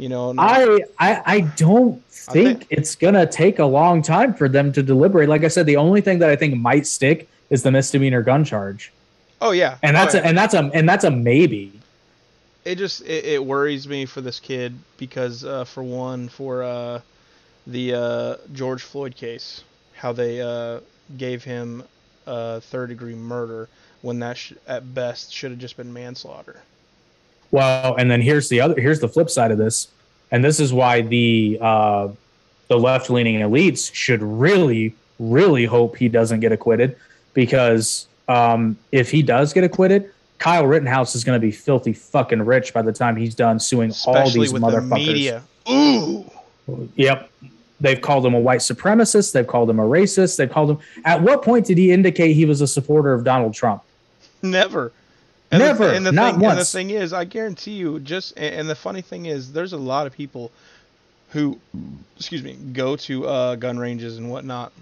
[0.00, 4.00] You know, not- I, I I don't I think think- it's gonna take a long
[4.00, 5.28] time for them to deliberate.
[5.28, 8.42] Like I said, the only thing that I think might stick is the misdemeanor gun
[8.42, 8.92] charge,
[9.42, 11.72] oh yeah, and that's oh, a, and that's a and that's a maybe.
[12.64, 17.00] it just it, it worries me for this kid because uh, for one for uh,
[17.66, 20.80] the uh, George Floyd case how they uh,
[21.18, 21.82] gave him
[22.26, 23.68] uh, third degree murder
[24.00, 26.62] when that sh- at best should have just been manslaughter
[27.50, 29.88] Well, and then here's the other here's the flip side of this,
[30.30, 32.08] and this is why the uh,
[32.68, 36.96] the left leaning elites should really really hope he doesn't get acquitted
[37.34, 40.10] because um, if he does get acquitted.
[40.38, 43.92] Kyle Rittenhouse is going to be filthy fucking rich by the time he's done suing
[44.06, 45.06] all these with the motherfuckers.
[45.06, 46.24] media ooh
[46.96, 47.30] Yep.
[47.80, 49.32] They've called him a white supremacist.
[49.32, 50.36] They've called him a racist.
[50.36, 50.78] They've called him.
[51.04, 53.82] At what point did he indicate he was a supporter of Donald Trump?
[54.42, 54.92] never
[55.52, 58.36] and Never, the, and the not thing, And the thing is, I guarantee you, just
[58.36, 60.50] and and the funny thing is, there's a lot of people
[61.30, 61.58] who,
[62.16, 64.72] excuse me, go to uh, gun ranges and whatnot,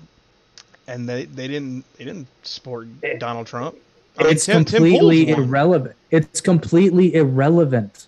[0.86, 2.86] and they, they didn't they didn't support
[3.18, 3.76] Donald Trump.
[4.18, 5.48] I mean, It's Tim- Tim completely Pool's one.
[5.48, 5.96] irrelevant.
[6.10, 8.06] It's completely irrelevant.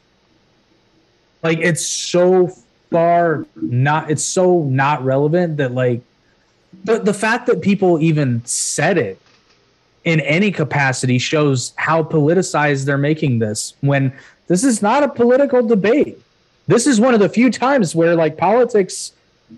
[1.42, 2.48] Like it's so
[2.90, 4.10] far not.
[4.10, 6.02] It's so not relevant that like,
[6.84, 9.18] but the fact that people even said it
[10.04, 13.74] in any capacity shows how politicized they're making this.
[13.80, 14.12] When
[14.46, 16.18] this is not a political debate.
[16.66, 19.12] This is one of the few times where like politics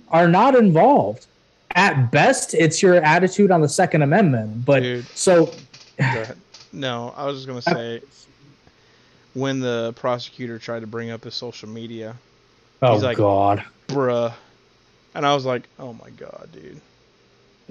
[0.08, 1.26] are not involved.
[1.74, 4.64] At best, it's your attitude on the Second Amendment.
[4.64, 5.06] But Dude.
[5.14, 5.52] so
[6.72, 8.02] No, I was just gonna say
[9.34, 12.16] when the prosecutor tried to bring up his social media,
[12.82, 13.64] Oh He's like- God!
[13.88, 14.32] bruh,
[15.14, 16.80] and I was like, oh my god, dude.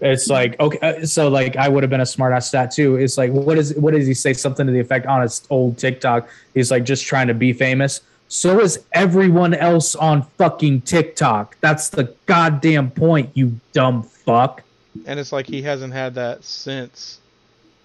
[0.02, 2.96] It's like okay, uh, so like I would have been a smart ass stat too.
[2.96, 4.34] It's like what is what does he say?
[4.34, 6.28] Something to the effect on his old TikTok.
[6.56, 8.02] He's like just trying to be famous.
[8.28, 11.58] So is everyone else on fucking TikTok.
[11.62, 14.64] That's the goddamn point, you dumb fuck.
[15.06, 17.20] And it's like he hasn't had that since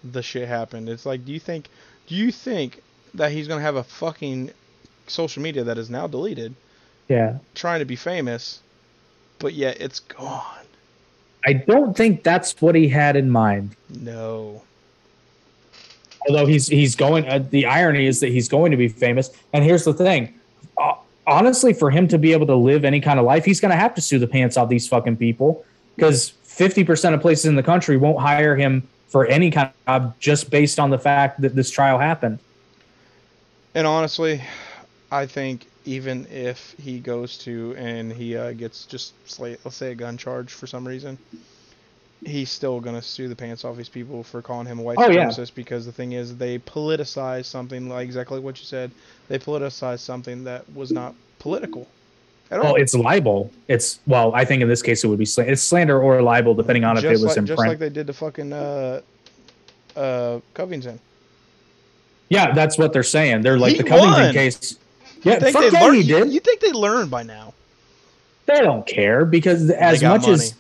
[0.05, 0.89] the shit happened.
[0.89, 1.69] It's like, do you think,
[2.07, 2.81] do you think
[3.15, 4.53] that he's gonna have a fucking
[5.09, 6.55] social media that is now deleted,
[7.09, 7.39] Yeah.
[7.57, 8.61] trying to be famous,
[9.41, 10.66] but yet it's gone?
[11.47, 13.77] I don't think that's what he had in mind.
[13.89, 14.63] No.
[16.29, 19.65] although he's he's going uh, the irony is that he's going to be famous and
[19.65, 20.35] here's the thing
[20.79, 20.95] uh,
[21.27, 23.77] honestly for him to be able to live any kind of life he's going to
[23.77, 27.63] have to sue the pants off these fucking people because 50% of places in the
[27.63, 31.55] country won't hire him for any kind of job just based on the fact that
[31.55, 32.41] this trial happened
[33.75, 34.43] And honestly,
[35.13, 39.93] I think even if he goes to and he uh, gets just sla- let's say
[39.93, 41.17] a gun charge for some reason,
[42.25, 45.11] he's still gonna sue the pants off these people for calling him a white Oh,
[45.11, 45.27] yeah.
[45.27, 48.91] supremacist because the thing is they politicize something like exactly what you said.
[49.29, 51.87] They politicized something that was not political
[52.51, 52.65] at all.
[52.65, 53.51] Well, it's libel.
[53.69, 56.55] It's well, I think in this case it would be sl- it's slander or libel,
[56.55, 57.71] depending on if it was like, in just print.
[57.73, 59.01] like they did to fucking uh,
[59.97, 60.99] uh, Covington.
[62.29, 63.43] yeah, that's what they're saying.
[63.43, 64.33] They're like He the Covington won.
[64.33, 64.79] case.
[65.27, 66.33] Yeah, Think fuck they yeah, learned- he you- did.
[66.33, 67.53] You think they learned by now?
[68.47, 70.55] they don't care because as got much as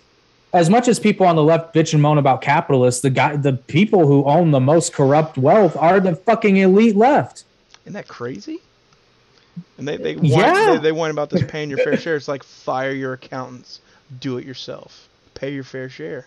[0.52, 3.52] as much as people on the left bitch and moan about capitalists, the guy, the
[3.52, 7.44] people who own the most corrupt wealth are the fucking elite left.
[7.84, 8.58] Isn't that crazy?
[9.78, 10.72] And they they whine, Yeah.
[10.72, 12.16] they, they whine about this paying your fair share.
[12.16, 13.80] It's like fire your accountants,
[14.20, 16.26] do it yourself, pay your fair share.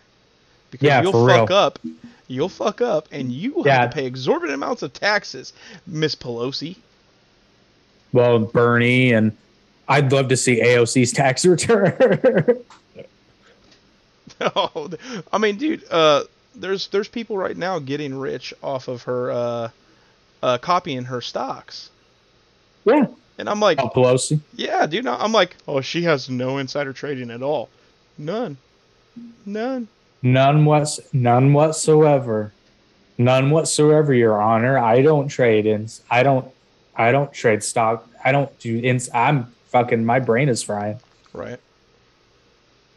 [0.72, 1.58] Because Yeah, you'll for fuck real.
[1.58, 1.80] up,
[2.28, 3.82] you'll fuck up, and you will Yeah.
[3.82, 5.52] have to pay exorbitant amounts of taxes,
[5.88, 6.78] Miss Pelosi.
[8.14, 9.36] Well, Bernie and
[9.88, 12.64] I'd love to see AOC's tax return.
[14.42, 14.90] Oh,
[15.34, 16.24] I mean, dude, uh,
[16.56, 19.70] there's there's people right now getting rich off of her uh,
[20.42, 21.90] uh, copying her stocks,
[22.86, 23.08] yeah,
[23.38, 24.40] and I'm like, oh, Pelosi.
[24.56, 25.08] Yeah, dude.
[25.08, 27.70] I'm like, oh, she has no insider trading at all.
[28.18, 28.56] None.
[29.46, 29.88] None.
[30.22, 32.54] None whats none whatsoever.
[33.18, 34.78] None whatsoever, Your Honor.
[34.78, 36.02] I don't trade ins.
[36.10, 36.50] I don't.
[37.00, 38.08] I don't trade stock.
[38.24, 39.10] I don't do ins.
[39.14, 40.06] I'm fucking.
[40.06, 41.00] My brain is frying.
[41.34, 41.60] Right.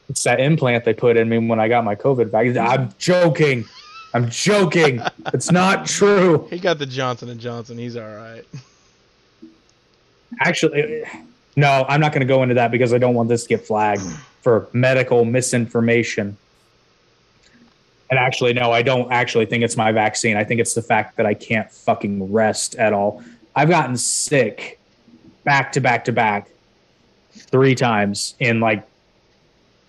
[0.08, 2.58] It's that implant they put in me when I got my COVID vaccine.
[2.58, 3.64] I'm joking.
[4.12, 5.00] I'm joking.
[5.32, 6.48] it's not true.
[6.50, 7.78] He got the Johnson and Johnson.
[7.78, 8.44] He's all right.
[10.40, 11.08] Actually, uh,
[11.56, 13.66] no, I'm not going to go into that because I don't want this to get
[13.66, 14.02] flagged
[14.42, 16.36] for medical misinformation.
[18.10, 20.36] And actually, no, I don't actually think it's my vaccine.
[20.36, 23.22] I think it's the fact that I can't fucking rest at all.
[23.54, 24.78] I've gotten sick
[25.44, 26.48] back to back to back
[27.32, 28.86] three times in like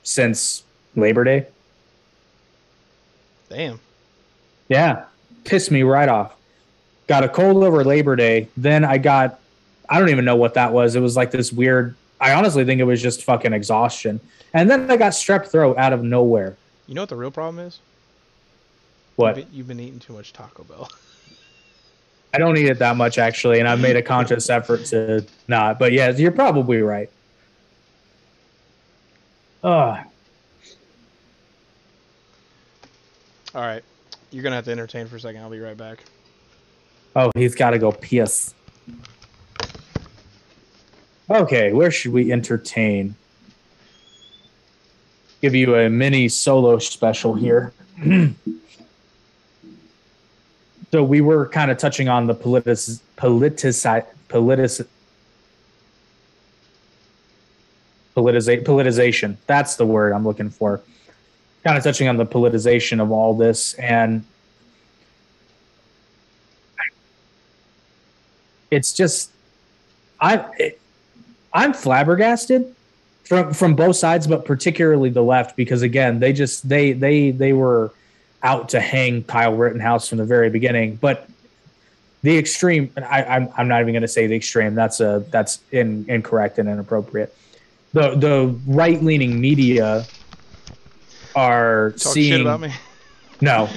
[0.04, 0.64] since
[0.96, 1.48] Labor Day.
[3.50, 3.80] Damn.
[4.68, 5.06] Yeah,
[5.44, 6.36] pissed me right off.
[7.08, 8.48] Got a cold over Labor Day.
[8.58, 9.40] Then I got,
[9.90, 10.96] I don't even know what that was.
[10.96, 14.20] It was like this weird, I honestly think it was just fucking exhaustion.
[14.54, 16.56] And then I got strep throat out of nowhere.
[16.88, 17.80] You know what the real problem is?
[19.16, 19.38] What?
[19.38, 20.90] You've been, you've been eating too much Taco Bell.
[22.34, 23.60] I don't eat it that much actually.
[23.60, 25.78] And I've made a conscious effort to not.
[25.80, 27.10] But yeah, you're probably right.
[29.64, 30.00] Ugh.
[33.56, 33.84] all right.
[34.32, 35.42] You're gonna have to entertain for a second.
[35.42, 36.04] I'll be right back.
[37.16, 38.56] Oh, he's got to go piss.
[41.30, 43.16] Okay, where should we entertain?
[45.42, 47.74] Give you a mini solo special here.
[50.94, 52.78] so we were kind of touching on the politic
[53.18, 54.88] politici politic
[58.16, 59.38] politiza- politicization.
[59.48, 60.82] That's the word I'm looking for.
[61.64, 64.24] Kind of touching on the politicization of all this and
[68.70, 69.32] it's just
[70.22, 70.80] I it,
[71.54, 72.76] I'm flabbergasted
[73.24, 77.54] from from both sides, but particularly the left because again they just they they they
[77.54, 77.92] were
[78.44, 81.28] out to hang Kyle Rittenhouse from the very beginning, but
[82.22, 84.76] the extreme I, I'm I'm not even going to say the extreme.
[84.76, 87.36] That's a that's in, incorrect and inappropriate.
[87.94, 90.06] The the right leaning media
[91.36, 92.74] are Talk seeing shit about me.
[93.42, 93.70] no,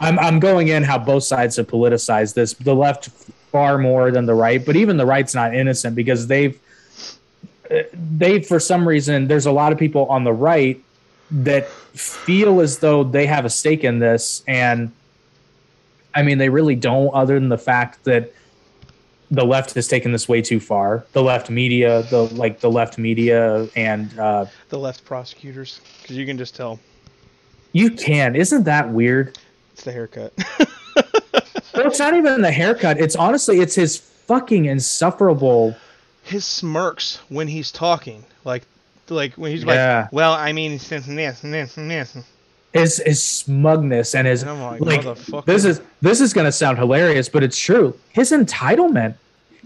[0.00, 2.54] I'm I'm going in how both sides have politicized this.
[2.54, 3.08] The left
[3.52, 6.60] far more than the right, but even the right's not innocent because they've
[7.70, 10.82] uh, they for some reason there's a lot of people on the right
[11.30, 14.92] that feel as though they have a stake in this and
[16.14, 18.32] I mean they really don't other than the fact that
[19.30, 21.04] the left has taken this way too far.
[21.12, 26.26] The left media, the like the left media and uh The left prosecutors, because you
[26.26, 26.78] can just tell
[27.72, 28.36] you can.
[28.36, 29.38] Isn't that weird?
[29.72, 30.32] it's the haircut.
[31.74, 33.00] Well, it's not even the haircut.
[33.00, 35.76] It's honestly, it's his fucking insufferable.
[36.22, 38.62] His smirks when he's talking, like,
[39.10, 40.02] like when he's Yeah.
[40.02, 42.16] like, "Well, I mean, since this and this and this,"
[42.72, 45.44] His his smugness and his and like, like.
[45.44, 47.94] This is this is gonna sound hilarious, but it's true.
[48.12, 49.14] His entitlement.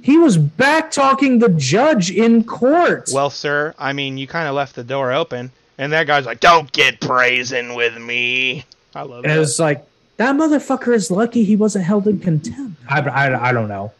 [0.03, 3.11] He was back talking the judge in court.
[3.13, 6.41] Well, sir, I mean, you kind of left the door open, and that guy's like,
[6.41, 8.65] "Don't get brazen with me."
[8.95, 9.41] I love and it that.
[9.41, 9.85] was like
[10.19, 12.81] that motherfucker is lucky he wasn't held in contempt.
[12.89, 13.93] I I, I don't know.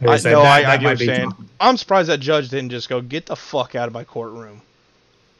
[0.00, 1.30] Like I, said, no, that- I, I that get might what you're be saying.
[1.30, 1.48] talking.
[1.60, 4.60] I'm surprised that judge didn't just go, "Get the fuck out of my courtroom."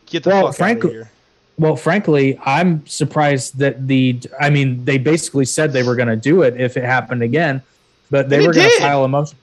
[0.07, 1.11] Get the Well, fuck frankly- out of here.
[1.59, 4.21] Well, frankly, I'm surprised that the.
[4.41, 7.63] I mean, they basically said they were going to do it if it happened again,
[8.11, 9.39] but they And were going to file a motion.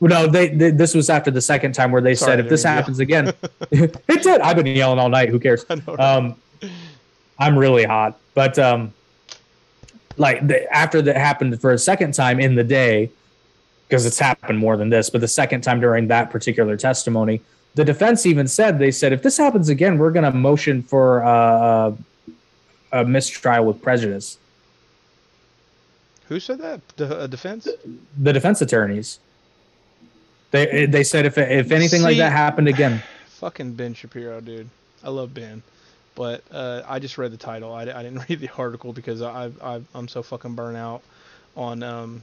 [0.00, 2.48] Well, no, they, they this was after the second time where they Sorry, said if
[2.50, 2.76] this didn't yell.
[2.82, 3.32] happens again,
[3.70, 4.40] it did.
[4.40, 5.28] I've been yelling all night.
[5.28, 5.64] Who cares?
[5.70, 6.00] I know, right?
[6.00, 6.34] Um,
[7.38, 8.92] I'm really hot, but um,
[10.16, 13.10] like the, after that happened for a second time in the day,
[13.88, 17.40] because it's happened more than this, but the second time during that particular testimony,
[17.74, 21.24] the defense even said they said if this happens again, we're going to motion for
[21.24, 21.92] uh,
[22.92, 24.38] a mistrial with prejudice.
[26.28, 26.80] Who said that?
[26.96, 27.68] The uh, defense?
[28.18, 29.20] The defense attorneys.
[30.50, 34.70] They they said if if anything like that happened again, Fucking Ben Shapiro, dude.
[35.04, 35.62] I love Ben,
[36.14, 37.74] but uh, I just read the title.
[37.74, 41.02] I, I didn't read the article because I, I I'm so fucking burnt out
[41.54, 42.22] on um,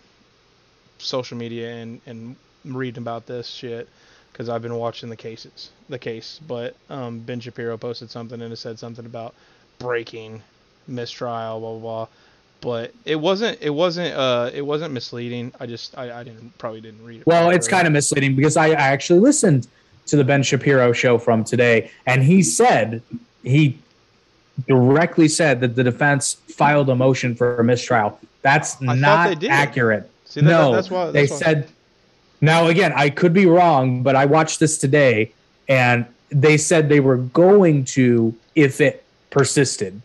[1.03, 2.35] social media and and
[2.65, 3.89] reading about this shit
[4.31, 6.39] because I've been watching the cases, the case.
[6.47, 9.35] But um, Ben Shapiro posted something and it said something about
[9.79, 10.41] breaking
[10.87, 12.07] mistrial, blah blah blah.
[12.61, 15.51] But it wasn't it wasn't uh it wasn't misleading.
[15.59, 17.27] I just I, I didn't probably didn't read it.
[17.27, 19.67] Well, it's kind of misleading because I, I actually listened
[20.05, 23.01] to the Ben Shapiro show from today, and he said
[23.43, 23.77] he
[24.67, 28.19] directly said that the defense filed a motion for a mistrial.
[28.41, 30.09] That's they not accurate.
[30.33, 31.67] See, that- no, that's why they why- said.
[32.41, 35.31] Now again, I could be wrong, but I watched this today,
[35.69, 40.01] and they said they were going to if it persisted.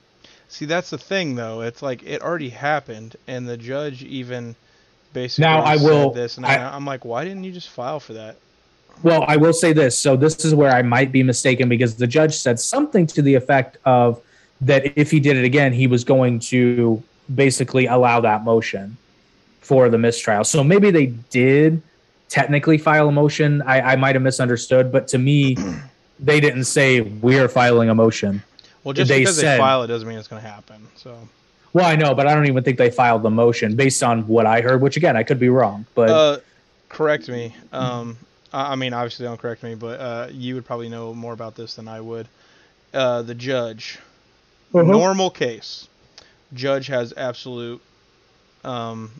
[0.51, 1.62] See, that's the thing, though.
[1.62, 4.55] It's like it already happened, and the judge even
[5.14, 8.01] basically Now, I will- this, and I- I, I'm like, why didn't you just file
[8.01, 8.37] for that?
[9.03, 9.99] Well, I will say this.
[9.99, 13.35] So this is where I might be mistaken because the judge said something to the
[13.35, 14.20] effect of
[14.61, 17.03] that if he did it again, he was going to
[17.35, 18.97] basically allow that motion
[19.69, 20.45] for the mistrial.
[20.45, 21.83] So maybe they did
[22.31, 23.61] technically file a motion.
[23.62, 25.57] I, I might have misunderstood, but to me,
[26.19, 28.43] they didn't say we are filing a motion.
[28.83, 30.89] Well, just They because they file it doesn't mean it's going to happen.
[30.97, 31.29] So,
[31.75, 34.47] Well, I know, but I don't even think they filed the motion based on what
[34.47, 35.85] I heard, which again, I could be wrong.
[35.95, 36.39] But uh,
[36.89, 37.55] correct me.
[37.71, 38.16] Um,
[38.55, 41.57] I I mean, obviously, don't correct me, but uh, you would probably know more about
[41.57, 42.27] this than I would.
[42.95, 43.99] Uh, the judge,
[44.73, 44.83] Uh-huh.
[44.83, 45.89] normal case,
[46.55, 47.83] judge has absolute
[48.64, 49.11] um,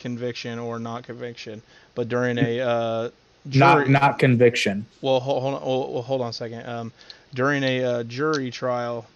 [0.00, 1.62] conviction or not conviction,
[1.94, 3.10] but during a uh,
[3.44, 4.84] not jury, not conviction.
[5.00, 5.92] Well, hold, hold on.
[5.94, 6.66] Well, hold on a second.
[6.68, 6.92] Um,
[7.34, 9.06] during a uh, jury trial,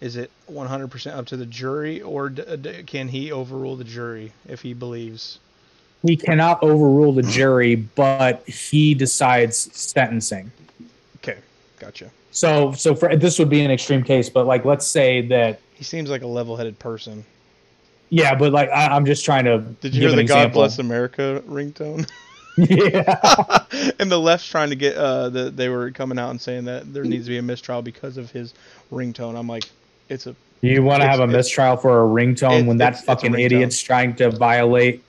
[0.00, 4.32] is it 100% up to the jury, or d- d- can he overrule the jury
[4.46, 5.38] if he believes?
[6.02, 10.52] He cannot overrule the jury, but he decides sentencing.
[11.16, 11.38] Okay,
[11.78, 12.10] gotcha.
[12.30, 15.84] So, so for this would be an extreme case, but like, let's say that, He
[15.84, 17.24] seems like a level-headed person.
[18.10, 19.58] Yeah, but like, I, I'm just trying to.
[19.58, 20.52] Did you hear the "God.
[20.52, 22.08] Bless America" ringtone?
[22.56, 23.64] yeah,
[23.98, 24.96] and the left's trying to get.
[24.96, 27.82] Uh, the, they were coming out and saying that there needs to be a mistrial
[27.82, 28.54] because of his
[28.92, 29.36] ringtone.
[29.36, 29.64] I'm like,
[30.08, 33.34] it's a you want to have a mistrial for a ringtone it's- when that fucking
[33.34, 35.02] idiot's trying to violate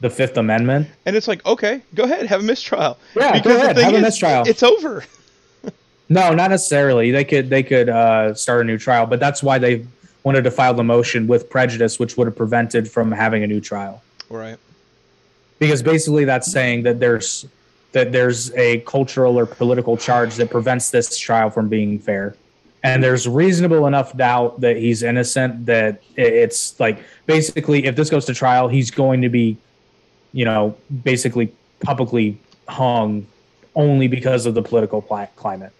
[0.00, 0.88] the Fifth Amendment?
[1.04, 2.98] and it's like okay, go ahead, have a mistrial.
[3.14, 4.44] Yeah, because go ahead, the thing have a mistrial.
[4.46, 5.04] It's over.
[6.12, 7.12] No, not necessarily.
[7.12, 9.86] They could they could uh, start a new trial, but that's why they
[10.22, 13.60] wanted to file the motion with prejudice, which would have prevented from having a new
[13.60, 14.02] trial.
[14.30, 14.58] Right.
[15.58, 17.46] because basically that's saying that there's
[17.92, 22.36] that there's a cultural or political charge that prevents this trial from being fair
[22.82, 28.24] and there's reasonable enough doubt that he's innocent that it's like basically if this goes
[28.24, 29.56] to trial he's going to be
[30.32, 33.26] you know basically publicly hung
[33.74, 35.72] only because of the political climate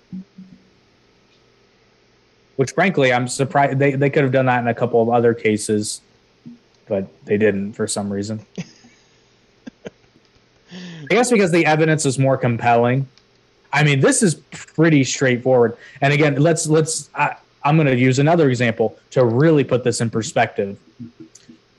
[2.61, 5.33] which frankly i'm surprised they, they could have done that in a couple of other
[5.33, 6.03] cases
[6.87, 8.45] but they didn't for some reason
[11.11, 13.09] I guess because the evidence is more compelling.
[13.73, 15.77] I mean, this is pretty straightforward.
[16.01, 17.11] And again, let's let's.
[17.15, 20.79] I, I'm going to use another example to really put this in perspective.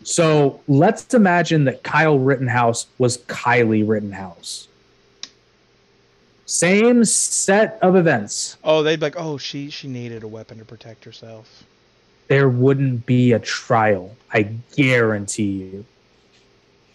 [0.04, 4.68] So let's imagine that Kyle Rittenhouse was Kylie Rittenhouse.
[6.46, 8.58] Same set of events.
[8.64, 11.64] Oh, they'd be like, oh, she she needed a weapon to protect herself.
[12.28, 14.16] There wouldn't be a trial.
[14.34, 14.44] I
[14.76, 15.86] guarantee you.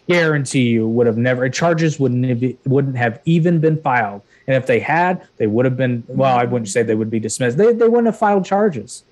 [0.07, 4.21] Guarantee you would have never charges wouldn't have, wouldn't have even been filed.
[4.47, 7.19] And if they had, they would have been well, I wouldn't say they would be
[7.19, 7.57] dismissed.
[7.57, 9.03] They they wouldn't have filed charges.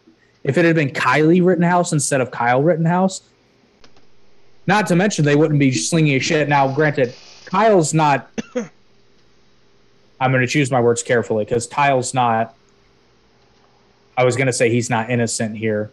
[0.43, 3.21] If it had been Kylie Rittenhouse instead of Kyle Rittenhouse,
[4.67, 6.47] not to mention they wouldn't be slinging shit.
[6.47, 7.15] Now, granted,
[7.45, 8.29] Kyle's not.
[10.19, 12.55] I'm going to choose my words carefully because Kyle's not.
[14.17, 15.91] I was going to say he's not innocent here.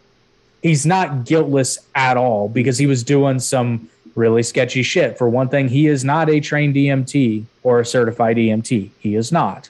[0.61, 5.17] He's not guiltless at all because he was doing some really sketchy shit.
[5.17, 8.91] For one thing, he is not a trained EMT or a certified EMT.
[8.99, 9.69] He is not.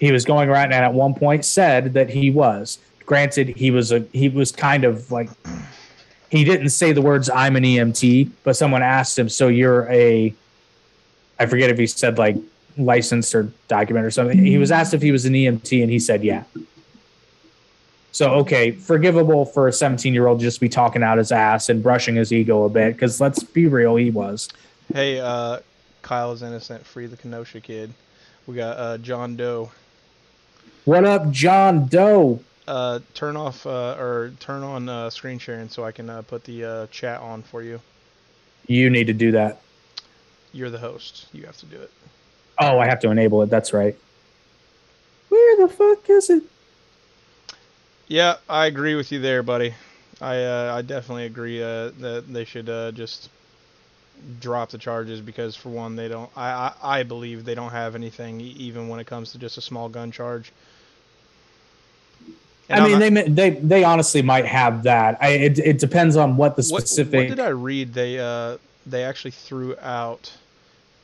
[0.00, 2.78] He was going around and at one point said that he was.
[3.06, 5.30] Granted, he was a he was kind of like
[6.30, 10.34] he didn't say the words "I'm an EMT," but someone asked him, "So you're a
[11.38, 12.36] I forget if he said like
[12.76, 14.38] licensed or document or something.
[14.38, 16.44] He was asked if he was an EMT, and he said yeah.
[18.12, 21.82] So okay, forgivable for a 17 year old just be talking out his ass and
[21.82, 22.94] brushing his ego a bit.
[22.94, 24.48] Because let's be real, he was.
[24.92, 25.58] Hey, uh,
[26.02, 26.86] Kyle is innocent.
[26.86, 27.92] Free the Kenosha kid.
[28.46, 29.70] We got uh, John Doe.
[30.84, 32.40] What up, John Doe?
[32.66, 36.44] Uh, turn off uh, or turn on uh, screen sharing so I can uh, put
[36.44, 37.80] the uh, chat on for you.
[38.66, 39.60] You need to do that.
[40.52, 41.26] You're the host.
[41.32, 41.90] You have to do it.
[42.60, 43.50] Oh, I have to enable it.
[43.50, 43.96] That's right.
[45.28, 46.42] Where the fuck is it?
[48.08, 49.74] Yeah, I agree with you there, buddy.
[50.20, 53.28] I uh, I definitely agree uh, that they should uh, just
[54.40, 56.30] drop the charges because for one, they don't.
[56.36, 56.48] I,
[56.82, 59.88] I I believe they don't have anything even when it comes to just a small
[59.88, 60.52] gun charge.
[62.70, 65.18] And I mean, not- they they they honestly might have that.
[65.20, 67.28] I it, it depends on what the what, specific.
[67.28, 67.94] what did I read?
[67.94, 70.32] They uh they actually threw out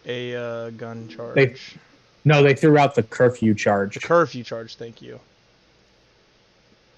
[0.06, 1.34] a uh, gun charge.
[1.34, 1.54] They-
[2.26, 4.76] no, they threw out the curfew charge, the curfew charge.
[4.76, 5.20] Thank you.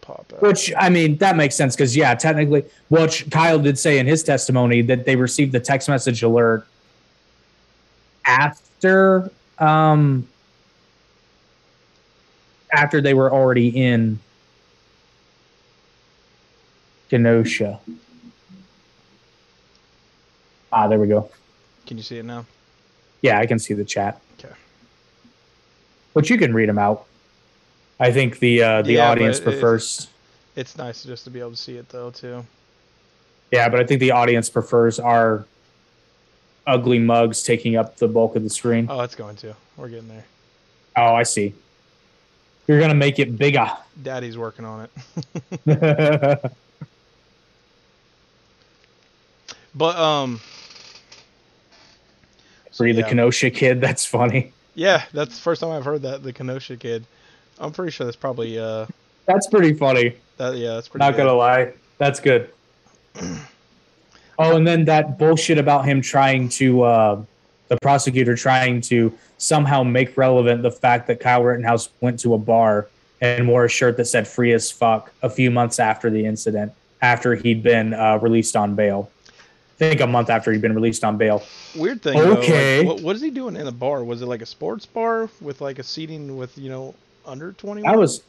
[0.02, 0.40] Pop out.
[0.40, 4.22] which I mean that makes sense because yeah, technically, which Kyle did say in his
[4.22, 6.64] testimony that they received the text message alert
[8.24, 10.28] after um
[12.72, 14.20] after they were already in
[17.10, 17.80] Kenosha.
[20.72, 21.30] Ah, there we go.
[21.86, 22.44] Can you see it now?
[23.22, 24.20] Yeah, I can see the chat.
[24.38, 24.54] Okay.
[26.14, 27.06] But you can read them out.
[27.98, 30.08] I think the uh, the Yeah, audience it- prefers.
[30.54, 32.44] It's nice just to be able to see it though too.
[33.52, 35.44] Yeah, but I think the audience prefers our
[36.66, 38.86] ugly mugs taking up the bulk of the screen.
[38.90, 39.54] Oh, it's going to.
[39.76, 40.24] We're getting there.
[40.96, 41.54] Oh, I see.
[42.66, 43.70] You're gonna make it bigger.
[44.02, 44.88] Daddy's working on
[45.66, 46.52] it.
[49.74, 50.40] But um.
[52.76, 53.08] Free the yeah.
[53.08, 53.80] Kenosha kid.
[53.86, 54.52] That's funny.
[54.74, 57.06] Yeah, that's the first time I've heard that the Kenosha kid.
[57.58, 58.84] I'm pretty sure that's probably uh
[59.24, 60.16] That's pretty funny.
[60.36, 61.02] that yeah that's pretty.
[61.02, 61.22] Not good.
[61.22, 61.72] gonna lie.
[61.96, 62.50] That's good.
[64.38, 67.22] oh, and then that bullshit about him trying to, uh,
[67.68, 72.38] the prosecutor trying to somehow make relevant the fact that Kyle Rittenhouse went to a
[72.38, 72.88] bar
[73.22, 76.72] and wore a shirt that said "free as fuck" a few months after the incident,
[77.00, 79.10] after he'd been uh, released on bail.
[79.76, 81.42] I think a month after he'd been released on bail.
[81.74, 82.18] Weird thing.
[82.18, 82.84] though, like, Okay.
[82.84, 84.02] what, what is he doing in a bar?
[84.04, 86.94] Was it like a sports bar with like a seating with you know
[87.26, 87.82] under twenty?
[87.82, 88.22] That was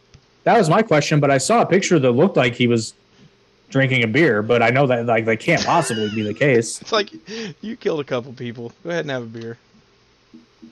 [0.43, 2.93] that was my question, but I saw a picture that looked like he was
[3.69, 6.81] drinking a beer, but I know that like that can't possibly be the case.
[6.81, 7.11] It's like
[7.61, 8.73] you killed a couple people.
[8.83, 9.57] Go ahead and have a beer.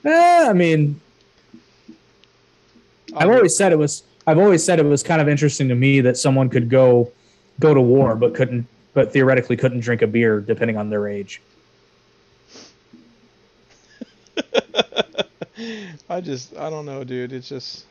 [0.04, 1.00] Eh, I mean,
[3.16, 4.02] I've always said it was.
[4.26, 7.10] I've always said it was kind of interesting to me that someone could go
[7.60, 8.66] go to war, but couldn't,
[8.96, 11.42] but theoretically couldn't drink a beer, depending on their age.
[16.08, 17.34] I just I don't know, dude.
[17.34, 17.84] It's just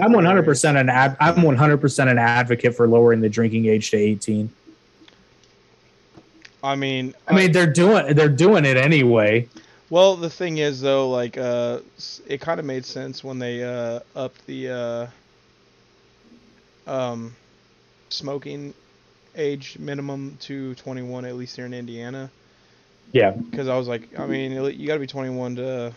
[0.00, 3.90] I'm 100 percent an ad, I'm 100 percent an advocate for lowering the drinking age
[3.90, 4.50] to 18.
[6.64, 9.46] I mean I mean, they're doing they're doing it anyway.
[9.90, 11.78] Well, the thing is, though, like, uh,
[12.26, 15.06] it kind of made sense when they uh, upped the uh,
[16.90, 17.36] um,
[18.08, 18.74] smoking
[19.36, 22.30] age minimum to 21, at least here in Indiana.
[23.12, 25.92] Yeah, Because I was like, I mean, you got to be 21 to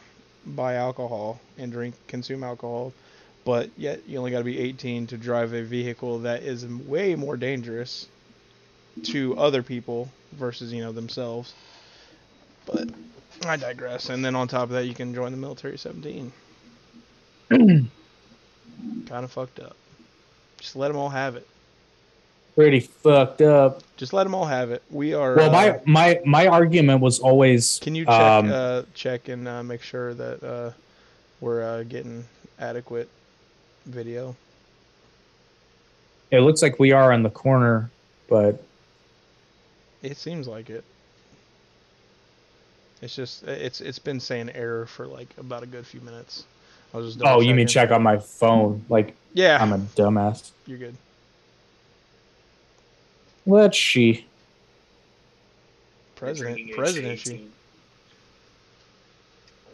[0.45, 2.93] buy alcohol and drink, consume alcohol,
[3.45, 7.15] but yet you only got to be 18 to drive a vehicle that is way
[7.15, 8.07] more dangerous
[9.03, 11.53] to other people versus you know themselves.
[12.65, 12.89] But
[13.45, 14.09] I digress.
[14.09, 16.31] And then on top of that, you can join the military at 17.
[17.49, 17.89] kind
[19.09, 19.75] of fucked up.
[20.59, 21.47] Just let them all have it.
[22.59, 23.81] Pretty fucked up.
[23.95, 24.83] Just let them all have it.
[24.91, 25.35] We are.
[25.35, 27.79] Well, uh, my my my argument was always.
[27.81, 30.71] Can you check um, uh, check and uh, make sure that uh,
[31.39, 32.25] we're uh, getting
[32.59, 33.07] adequate
[33.85, 34.35] video?
[36.31, 37.89] It looks like we are in the corner,
[38.27, 38.61] but
[40.03, 40.83] It seems like it.
[43.01, 46.43] It's just it's it's been saying error for like about a good few minutes.
[46.93, 47.25] I was just.
[47.25, 48.83] oh, you mean check on my phone?
[48.89, 50.51] Like Yeah, I'm a dumbass.
[50.67, 50.97] you're good.
[53.49, 54.25] Let's see.
[56.15, 57.47] President, president, she.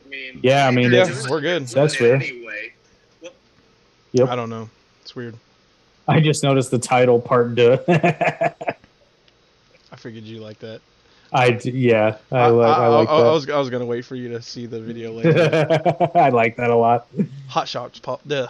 [0.05, 1.67] I mean, Yeah, I mean, Yeah, we're good.
[1.67, 2.21] That's weird.
[2.21, 2.29] fair.
[2.31, 2.73] Anyway,
[4.13, 4.29] Yep.
[4.29, 4.69] I don't know.
[5.01, 5.35] It's weird.
[6.07, 7.79] I just noticed the title part deux.
[7.87, 8.53] I
[9.97, 10.79] figured you like that.
[11.33, 13.31] I yeah, I, I, li- I, I- like I- I that.
[13.31, 16.11] was I was gonna wait for you to see the video later.
[16.15, 17.07] I like that a lot.
[17.49, 18.47] Hot Shots Part Deux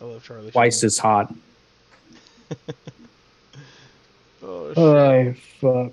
[0.00, 0.50] I love Charlie.
[0.50, 0.86] Twice Sheen.
[0.86, 1.32] as hot.
[4.46, 4.76] Oh, shit.
[4.78, 5.34] Oh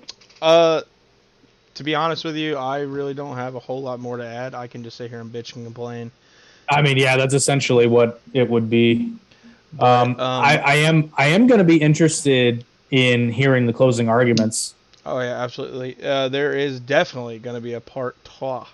[0.42, 0.82] Uh,
[1.74, 4.54] to be honest with you, I really don't have a whole lot more to add.
[4.54, 6.10] I can just sit here and bitch and complain.
[6.68, 9.14] I mean, yeah, that's essentially what it would be.
[9.72, 14.08] But, Um, I, I am I am going to be interested in hearing the closing
[14.10, 14.74] arguments.
[15.06, 15.96] oh yeah, absolutely.
[16.04, 18.64] Uh, there is definitely going to be a part two.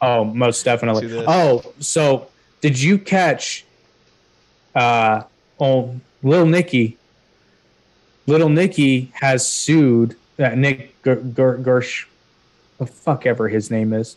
[0.00, 1.24] Oh, most definitely.
[1.28, 2.26] Oh, so
[2.60, 3.64] did you catch?
[4.74, 5.22] Uh,
[5.60, 6.96] oh, Little Nicky.
[8.26, 12.06] Little Nicky has sued uh, Nick Ger- Ger- Gersh,
[12.78, 14.16] the fuck ever his name is.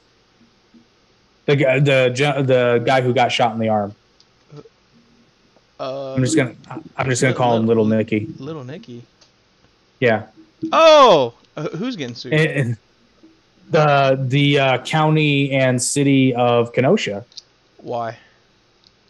[1.45, 2.11] The guy, the
[2.45, 3.93] the guy who got shot in the arm.
[5.79, 6.55] Uh, I'm just gonna
[6.97, 8.27] I'm just gonna call him Little Nicky.
[8.39, 9.03] Little Nicky.
[9.99, 10.27] Yeah.
[10.71, 12.33] Oh, uh, who's getting sued?
[12.33, 12.77] And-
[13.71, 17.25] the the uh, county and city of Kenosha
[17.77, 18.15] Why?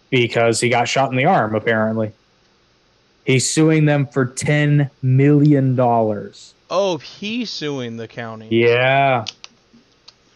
[0.10, 1.56] because he got shot in the arm.
[1.56, 2.14] Apparently,
[3.26, 6.54] he's suing them for ten million dollars.
[6.70, 8.48] Oh, he's suing the county.
[8.50, 9.26] Yeah,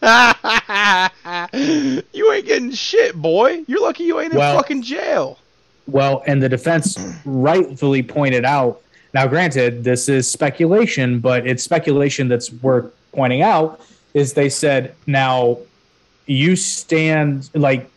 [1.52, 3.64] you ain't getting shit, boy.
[3.66, 5.38] You're lucky you ain't in fucking jail.
[5.86, 8.80] well, and the defense rightfully pointed out.
[9.12, 13.80] Now, granted, this is speculation, but it's speculation that's worth pointing out.
[14.14, 15.58] Is they said now
[16.26, 17.88] you stand like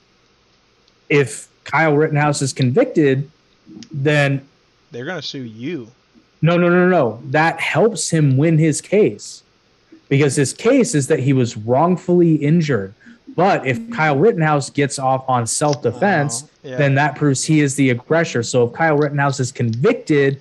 [1.09, 3.29] if Kyle Rittenhouse is convicted,
[3.91, 4.45] then
[4.93, 5.89] They're gonna sue you.
[6.41, 7.19] No, no, no, no.
[7.31, 9.43] That helps him win his case
[10.07, 12.93] because his case is that he was wrongfully injured.
[13.35, 16.69] But if Kyle Rittenhouse gets off on self defense, Oh, uh-huh.
[16.69, 16.77] yeah.
[16.77, 18.43] then that proves he is the aggressor.
[18.43, 20.39] So if Kyle Rittenhouse is convicted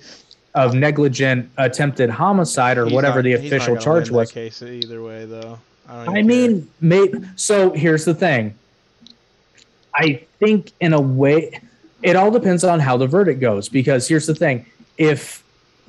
[0.53, 5.25] of negligent attempted homicide or He's whatever not- the official charge was, Case either way,
[5.25, 5.57] though.
[5.89, 7.19] I, don't I mean, maybe.
[7.35, 8.53] So here's the thing.
[9.95, 11.59] I think, in a way,
[12.03, 13.69] it all depends on how the verdict goes.
[13.69, 14.65] Because here's the thing:
[14.97, 15.43] if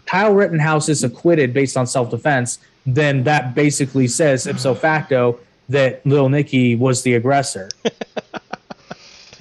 [0.06, 5.38] Kyle Rittenhouse is acquitted based on self-defense, then that basically says ipso facto
[5.68, 7.70] that Lil Nicky was the aggressor.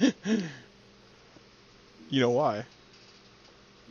[2.10, 2.64] you know why?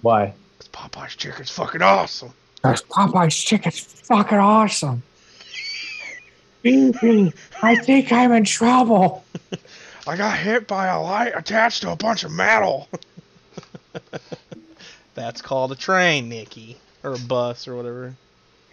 [0.01, 0.33] Why?
[0.57, 2.33] Because Popeye's chicken's fucking awesome.
[2.55, 5.03] Because Popeye's chicken's fucking awesome.
[6.65, 9.25] I think I'm in trouble.
[10.05, 12.89] I got hit by a light attached to a bunch of metal.
[15.15, 18.15] That's called a train, Nikki, or a bus, or whatever.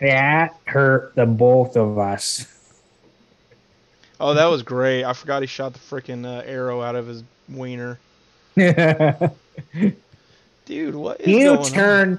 [0.00, 2.46] That hurt the both of us.
[4.18, 5.04] Oh, that was great.
[5.04, 7.98] I forgot he shot the freaking uh, arrow out of his wiener.
[8.56, 9.30] Dude,
[10.94, 11.64] what is you going on?
[11.64, 12.18] turned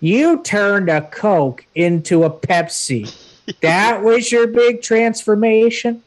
[0.00, 3.12] you turned a coke into a pepsi
[3.60, 6.02] that was your big transformation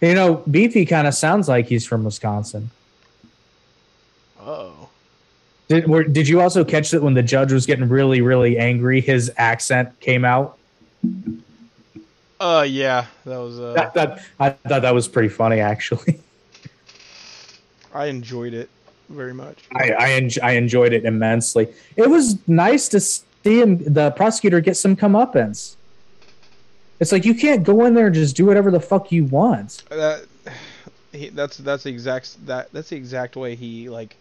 [0.00, 2.70] you know beefy kind of sounds like he's from wisconsin.
[4.40, 4.88] Oh,
[5.68, 9.00] did, were, did you also catch that when the judge was getting really really angry
[9.00, 10.58] his accent came out?
[12.40, 13.60] Uh, yeah, that was.
[13.60, 16.20] Uh, that, that, i thought that was pretty funny actually.
[17.94, 18.70] I enjoyed it
[19.08, 19.64] very much.
[19.74, 21.68] I, I, en- I enjoyed it immensely.
[21.96, 25.76] It was nice to see him the prosecutor get some comeuppance
[27.00, 29.82] it's like you can't go in there and just do whatever the fuck you want.
[29.88, 30.26] That
[31.12, 34.16] he, that's that's the exact that that's the exact way he like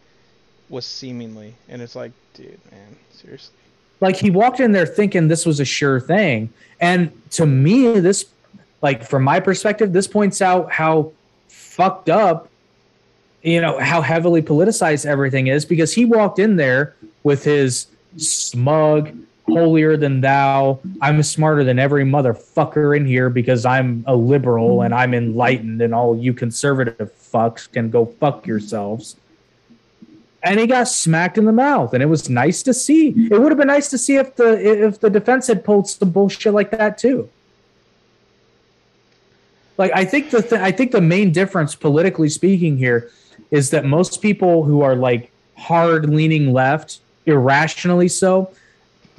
[0.70, 3.56] was seemingly, and it's like, dude, man, seriously.
[4.00, 6.52] like he walked in there thinking this was a sure thing.
[6.80, 8.26] And to me this
[8.82, 11.12] like from my perspective this points out how
[11.50, 12.50] fucked up
[13.42, 19.16] you know how heavily politicized everything is because he walked in there with his smug
[19.50, 20.80] holier than thou.
[21.02, 25.94] I'm smarter than every motherfucker in here because i'm a liberal and i'm enlightened and
[25.94, 29.16] all you conservative fucks can go fuck yourselves.
[30.42, 33.10] And he got smacked in the mouth and it was nice to see.
[33.10, 36.12] It would have been nice to see if the if the defense had pulled some
[36.12, 37.30] bullshit like that too.
[39.78, 43.10] Like i think the th- i think the main difference politically speaking here
[43.52, 48.52] is that most people who are like hard leaning left irrationally so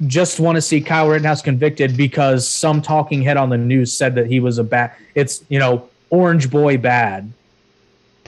[0.07, 4.15] just want to see Kyle Rittenhouse convicted because some talking head on the news said
[4.15, 7.31] that he was a bad it's you know orange boy bad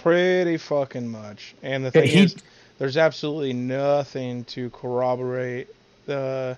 [0.04, 1.56] Pretty fucking much.
[1.64, 2.36] And the thing he- is,
[2.78, 5.70] there's absolutely nothing to corroborate.
[6.10, 6.56] Uh,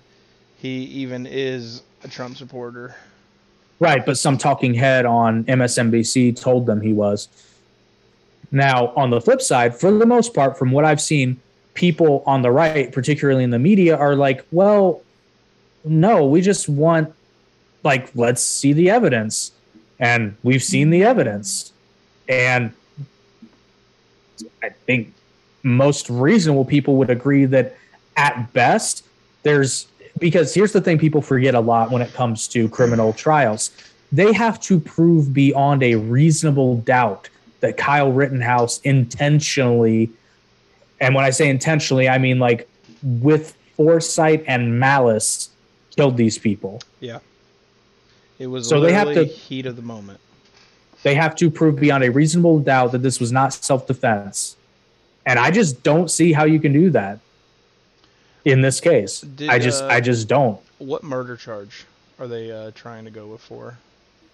[0.58, 2.96] he even is a Trump supporter.
[3.78, 7.28] Right, but some talking head on MSNBC told them he was.
[8.50, 11.40] Now, on the flip side, for the most part, from what I've seen,
[11.74, 15.02] people on the right, particularly in the media, are like, well,
[15.86, 17.14] no, we just want,
[17.82, 19.52] like, let's see the evidence.
[19.98, 21.72] And we've seen the evidence.
[22.28, 22.72] And
[24.62, 25.12] I think
[25.62, 27.76] most reasonable people would agree that
[28.16, 29.04] at best,
[29.42, 29.86] there's
[30.18, 33.70] because here's the thing people forget a lot when it comes to criminal trials.
[34.12, 37.28] They have to prove beyond a reasonable doubt
[37.60, 40.10] that Kyle Rittenhouse intentionally,
[41.00, 42.68] and when I say intentionally, I mean like
[43.02, 45.50] with foresight and malice,
[45.96, 46.80] killed these people.
[47.00, 47.18] Yeah.
[48.38, 50.20] It was So they have to- heat of the moment.
[51.02, 54.56] They have to prove beyond a reasonable doubt that this was not self defense.
[55.24, 57.18] And I just don't see how you can do that
[58.44, 59.20] in this case.
[59.20, 60.60] Did, I just uh, I just don't.
[60.78, 61.84] What murder charge
[62.18, 63.78] are they uh, trying to go with for?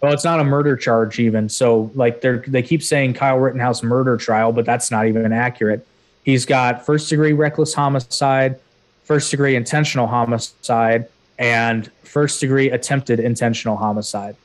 [0.00, 1.48] Well, it's not a murder charge even.
[1.48, 5.86] So like they're they keep saying Kyle Rittenhouse murder trial, but that's not even accurate.
[6.24, 8.58] He's got first degree reckless homicide,
[9.04, 11.08] first degree intentional homicide,
[11.39, 14.37] and first degree attempted intentional homicide.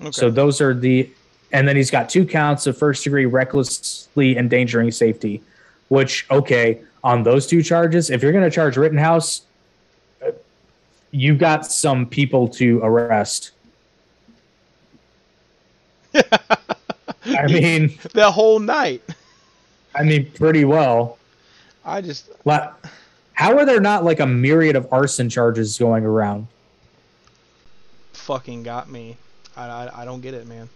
[0.00, 0.10] Okay.
[0.10, 1.10] So those are the
[1.52, 5.42] and then he's got two counts of first degree recklessly endangering safety,
[5.88, 9.42] which okay, on those two charges, if you're going to charge Rittenhouse,
[10.24, 10.30] uh,
[11.10, 13.52] you've got some people to arrest.
[17.24, 19.02] I mean, the whole night.
[19.94, 21.18] I mean, pretty well.
[21.84, 22.72] I just Like,
[23.34, 26.46] how are there not like a myriad of arson charges going around?
[28.22, 29.16] fucking got me.
[29.56, 30.68] I, I, I don't get it, man.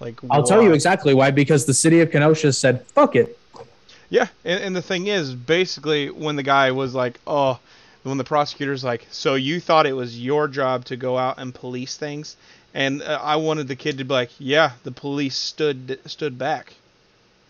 [0.00, 1.30] Like I'll tell you exactly why.
[1.30, 3.38] Because the city of Kenosha said, "Fuck it."
[4.10, 7.58] Yeah, and, and the thing is, basically, when the guy was like, "Oh,"
[8.02, 11.54] when the prosecutor's like, "So you thought it was your job to go out and
[11.54, 12.36] police things?"
[12.74, 16.74] and uh, I wanted the kid to be like, "Yeah, the police stood stood back,"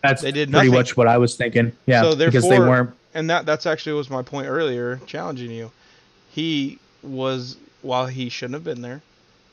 [0.08, 1.72] That's They did pretty much what I was thinking.
[1.86, 2.90] Yeah, So because they weren't.
[3.14, 5.70] and that that's actually was my point earlier, challenging you.
[6.30, 9.02] He was while he shouldn't have been there,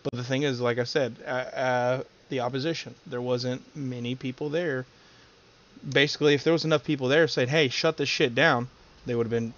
[0.03, 2.95] but the thing is, like I said, uh, uh, the opposition.
[3.05, 4.85] There wasn't many people there.
[5.87, 8.69] Basically, if there was enough people there saying, "Hey, shut this shit down,"
[9.05, 9.53] they would have been.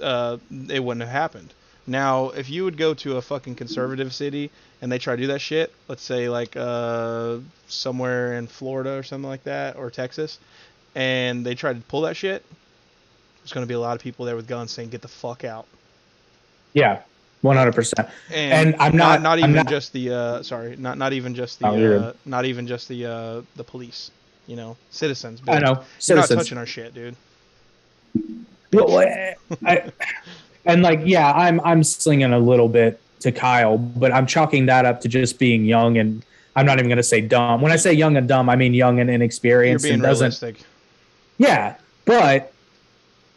[0.00, 0.36] Uh,
[0.68, 1.52] it wouldn't have happened.
[1.86, 5.28] Now, if you would go to a fucking conservative city and they try to do
[5.28, 10.38] that shit, let's say like uh, somewhere in Florida or something like that, or Texas,
[10.94, 12.42] and they try to pull that shit,
[13.42, 15.44] there's going to be a lot of people there with guns saying, "Get the fuck
[15.44, 15.66] out."
[16.72, 17.02] Yeah,
[17.42, 18.08] one hundred percent.
[18.32, 21.34] And, And I'm not- not I'm even not- just the uh, sorry, not not even
[21.34, 24.10] just the Oh, uh, not even just the uh, the police.
[24.46, 25.40] You know, citizens.
[25.48, 27.16] I know You're not touching our shit, dude.
[28.72, 29.92] Well, I, I-
[30.64, 34.84] and like, yeah, I'm I'm slinging a little bit to Kyle, but I'm chalking that
[34.84, 36.22] up to just being young and
[36.56, 37.60] I'm not even going to say dumb.
[37.60, 39.84] When I say young and dumb, I mean young and inexperienced.
[39.84, 40.62] You're being realistic.
[41.38, 42.52] Yeah, but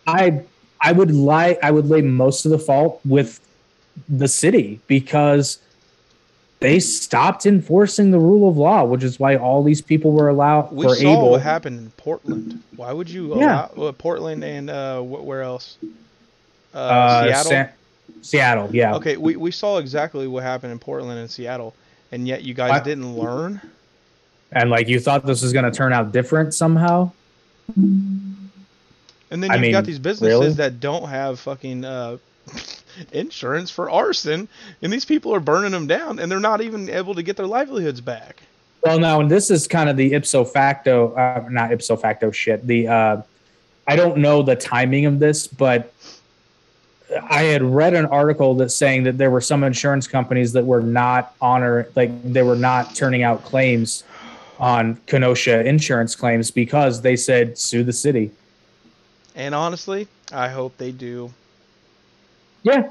[0.06, 0.44] I
[0.82, 1.58] I would lie.
[1.64, 3.40] I would lay most of the fault with
[4.08, 5.58] the city because
[6.60, 10.72] they stopped enforcing the rule of law, which is why all these people were allowed
[10.72, 11.32] We were saw able.
[11.32, 12.56] what happened in Portland.
[12.76, 13.68] Why would you Yeah.
[13.76, 15.78] allow uh, Portland and uh, where else?
[16.78, 17.52] Uh, uh, Seattle.
[17.52, 17.68] Sa-
[18.22, 18.96] Seattle, yeah.
[18.96, 21.74] Okay, we, we saw exactly what happened in Portland and Seattle,
[22.12, 22.84] and yet you guys What?
[22.84, 23.60] didn't learn.
[24.52, 27.12] And like you thought this was going to turn out different somehow.
[27.76, 28.50] And
[29.30, 30.54] then I you've mean, got these businesses really?
[30.54, 32.18] that don't have fucking uh,
[33.12, 34.48] insurance for arson,
[34.82, 37.48] and these people are burning them down, and they're not even able to get their
[37.48, 38.44] livelihoods back.
[38.84, 42.66] Well, now, and this is kind of the ipso facto, uh, not ipso facto shit.
[42.66, 43.22] The uh,
[43.88, 45.94] I don't know the timing of this, but
[47.30, 50.82] I had read an article that's saying that there were some insurance companies that were
[50.82, 54.04] not honor, like they were not turning out claims
[54.60, 58.32] on Kenosha insurance claims because they said sue the city.
[59.36, 61.32] And honestly, I hope they do.
[62.64, 62.90] Yeah,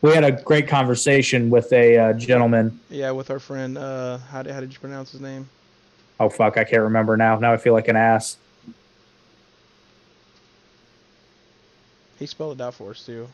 [0.00, 2.80] we had a great conversation with a uh, gentleman.
[2.88, 3.76] Yeah, with our friend.
[3.76, 5.48] Uh, how did how did you pronounce his name?
[6.18, 7.38] Oh fuck, I can't remember now.
[7.38, 8.38] Now I feel like an ass.
[12.20, 13.26] He spelled it out for us too.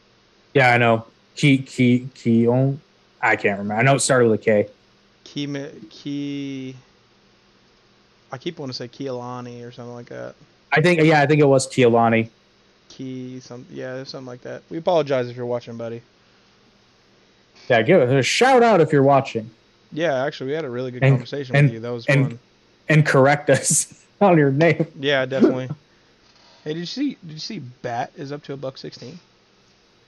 [0.54, 1.04] Yeah, I know.
[1.34, 2.80] Key key Keon.
[3.20, 3.78] I can't remember.
[3.80, 4.68] I know it started with a K.
[5.24, 5.46] Key
[5.90, 6.74] Key.
[8.32, 10.34] I keep wanting to say Keelani or something like that.
[10.72, 12.30] I think yeah, I think it was Keelani.
[12.88, 14.62] Key some yeah something like that.
[14.70, 16.00] We apologize if you're watching, buddy.
[17.68, 19.50] Yeah, give it a shout out if you're watching
[19.90, 21.80] Yeah, actually, we had a really good And- conversation and- with you.
[21.80, 22.38] That was and- fun.
[22.88, 24.86] and correct us on your name.
[25.00, 25.68] Yeah, definitely.
[26.66, 27.16] hey, did you see?
[27.26, 27.58] Did you see?
[27.60, 29.18] Bat is up to a buck sixteen.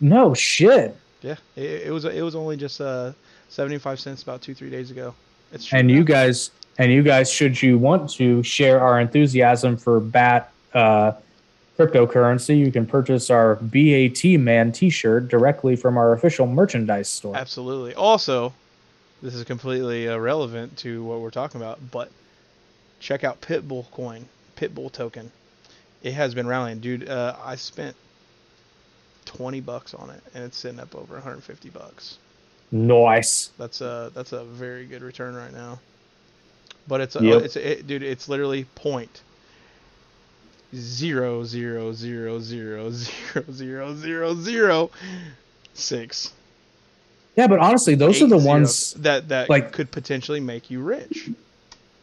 [0.00, 0.96] No shit.
[1.22, 3.12] Yeah, it, it was it was only just uh
[3.48, 5.14] seventy five cents about two three days ago.
[5.52, 9.76] It's cheap And you guys and you guys should you want to share our enthusiasm
[9.76, 11.12] for bat uh
[11.78, 17.36] cryptocurrency, you can purchase our BAT man t-shirt directly from our official merchandise store.
[17.36, 17.94] absolutely.
[17.94, 18.52] Also,
[19.22, 22.10] this is completely irrelevant to what we're talking about, but
[22.98, 25.30] check out Pitbull coin, Pitbull token.
[26.02, 27.08] It has been rallying, dude.
[27.08, 27.96] Uh, I spent
[29.26, 32.18] 20 bucks on it, and it's sitting up over 150 bucks.
[32.70, 33.50] Nice.
[33.58, 35.80] That's a that's a very good return right now.
[36.86, 37.42] But it's a, Yep.
[37.42, 39.22] it's a, it, dude, it's literally point
[40.74, 44.90] zero zero zero zero zero zero zero zero
[45.74, 46.32] six.
[47.36, 48.92] Yeah, but honestly, those Eight are the ones.
[48.94, 51.30] that that like- could potentially make you rich.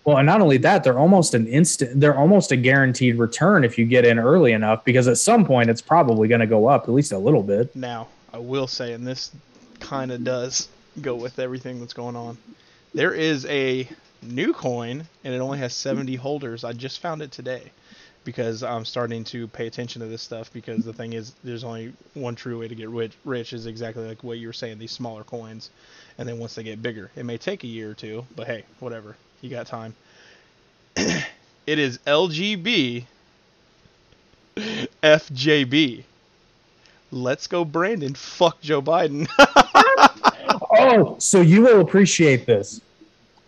[0.05, 1.99] Well, and not only that, they're almost an instant.
[1.99, 5.69] They're almost a guaranteed return if you get in early enough, because at some point
[5.69, 7.75] it's probably going to go up at least a little bit.
[7.75, 9.31] Now, I will say, and this
[9.79, 10.69] kind of does
[11.01, 12.37] go with everything that's going on.
[12.93, 13.89] There is a
[14.21, 16.63] new coin, and it only has 70 holders.
[16.63, 17.71] I just found it today
[18.23, 20.53] because I'm starting to pay attention to this stuff.
[20.53, 23.13] Because the thing is, there's only one true way to get rich.
[23.25, 24.77] Rich is exactly like what you were saying.
[24.77, 25.71] These smaller coins,
[26.19, 28.65] and then once they get bigger, it may take a year or two, but hey,
[28.79, 29.15] whatever.
[29.45, 29.93] You got time.
[30.95, 31.23] it
[31.67, 33.05] is LGB
[34.57, 36.03] FJB.
[37.11, 38.15] Let's go, Brandon.
[38.15, 39.27] Fuck Joe Biden.
[40.77, 42.81] Oh, so you will appreciate this.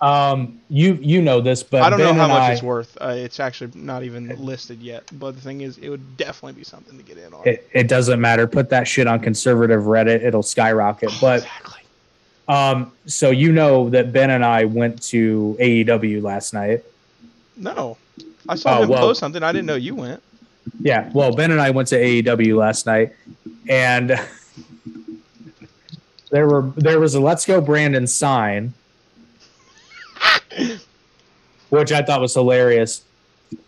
[0.02, 2.98] Um, you you know this, but I don't know how much I- it's worth.
[3.00, 5.10] Uh, it's actually not even listed yet.
[5.20, 7.48] But the thing is, it would definitely be something to get in on.
[7.48, 8.48] It, it doesn't matter.
[8.48, 11.12] Put that shit on conservative Reddit; it'll skyrocket.
[11.20, 11.77] But exactly.
[12.48, 16.84] Um, so you know that Ben and I went to AEW last night.
[17.58, 17.98] No,
[18.48, 19.44] I saw Oh, him well- post something.
[19.44, 20.22] I didn't know you went.
[20.82, 23.14] Yeah, well, Ben and I went to AEW last night,
[23.70, 24.10] and
[26.32, 28.74] there were there was a "Let's Go Brandon" sign,
[31.70, 33.04] which I thought was hilarious.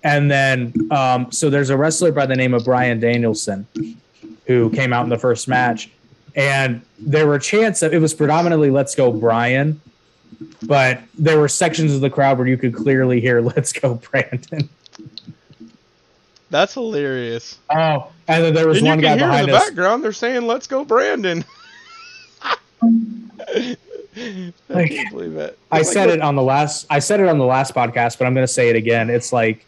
[0.03, 3.65] And then, um, so there's a wrestler by the name of Bryan Danielson
[4.45, 5.89] who came out in the first match,
[6.35, 9.79] and there were chants that it was predominantly "Let's Go Brian,"
[10.63, 14.69] but there were sections of the crowd where you could clearly hear "Let's Go Brandon."
[16.51, 17.59] That's hilarious.
[17.69, 19.65] Oh, and then there was And you one can guy hear in the us.
[19.65, 21.45] background they're saying, "Let's go, Brandon."
[24.11, 25.57] I Like, can't believe it.
[25.71, 26.85] I like, said it on the last.
[26.89, 29.09] I said it on the last podcast, but I'm going to say it again.
[29.09, 29.65] It's like,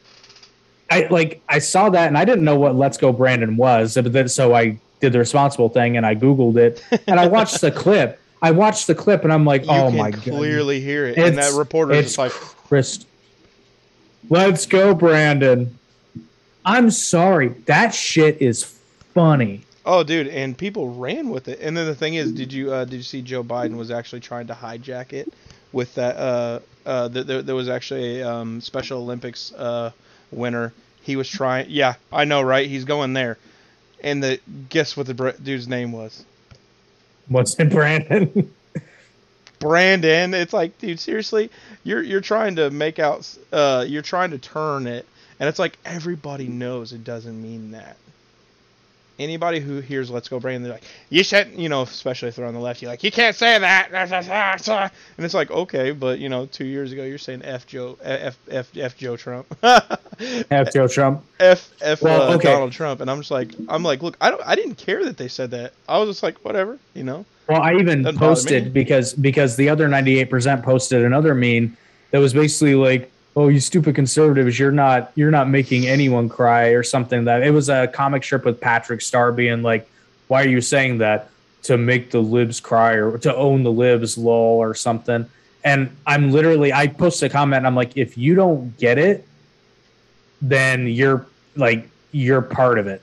[0.90, 4.12] I like I saw that and I didn't know what "Let's Go Brandon" was, but
[4.12, 7.72] then so I did the responsible thing and I googled it and I watched the
[7.84, 8.20] clip.
[8.42, 11.06] I watched the clip and I'm like, You oh my god, You can clearly hear
[11.08, 13.06] it, and that reporter is it's like, Chris.
[14.30, 15.78] Let's go, Brandon.
[16.64, 18.64] I'm sorry, that shit is
[19.14, 19.62] funny.
[19.86, 21.60] "Oh, dude!" And people ran with it.
[21.60, 24.22] And then the thing is, did you uh, did you see Joe Biden was actually
[24.22, 25.34] trying to hijack it
[25.72, 26.16] with that?
[26.18, 29.92] Uh, uh, th- there, there was actually a um, Special Olympics uh,
[30.32, 30.74] winner.
[31.02, 31.66] He was trying.
[31.70, 32.68] Yeah, I know, right?
[32.68, 33.38] He's going there.
[34.02, 36.26] And the guess what the br- dude's name was?
[37.28, 38.52] What's in Brandon?
[39.60, 40.34] Brandon.
[40.34, 41.50] It's like, dude, seriously,
[41.84, 45.06] you're you're trying to make out, uh, you're trying to turn it,
[45.40, 47.96] and it's like everybody knows it doesn't mean that.
[49.22, 52.46] Anybody who hears "Let's Go Brandon," they're like, "You shouldn't," you know, especially if they're
[52.46, 53.92] on the left, you're like, "You can't say that,"
[55.18, 58.38] and it's like, okay, but you know, two years ago you're saying "F Joe," F
[58.50, 60.74] F F Joe Trump, F.
[60.74, 61.24] Joe Trump.
[61.40, 62.52] F F Well, uh, okay.
[62.52, 65.18] Donald Trump, and I'm just like, I'm like, look, I don't, I didn't care that
[65.18, 65.74] they said that.
[65.88, 67.26] I was just like, whatever, you know.
[67.48, 71.76] Well, I even Doesn't posted because because the other 98% posted another meme
[72.12, 76.70] that was basically like, "Oh, you stupid conservatives, you're not you're not making anyone cry"
[76.70, 79.88] or something that it was a comic strip with Patrick Star being like,
[80.28, 81.30] "Why are you saying that
[81.64, 85.26] to make the libs cry or to own the libs lol or something?"
[85.64, 89.26] And I'm literally I post a comment I'm like, "If you don't get it,
[90.42, 91.26] then you're
[91.56, 93.02] like you're part of it."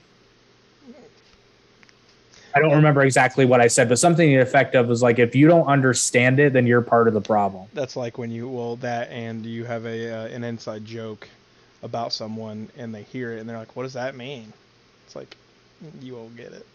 [2.55, 5.19] I don't remember exactly what I said, but something to the effect of was like,
[5.19, 7.67] if you don't understand it, then you're part of the problem.
[7.75, 11.29] That's like when you well that and you have a uh, an inside joke
[11.83, 14.53] about someone and they hear it and they're like, "What does that mean?"
[15.07, 15.37] It's like
[16.01, 16.67] you won't get it.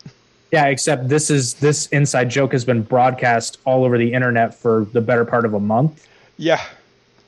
[0.51, 4.85] Yeah, except this is this inside joke has been broadcast all over the internet for
[4.93, 6.07] the better part of a month.
[6.37, 6.63] Yeah,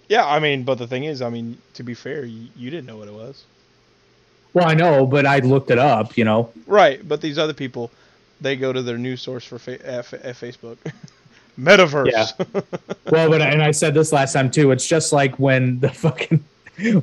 [0.07, 0.25] yeah.
[0.25, 2.97] I mean, but the thing is, I mean, to be fair, you, you didn't know
[2.97, 3.45] what it was,
[4.53, 6.51] Well, I know, but I looked it up, you know.
[6.67, 7.05] right?
[7.07, 7.91] But these other people,
[8.41, 10.77] they go to their news source for fa- at, at Facebook,
[11.59, 12.11] Metaverse.
[12.11, 12.61] Yeah.
[13.11, 14.71] Well, but and I said this last time too.
[14.71, 16.43] It's just like when the fucking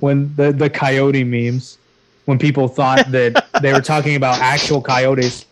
[0.01, 1.79] when the the coyote memes,
[2.25, 5.47] when people thought that they were talking about actual coyotes,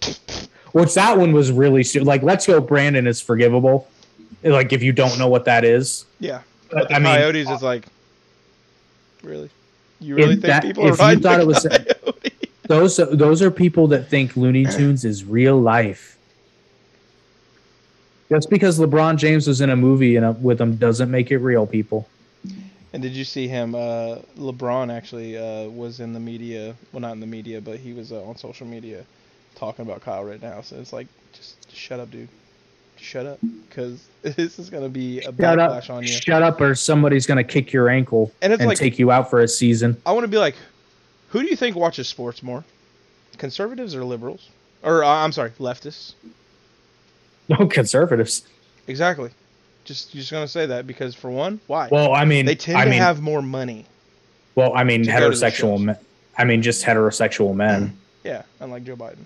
[0.72, 2.22] which that one was really stu- like.
[2.24, 3.88] Let's go, Brandon is forgivable.
[4.42, 6.42] Like if you don't know what that is, yeah.
[6.70, 7.86] But, But the I mean, coyotes is like,
[9.22, 9.50] really?
[10.00, 12.14] You really think that- people if are you thought the it was- coyote?
[12.70, 16.16] those those are people that think Looney Tunes is real life.
[18.30, 21.38] Just because LeBron James was in a movie and uh, with them doesn't make it
[21.38, 22.08] real, people.
[22.92, 23.74] And did you see him?
[23.74, 26.76] Uh, LeBron actually uh, was in the media.
[26.92, 29.04] Well, not in the media, but he was uh, on social media,
[29.56, 32.28] talking about Kyle Rittenhouse, and it's like, just, just shut up, dude.
[32.96, 33.38] Shut up,
[33.68, 36.08] because this is gonna be a Shut backlash up, on you.
[36.08, 39.28] shut up, or somebody's gonna kick your ankle And it's and like- take you out
[39.30, 39.96] for a season.
[40.06, 40.54] I want to be like,
[41.30, 42.64] who do you think watches sports more,
[43.38, 44.48] conservatives or liberals?
[44.82, 46.14] Or uh, I'm sorry, leftists.
[47.48, 48.46] No conservatives.
[48.86, 49.30] Exactly.
[49.84, 51.88] Just just gonna say that because for one, why?
[51.90, 53.86] Well, I mean, they tend I to mean, have more money.
[54.54, 55.96] well, I mean, to go to the heterosexual men.
[56.38, 57.96] I mean, just heterosexual men.
[58.24, 59.24] Yeah, unlike Joe Biden.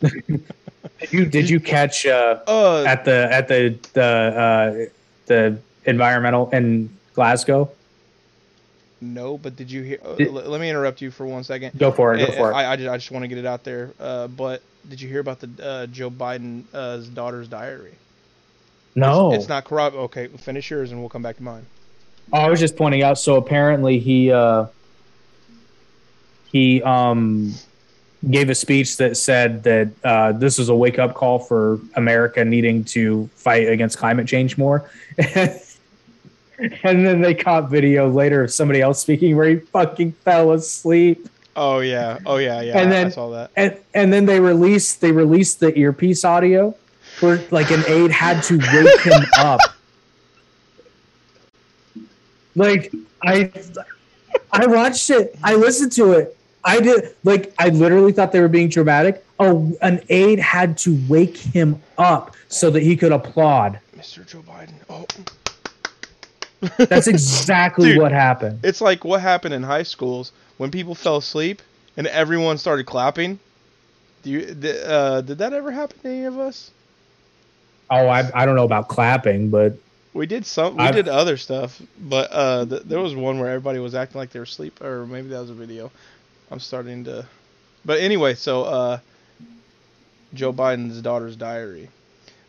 [0.00, 0.44] Did
[1.10, 4.90] you did you catch uh, Uh, at the at the the uh,
[5.26, 7.70] the environmental in Glasgow?
[9.00, 9.98] No, but did you hear?
[10.04, 11.78] Uh, Did- l- let me interrupt you for one second.
[11.78, 12.26] Go for it.
[12.26, 12.54] Go for it.
[12.54, 13.90] I, I just, I just want to get it out there.
[13.98, 17.92] Uh, but did you hear about the uh, Joe Biden's daughter's diary?
[18.94, 19.94] no, It's not corrupt.
[19.96, 21.64] Okay, finish yours and we'll come back to mine.
[22.32, 23.18] Oh, I was just pointing out.
[23.18, 24.66] So apparently he uh,
[26.50, 27.54] he um,
[28.28, 32.44] gave a speech that said that uh, this is a wake up call for America
[32.44, 34.90] needing to fight against climate change more.
[36.84, 41.28] and then they caught video later of somebody else speaking where he fucking fell asleep.
[41.56, 42.78] Oh yeah, oh yeah, yeah.
[42.78, 43.50] And I- I then- saw that.
[43.56, 46.74] And and then they released they released the earpiece audio
[47.20, 49.60] where like an aide had to wake him up.
[52.56, 52.92] Like
[53.22, 53.50] I
[54.52, 55.36] I watched it.
[55.42, 56.36] I listened to it.
[56.64, 59.24] I did like I literally thought they were being dramatic.
[59.38, 63.78] Oh, an aide had to wake him up so that he could applaud.
[63.96, 64.26] Mr.
[64.26, 64.74] Joe Biden.
[64.90, 65.06] Oh,
[66.76, 67.98] That's exactly Dude.
[67.98, 68.60] what happened.
[68.62, 71.62] it's like what happened in high schools when people fell asleep
[71.96, 73.38] and everyone started clapping.
[74.22, 76.70] Do you did, uh, did that ever happen to any of us?
[77.90, 79.74] Oh, I I don't know about clapping, but
[80.12, 80.76] We did some.
[80.76, 84.18] We I've- did other stuff, but uh, th- there was one where everybody was acting
[84.18, 85.90] like they were asleep, or maybe that was a video.
[86.50, 87.24] I'm starting to.
[87.84, 88.98] But anyway, so uh,
[90.34, 91.88] Joe Biden's daughter's diary.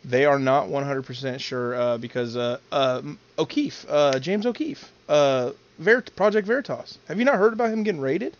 [0.04, 3.02] They are not 100% sure uh, because uh, uh,
[3.38, 6.98] O'Keefe, uh, James O'Keefe, uh, Ver- Project Veritas.
[7.06, 8.36] Have you not heard about him getting raided?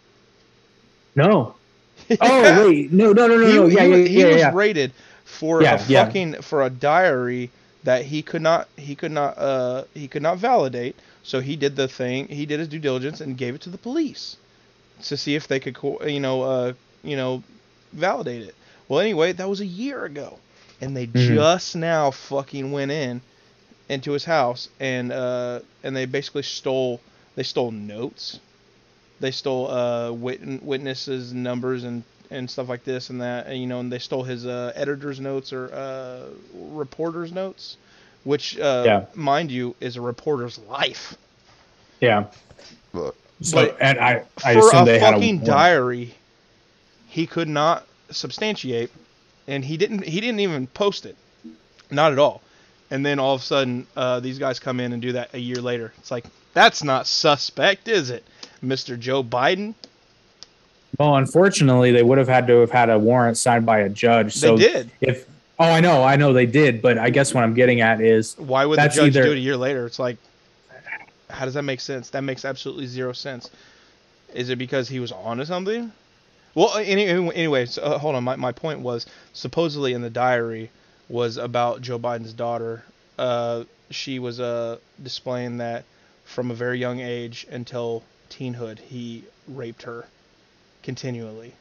[1.14, 1.56] no.
[2.20, 3.66] Oh wait, no, no, no, no, he, no.
[3.68, 4.46] he Yeah, was, yeah, he yeah, was yeah.
[4.46, 4.94] raided
[5.24, 6.14] for Yeah, a yeah.
[6.14, 7.52] fucking for a diary
[7.82, 11.00] that he could not he could not uh he could not validate.
[11.22, 12.28] So he did the thing.
[12.28, 14.36] He did his due diligence and gave it to the police
[15.02, 15.76] to see if they could
[16.06, 16.72] you know uh
[17.02, 17.44] you know
[17.92, 18.56] validate it.
[18.88, 20.40] Well, anyway, that was a year ago,
[20.82, 21.34] and they Mhm.
[21.36, 23.20] just now fucking went in
[23.88, 27.00] into his house and uh and they basically stole
[27.36, 28.40] they stole notes
[29.20, 33.66] they stole uh wit- witnesses numbers and and stuff like this and that and, you
[33.66, 36.24] know and they stole his uh editor's notes or uh
[36.72, 37.76] reporter's notes
[38.24, 39.04] which uh Yeah.
[39.14, 41.16] mind you is a reporter's life
[42.00, 42.24] Yeah.
[42.92, 46.14] But- So, but and I, I for assume a they had fucking a diary
[47.08, 48.90] he could not substantiate
[49.46, 51.16] and he didn't he didn't even post it.
[51.90, 52.42] Not at all.
[52.90, 55.38] And then all of a sudden uh, these guys come in and do that a
[55.38, 55.92] year later.
[55.98, 56.24] It's like
[56.54, 58.24] that's not suspect is it?
[58.64, 59.74] Mr joe biden?
[60.98, 64.34] Well, unfortunately, they would have had to have had a warrant signed by a judge.
[64.34, 64.90] So they did.
[65.00, 65.26] if
[65.58, 68.38] oh, I know, I know they did, but I guess what I'm getting at is
[68.38, 69.86] why would the judge either- do it a year later?
[69.86, 70.18] It's like
[71.32, 72.10] how does that make sense?
[72.10, 73.50] That makes absolutely zero sense.
[74.34, 75.92] Is it because he was onto something
[76.54, 78.24] well any, anyways uh, hold on.
[78.24, 80.70] My, my point was supposedly in the diary
[81.08, 82.84] was about joe biden's daughter.
[83.18, 85.84] Uh, she was uh, displaying that
[86.24, 90.06] from a very young age until teenhood he raped her
[90.82, 91.52] continually.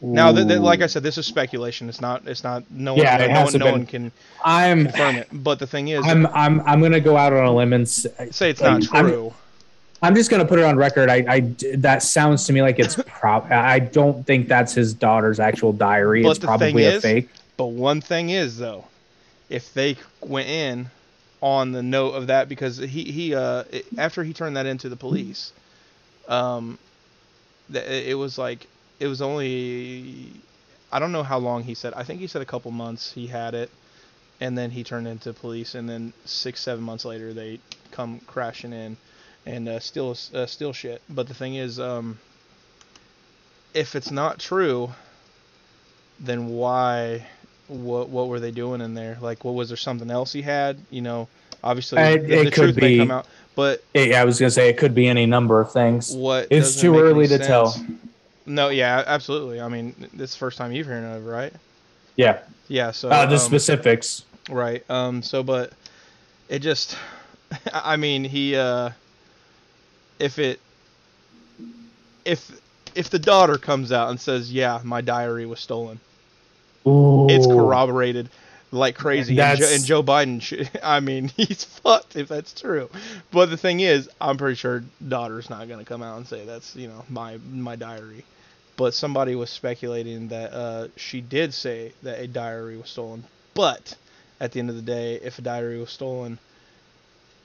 [0.00, 1.88] Now th- th- like i said this is speculation.
[1.88, 4.12] It's not it's not no one Yeah, no, no one, no one can
[4.44, 5.28] I'm confirm it.
[5.32, 8.06] But the thing is I'm I'm I'm gonna go out on a limb and s-
[8.30, 9.28] say it's not I'm- true.
[9.28, 9.34] I'm
[10.14, 11.08] just gonna put it on record.
[11.08, 11.40] I, I
[11.76, 13.50] that sounds to me like it's prop.
[13.50, 16.22] I don't think that's his daughter's actual diary.
[16.22, 17.28] But it's probably a is- fake.
[17.56, 18.84] But one thing is though,
[19.48, 20.90] if they went in
[21.40, 24.88] on the note of that because he he uh it, after he turned that into
[24.88, 25.52] the police,
[26.28, 26.78] um,
[27.72, 28.66] th- it was like
[29.00, 30.30] it was only
[30.92, 31.92] I don't know how long he said.
[31.94, 33.70] I think he said a couple months he had it,
[34.40, 37.58] and then he turned into police, and then six seven months later they
[37.90, 38.96] come crashing in
[39.48, 41.00] and uh, steal uh, steal shit.
[41.08, 42.18] But the thing is, um,
[43.74, 44.90] if it's not true,
[46.20, 47.26] then why?
[47.68, 49.18] What what were they doing in there?
[49.20, 50.78] Like, what was there something else he had?
[50.90, 51.28] You know,
[51.64, 52.98] obviously Uh, the, it the could be.
[52.98, 53.26] come out.
[53.56, 56.14] But Yeah, I was gonna say it could be any number of things.
[56.14, 56.46] what?
[56.50, 57.74] It's too early to tell.
[58.46, 59.60] No, yeah, absolutely.
[59.60, 61.52] I mean, this is the first time you've heard of it, right?
[62.16, 62.38] Yeah,
[62.68, 62.90] Yeah.
[62.92, 64.24] So uh, the um, specifics.
[64.48, 64.82] Right.
[64.88, 65.22] Um.
[65.22, 65.72] So, but
[66.48, 66.96] it just,
[67.72, 68.90] I mean, he, uh,
[70.18, 70.60] if it,
[72.24, 72.60] if
[72.94, 76.00] if the daughter comes out and says, "Yeah, my diary was stolen,"
[76.86, 77.26] Ooh.
[77.28, 78.28] it's corroborated
[78.70, 79.38] like crazy.
[79.40, 82.90] And Joe, and Joe Biden, sh- I mean, he's fucked if that's true.
[83.30, 86.76] But the thing is, I'm pretty sure daughter's not gonna come out and say that's
[86.76, 88.24] you know my my diary.
[88.76, 93.24] But somebody was speculating that uh, she did say that a diary was stolen.
[93.54, 93.96] But
[94.40, 96.38] at the end of the day, if a diary was stolen,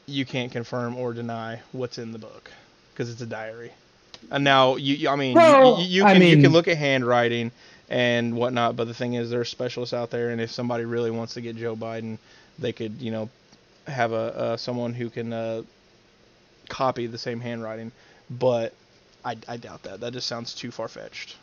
[0.06, 2.52] you can't confirm or deny what's in the book
[2.94, 3.72] because it's a diary.
[4.32, 6.68] And now you, you I mean, Well, you, you, you I can you can look
[6.68, 7.52] at handwriting
[7.90, 11.12] and whatnot, but the thing is, there are specialists out there, and if somebody really
[11.12, 12.18] wants to get Joe Biden,
[12.58, 13.30] they could, you know,
[13.88, 15.64] have a uh, someone who can uh,
[16.70, 17.92] copy the same handwriting.
[18.30, 18.74] But
[19.26, 20.00] I, I doubt that.
[20.00, 21.36] That just sounds too far fetched.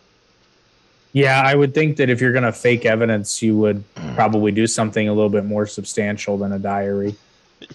[1.12, 4.66] Yeah, I would think that if you're going to fake evidence, you would probably do
[4.66, 7.16] something a little bit more substantial than a diary.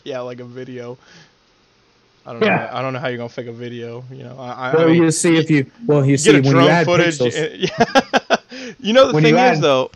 [0.04, 0.98] yeah, like a video.
[2.26, 2.48] I don't know.
[2.48, 2.70] Yeah.
[2.74, 4.04] I don't know how you're gonna fake a video.
[4.12, 6.44] You know, I, I, Well, I mean, you see if you well, you see when
[6.46, 7.20] you add footage.
[7.20, 7.36] pixels.
[7.36, 7.60] and-
[8.60, 8.74] yeah.
[8.80, 9.92] you know the thing is add- though,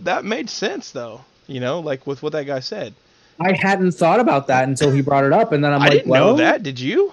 [0.00, 1.20] that made sense though.
[1.46, 2.94] You know, like with what that guy said.
[3.40, 5.92] I hadn't thought about that until he brought it up, and then I'm I like,
[5.92, 6.62] didn't well, know that.
[6.62, 7.12] Did you?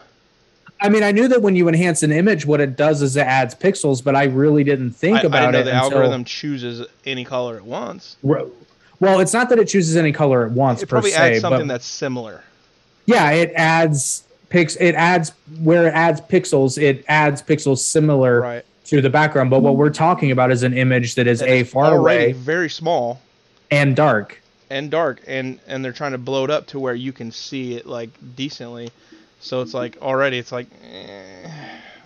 [0.80, 3.22] I mean, I knew that when you enhance an image, what it does is it
[3.26, 5.84] adds pixels, but I really didn't think I, I about know it the until.
[5.98, 8.18] algorithm chooses any color it wants.
[8.22, 11.42] Well, it's not that it chooses any color at once It per probably se, adds
[11.42, 12.44] something that's similar.
[13.08, 14.76] Yeah, it adds pix.
[14.76, 15.32] It adds
[15.64, 16.80] where it adds pixels.
[16.82, 18.66] It adds pixels similar Right.
[18.86, 19.50] to the background.
[19.50, 22.70] But what we're talking about is an image that is That a far away very
[22.70, 23.20] small
[23.72, 24.40] and dark.
[24.70, 27.76] and dark, and and they're trying to blow it up to where you can see
[27.76, 28.90] it like decently.
[29.40, 31.50] So it's like already, it's like, eh,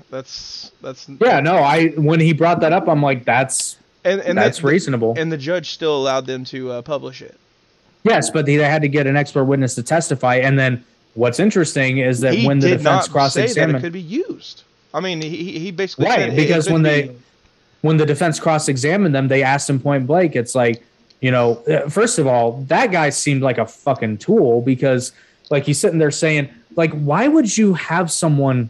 [0.10, 4.38] that's that's Yeah, no, I when he brought that up, I'm like, that's and and
[4.38, 5.14] that's the, reasonable.
[5.18, 7.38] And the judge still allowed them to uh, publish it.
[8.04, 10.36] yes, but they had to get an expert witness to testify.
[10.38, 10.84] And then
[11.14, 14.02] what's interesting is that he when the defense cross say that it examined, could be
[14.02, 14.64] used.
[14.94, 17.16] I mean, he he basically Right, said because when be- they-
[17.82, 20.36] when the defense cross examined them, they asked him point blank.
[20.36, 20.84] It's like,
[21.20, 25.12] you know, uh, first of all, that guy seemed like a fucking tool because,
[25.50, 28.70] like, he's sitting there saying, like, why would you have someone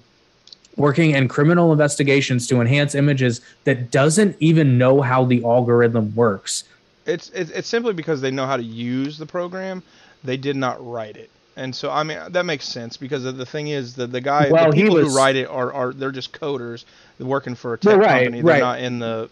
[0.78, 6.64] working in criminal investigations to enhance images that doesn't even know how the algorithm works?
[7.06, 9.84] It's, it's it's simply because they know how to use the program.
[10.24, 13.68] They did not write it, and so I mean that makes sense because the thing
[13.68, 16.12] is that the guy, Well, the he people was- who write it are, are they're
[16.12, 16.86] just coders
[17.20, 18.42] working for a tech right, company.
[18.42, 18.60] They're right.
[18.60, 19.30] not in the.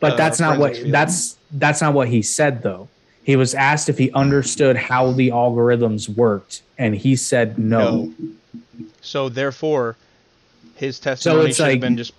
[0.00, 0.92] But uh, that's not what field.
[0.92, 2.88] that's that's not what he said though.
[3.24, 8.12] He was asked if he understood how the algorithms worked, and he said no.
[9.00, 9.96] So therefore,
[10.74, 12.14] his testimony it's should have like- been just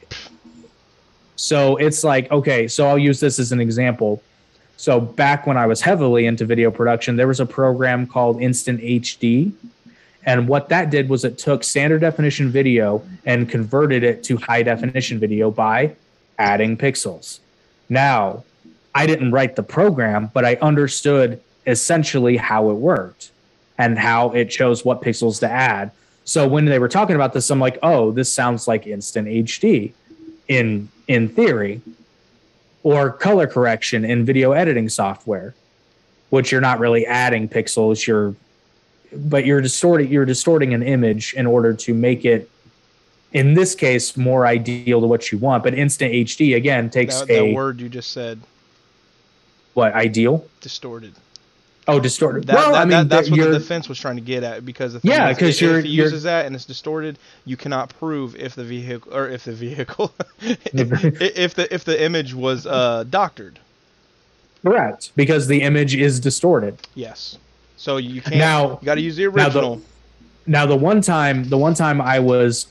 [1.35, 4.21] So it's like, okay, so I'll use this as an example.
[4.77, 8.81] So back when I was heavily into video production, there was a program called Instant
[8.81, 9.51] HD.
[10.25, 14.63] And what that did was it took standard definition video and converted it to high
[14.63, 15.95] definition video by
[16.37, 17.39] adding pixels.
[17.89, 18.43] Now,
[18.95, 23.31] I didn't write the program, but I understood essentially how it worked
[23.77, 25.91] and how it chose what pixels to add.
[26.25, 29.93] So when they were talking about this, I'm like, oh, this sounds like instant HD
[30.47, 31.81] in in theory
[32.83, 35.53] or color correction in video editing software
[36.29, 38.35] which you're not really adding pixels you're
[39.15, 42.49] but you're distorting you're distorting an image in order to make it
[43.33, 45.63] in this case more ideal to what you want.
[45.63, 48.39] But instant hd again takes that, a that word you just said,
[49.73, 50.45] what ideal?
[50.61, 51.13] Distorted.
[51.87, 54.21] Oh distorted That, well that, i mean that- that's what the defense was trying to
[54.21, 56.45] get at because the thing Yeah, is, 'cause if, you're- if he you're- uses that
[56.45, 61.53] and it's distorted, you cannot prove if the vehicle or if the vehicle if, if
[61.55, 63.59] the if the image was uh, doctored.
[64.63, 67.37] correct because the image is distorted Yes.
[67.75, 68.37] So you can't.
[68.37, 69.81] Now- you got to use the now the- original.
[70.45, 72.67] Now the one time, the one time I was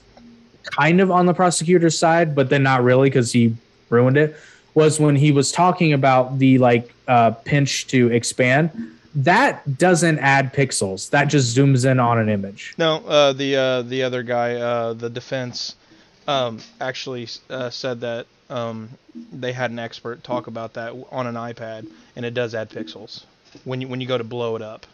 [0.64, 3.54] kind of on the prosecutor's side, but then not really because he
[3.90, 4.36] ruined it,
[4.74, 8.70] was when he was talking about the like uh, pinch to expand.
[9.14, 11.10] That doesn't add pixels.
[11.10, 12.74] That just zooms in on an image.
[12.78, 15.74] No, uh, the uh, the other guy, uh, the defense,
[16.26, 18.88] um, actually uh, said that um,
[19.32, 21.86] they had an expert talk about that on an iPad,
[22.16, 23.24] and it does add pixels
[23.64, 24.86] when you when you go to blow it up.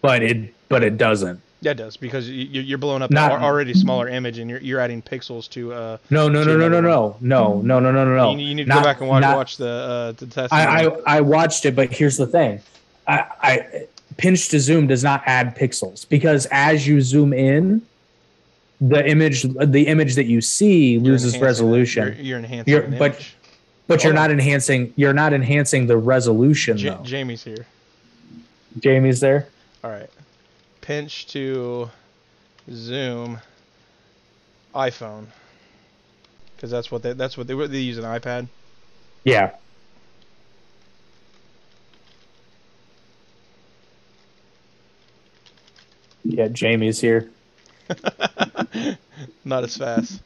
[0.00, 1.40] But it, but it doesn't.
[1.60, 4.60] Yeah, it does because you, you're blowing up Not- an already smaller image, and you're
[4.60, 5.74] you're adding pixels to.
[5.74, 8.30] Uh, No, no, no, no, no, no, no, no, no, no, no.
[8.32, 10.54] you, you need to Not- go back and watch, not- watch the uh, the test.
[10.54, 12.60] I, I I watched it, but here's the thing.
[13.06, 13.86] I, I
[14.16, 17.82] pinch to zoom does not add pixels because as you zoom in,
[18.80, 22.08] the image the image that you see You're loses resolution.
[22.08, 22.72] You're, you're enhancing.
[22.72, 23.34] You're- but- image.
[23.86, 27.02] but you're not enhancing you're not enhancing the resolution Ja- though.
[27.04, 27.66] Jamie's here.
[28.78, 29.48] Jamie's there.
[29.84, 30.08] All right.
[30.80, 31.90] Pinch to
[32.72, 33.38] zoom
[34.74, 35.26] iPhone.
[36.56, 38.48] because that's what they that's what they they use an iPad.
[39.24, 39.50] Yeah.
[46.24, 47.34] Yeah, Jamie's here.
[49.44, 50.22] Not as fast.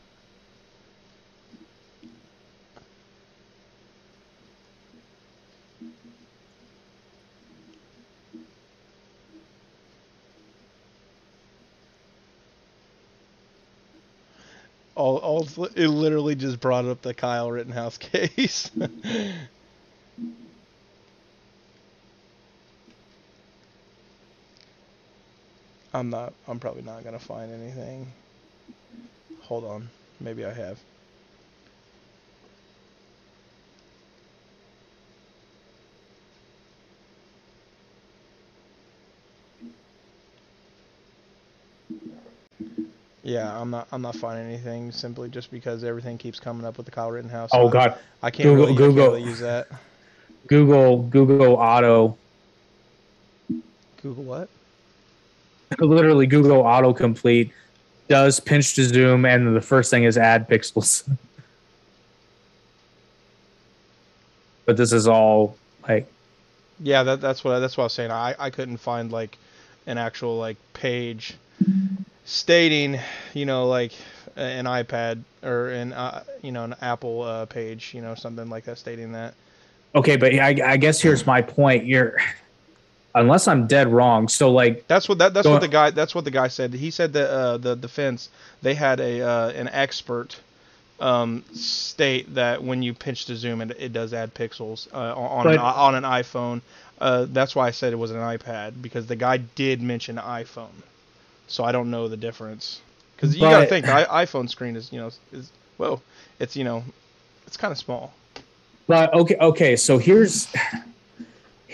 [14.97, 18.71] All, all, it literally just brought up the Kyle Rittenhouse case.
[25.95, 26.35] I'm not.
[26.49, 28.13] I'm probably not gonna find anything.
[29.43, 29.89] Hold on.
[30.21, 30.79] Maybe I have.
[43.23, 43.87] Yeah, I'm not.
[43.93, 47.51] I'm not finding anything simply just because everything keeps coming up with the Kyle Rittenhouse.
[47.55, 49.13] Oh God, I can't Google- really, I can't Google.
[49.13, 49.69] really use that.
[50.49, 52.19] Google Google Auto,
[54.03, 54.51] Google what?
[55.79, 57.51] literally Google autocomplete
[58.09, 61.09] does pinch to zoom, and the first thing is add pixels.
[64.67, 65.57] but this is all
[65.89, 66.07] like
[66.81, 68.11] Yeah, that, that's what that's what I was saying.
[68.11, 69.39] I, I couldn't find like
[69.87, 71.35] an actual like page
[72.25, 72.99] stating,
[73.33, 73.93] you know, like
[74.37, 78.65] an iPad or an uh, you know an Apple uh, page, you know, something like
[78.65, 79.35] that stating that.
[79.95, 81.85] okay, but I, I guess here's my point.
[81.87, 82.19] You're
[83.15, 84.29] unless I'm dead wrong.
[84.29, 86.75] So like That's what that, that's what the guy that's what the guy said.
[86.75, 88.29] He said that uh, the defense
[88.63, 90.41] they had a uh, an expert
[91.01, 95.49] um, state that when you pinch to zoom, it, it does add pixels uh, on
[95.49, 96.61] an, on an iPhone.
[97.01, 100.83] Uh, that's why I said it was an iPad because the guy did mention iPhone,
[101.49, 102.81] so I don't know the difference.
[103.17, 106.01] Because you got to think i- iPhone screen is you know is whoa,
[106.39, 106.85] it's you know
[107.47, 108.13] it's kind of small.
[108.87, 109.77] But okay, okay.
[109.77, 110.49] So here's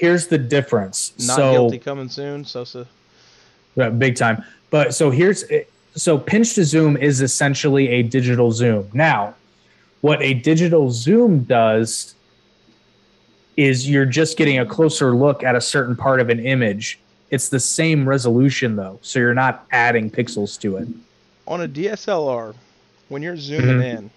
[0.00, 1.12] here's the difference.
[1.26, 2.44] Not so guilty coming soon.
[2.46, 2.86] Sosa.
[3.78, 4.42] uh, big time.
[4.70, 5.44] But so here's
[5.94, 8.88] so pinch to zoom is essentially a digital zoom.
[8.94, 9.34] Now,
[10.00, 12.14] what a digital zoom does
[13.58, 16.98] is you're just getting a closer look at a certain part of an image.
[17.30, 20.88] It's the same resolution though, so you're not adding pixels to it.
[21.46, 22.54] on a DSLR,
[23.08, 23.98] when you're zooming Mhm.
[23.98, 24.10] in,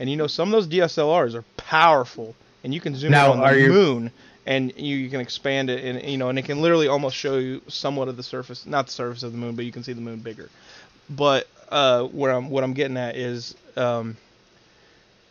[0.00, 3.38] and you know some of those DSLRs are powerful, and you can zoom Now, in
[3.40, 4.10] on the you- moon,
[4.48, 7.36] and you, you can expand it, and you know, and it can literally almost show
[7.36, 9.92] you somewhat of the surface, not the surface of the moon, but you can see
[9.92, 10.48] the moon bigger.
[11.10, 14.16] But uh, where I'm what I'm getting at is, um,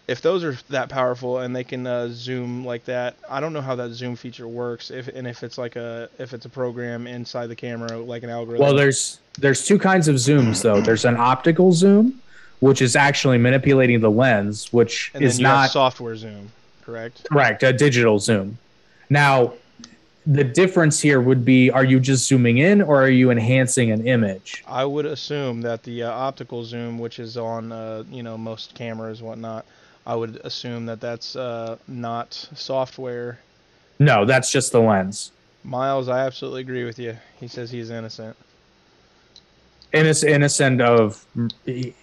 [0.07, 3.61] if those are that powerful and they can uh, zoom like that, I don't know
[3.61, 4.91] how that zoom feature works.
[4.91, 8.30] If and if it's like a if it's a program inside the camera, like an
[8.30, 8.64] algorithm.
[8.64, 10.80] Well, there's there's two kinds of zooms though.
[10.80, 12.22] There's an optical zoom,
[12.60, 16.52] which is actually manipulating the lens, which and is not software zoom,
[16.84, 17.27] correct?
[17.31, 18.60] Correct, a digital zoom.
[19.09, 19.53] Now,
[20.25, 24.05] the difference here would be are you just zooming in or are you enhancing an
[24.05, 24.63] image?
[24.67, 28.75] I would assume that the uh, optical zoom, which is on uh, you know most
[28.75, 29.65] cameras, whatnot,
[30.05, 33.39] I would assume that that's uh, not software.
[33.99, 35.31] No, that's just the lens.
[35.63, 37.17] Miles, I absolutely agree with you.
[37.39, 38.35] He says he's innocent.
[39.93, 41.26] Innocent, innocent of
[41.65, 41.93] He,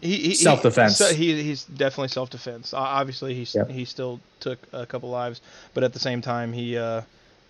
[0.00, 0.98] he, Self-defense.
[0.98, 2.72] He, so he he's definitely self defense.
[2.72, 3.70] Obviously, he Yep.
[3.70, 5.40] he still took a couple lives,
[5.74, 6.76] but at the same time, he.
[6.78, 7.02] Uh,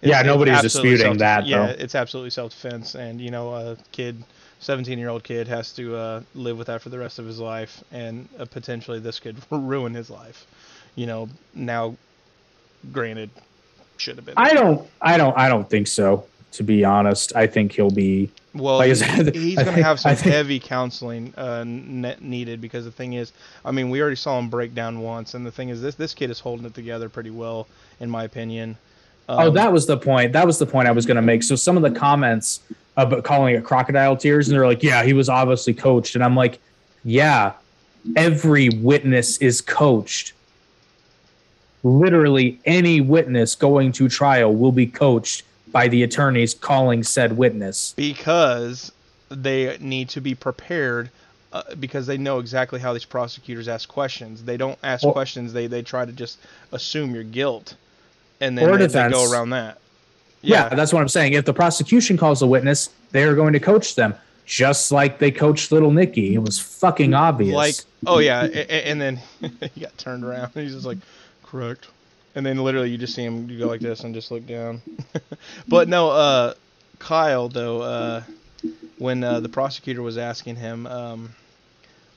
[0.02, 1.73] Yeah, nobody's disputing that, Yeah, though.
[1.78, 4.23] it's absolutely self defense, and you know, a kid,
[4.61, 7.39] seventeen year old kid, has to uh, live with that for the rest of his
[7.39, 10.47] life, and uh, potentially this could ruin his life.
[10.94, 11.97] You know, now,
[12.93, 13.31] granted,
[13.98, 14.35] should have been.
[14.36, 16.24] I don't I don't I don't think so.
[16.55, 20.14] To be honest, I think he'll be Well, Like said, he's going to have some
[20.14, 23.32] think- heavy counseling uh, needed because the thing is,
[23.64, 26.14] I mean, we already saw him break down once, and the thing is, this this
[26.14, 27.66] kid is holding it together pretty well,
[27.98, 28.76] in my opinion.
[29.28, 30.32] Oh, Um, that was the point.
[30.32, 31.43] That was the point I was going to make.
[31.43, 32.60] So some of the comments
[32.97, 36.36] about calling it crocodile tears, and they're like, "Yeah, he was obviously coached," and I'm
[36.36, 36.60] like,
[37.02, 37.55] "Yeah,
[38.14, 40.35] every witness is coached.
[41.82, 45.43] Literally, any witness going to trial will be coached
[45.75, 48.91] by the attorneys calling said witness." because
[49.29, 51.11] they need to be prepared.
[51.53, 54.43] Uh, because they know exactly how these prosecutors ask questions.
[54.43, 55.53] They don't ask Well- questions.
[55.53, 56.39] They they try to just
[56.73, 57.77] assume your guilt,
[58.41, 59.79] and then they, they go around that.
[60.43, 60.69] Yeah.
[60.71, 61.35] that's what I'm saying.
[61.35, 64.15] If the prosecution calls a witness, they are going to coach them,
[64.47, 66.35] just like they coached little Nicky.
[66.35, 67.55] It was fucking obvious.
[67.55, 67.77] Like,
[68.07, 69.21] oh yeah, a- a- and then
[69.75, 70.51] he got turned around.
[70.55, 70.99] He's just like,
[71.45, 71.87] correct.
[72.35, 74.82] And then literally you just see him go like this and just look down.
[75.69, 76.55] but no, uh,
[76.98, 78.23] Kyle though, uh,
[78.98, 81.35] when uh, the prosecutor was asking him um,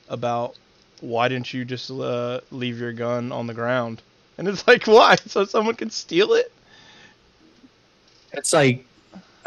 [0.09, 0.57] about
[1.01, 4.01] why didn't you just uh, leave your gun on the ground?
[4.37, 5.15] And it's like, why?
[5.15, 6.51] So someone can steal it?
[8.33, 8.86] It's like,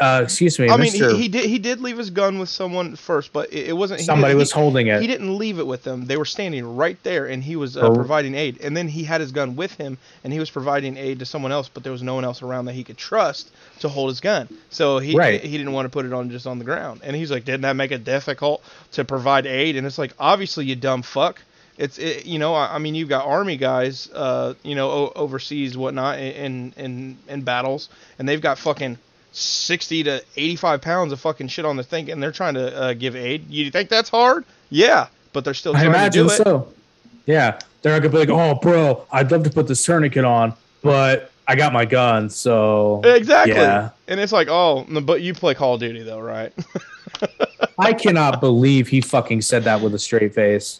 [0.01, 1.11] uh, excuse me, I mean, Mr.
[1.13, 4.01] he, he did he did leave his gun with someone first, but it, it wasn't.
[4.01, 4.99] somebody was he, holding it.
[5.01, 6.05] He didn't leave it with them.
[6.05, 7.93] They were standing right there, and he was uh, Oh.
[7.95, 8.59] providing aid.
[8.61, 11.51] And then he had his gun with him, and he was providing aid to someone
[11.51, 14.19] else, but there was no one else around that he could trust to hold his
[14.19, 14.47] gun.
[14.69, 15.41] So he Right.
[15.41, 17.01] he didn't want to put it on just on the ground.
[17.03, 18.63] And he's like, didn't that make it difficult
[18.93, 19.75] to provide aid?
[19.75, 21.41] And it's like, obviously, you dumb fuck.
[21.77, 25.11] It's it, you know I, I mean you've got army guys uh you know o-
[25.15, 28.99] overseas whatnot in in in battles and they've got fucking
[29.31, 32.93] 60 to 85 pounds of fucking shit on the thing and they're trying to uh,
[32.93, 33.49] give aid.
[33.49, 34.45] You think that's hard?
[34.69, 36.33] Yeah, but they're still I trying to imagine do it.
[36.33, 36.73] I imagine so.
[37.25, 40.53] Yeah, they're not gonna be like, "Oh, bro, I'd love to put this tourniquet on,
[40.81, 43.55] but I got my gun, so Exactly.
[43.55, 43.89] Yeah.
[44.07, 46.53] And it's like, oh, but you play Call of Duty though, right?
[47.79, 50.79] I cannot believe he fucking said that with a straight face.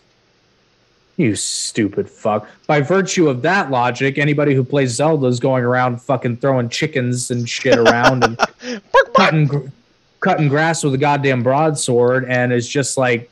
[1.21, 2.47] You stupid fuck.
[2.65, 7.29] By virtue of that logic, anybody who plays Zelda is going around fucking throwing chickens
[7.29, 8.51] and shit around and Bark,
[8.91, 9.13] bark.
[9.13, 9.71] cutting
[10.19, 13.29] cutting grass with a goddamn broadsword and is just like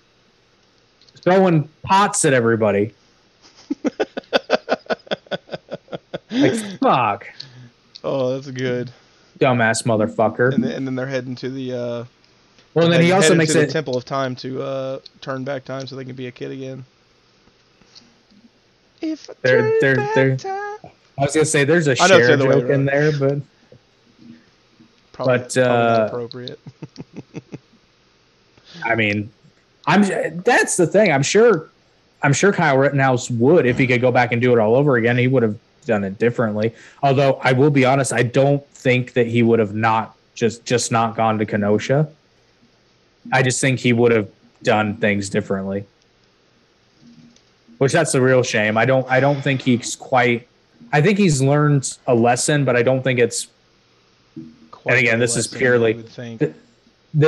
[1.24, 2.94] throwing pots at everybody.
[6.32, 7.28] like fuck,
[8.04, 8.92] Oh, that's good.
[9.40, 10.54] dumbass motherfucker.
[10.54, 11.74] And then, and then they're heading to the.
[11.74, 12.06] Uh,
[12.76, 13.72] well, and then he also makes the it.
[13.72, 16.86] Temple of Time to uh, turn back time so they can be a kid again.
[19.02, 22.02] If I They're- they're- back they're- time- I was gonna say there's a know it's
[22.10, 23.40] the share other way joke in there, but
[25.12, 26.60] probably, But, probably uh, appropriate.
[28.86, 29.30] I mean,
[29.86, 30.04] I'm
[30.44, 31.12] that's the thing.
[31.12, 31.70] I'm sure,
[32.24, 34.96] I'm sure Kyle Rittenhouse would if he could go back and do it all over
[34.98, 35.18] again.
[35.18, 36.74] He would have done it differently.
[37.04, 40.92] Although I will be honest, I don't think that he would have not just just
[40.92, 42.08] not gone to Kenosha.
[43.34, 44.30] I just think he would have
[44.64, 45.84] done things differently.
[47.80, 48.78] Which that's the real shame.
[48.78, 50.48] I don't I don't think he's quite
[50.94, 53.48] I think he's learned a lesson, but I don't think it's
[54.72, 56.54] Quite again, this is lesson purely- th- th-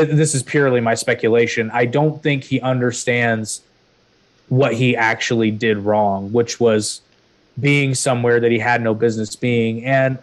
[0.10, 1.70] this is purely my speculation.
[1.74, 3.62] I don't think he understands
[4.48, 7.02] what he actually did wrong, which was
[7.60, 9.86] being somewhere that he had no business being.
[9.86, 10.18] And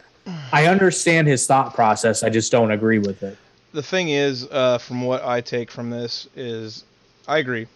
[0.53, 2.23] I understand his thought process.
[2.23, 3.37] I just don't agree with it.
[3.73, 6.85] the thing is, uh, from what I take from this is,
[7.27, 7.67] I agree.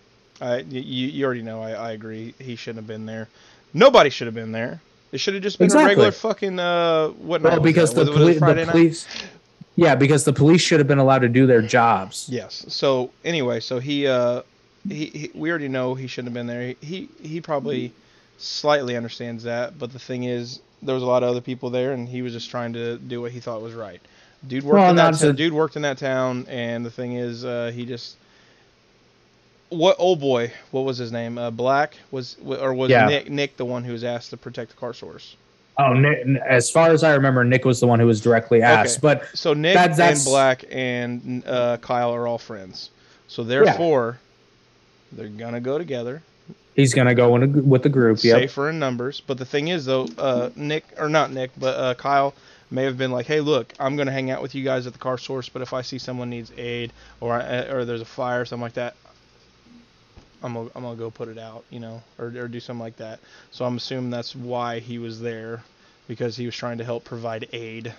[0.42, 2.34] I you, you already know I, I agree.
[2.38, 3.28] He shouldn't have been there.
[3.72, 4.80] Nobody should have been there.
[5.12, 5.84] It should have just been Exactly.
[5.84, 8.64] a regular fucking uh what night Well, because the, Was it- was it poli- the
[8.64, 8.68] night?
[8.72, 9.06] police,
[9.76, 12.28] yeah, because the police should have been allowed to do their jobs.
[12.30, 12.64] Yes.
[12.68, 14.42] So anyway, so he uh
[14.88, 16.74] he, he we already know he shouldn't have been there.
[16.80, 17.92] He he probably
[18.38, 21.92] slightly understands that, but the thing is there was a lot of other people there
[21.92, 24.00] and he was just trying to do what he thought was right.
[24.48, 27.44] Dude worked Well, in that to- dude worked in that town and the thing is
[27.44, 28.16] uh he just
[29.74, 31.38] what old boy, what was his name?
[31.38, 33.06] Uh Black was or was Yeah.
[33.06, 35.36] Nick Nick the one who was asked to protect the car source?
[35.78, 38.98] Oh, Nick, as far as I remember, Nick was the one who was directly asked.
[38.98, 39.00] Okay.
[39.20, 42.90] But So Nick That- that's- and Black and uh, Kyle are all friends.
[43.28, 44.18] So therefore,
[45.12, 46.22] they're gonna go together.
[46.74, 48.22] he's going to go in a, with the group.
[48.24, 48.38] Yep.
[48.40, 49.20] safer in numbers.
[49.26, 52.34] But the thing is, though, uh, Nick or not Nick, but uh, Kyle
[52.70, 54.98] may have been like, "Hey, look, I'm gonna hang out with you guys at the
[54.98, 58.40] car source, but if I see someone needs aid or I, or there's a fire
[58.40, 58.94] or something like that,
[60.42, 62.96] I'm gonna, I'm gonna go put it out, you know, or or do something like
[62.96, 63.20] that."
[63.50, 65.62] So I'm assuming that's why he was there,
[66.08, 67.92] because he was trying to help provide aid,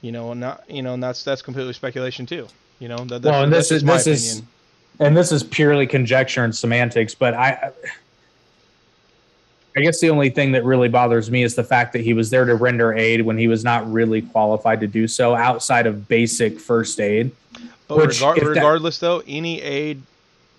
[0.00, 2.48] you know, and not you know, and that's that's completely speculation too.
[2.78, 4.42] You know, that, that's, Well, and this is- this is-
[4.98, 7.70] and this is purely conjecture and semantics but i
[9.76, 12.30] i guess the only thing that really bothers me is the fact that he was
[12.30, 16.08] there to render aid when he was not really qualified to do so outside of
[16.08, 17.30] basic first aid
[17.88, 20.00] But Which, regar- if that- regardless, though, any aid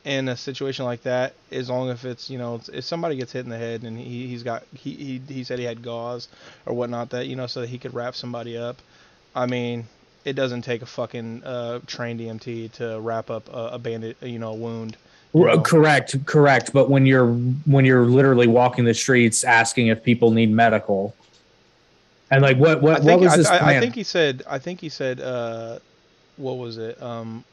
[0.08, 3.44] in a situation like that, as long as it's you know, if somebody gets hit
[3.44, 6.30] in the head and he he's got he he, he said he had gauze
[6.66, 8.78] or whatnot that you know so that he could wrap somebody up.
[9.36, 9.86] I mean,
[10.24, 14.40] it doesn't take a fucking uh, trained EMT to wrap up a, a bandit, you
[14.40, 14.96] know, a wound.
[15.34, 15.60] you know.
[15.60, 17.34] correct correct but when you're
[17.66, 21.14] when you're literally walking the streets asking if people need medical
[22.32, 24.80] and like what what, what was I, his I, I think he said I think
[24.80, 25.80] he said uh,
[26.38, 27.02] what was it?
[27.02, 27.44] Um,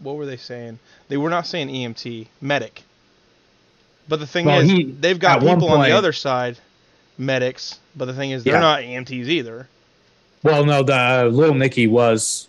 [0.00, 0.78] what were they saying?
[1.08, 2.82] They were not saying EMT, medic.
[4.08, 6.58] But the thing Well, is, he- they've got people on the other side,
[7.18, 7.78] medics.
[7.96, 8.60] But the thing is, they're Yeah.
[8.60, 9.68] not EMTs either.
[10.42, 12.48] well no the uh, little nicky was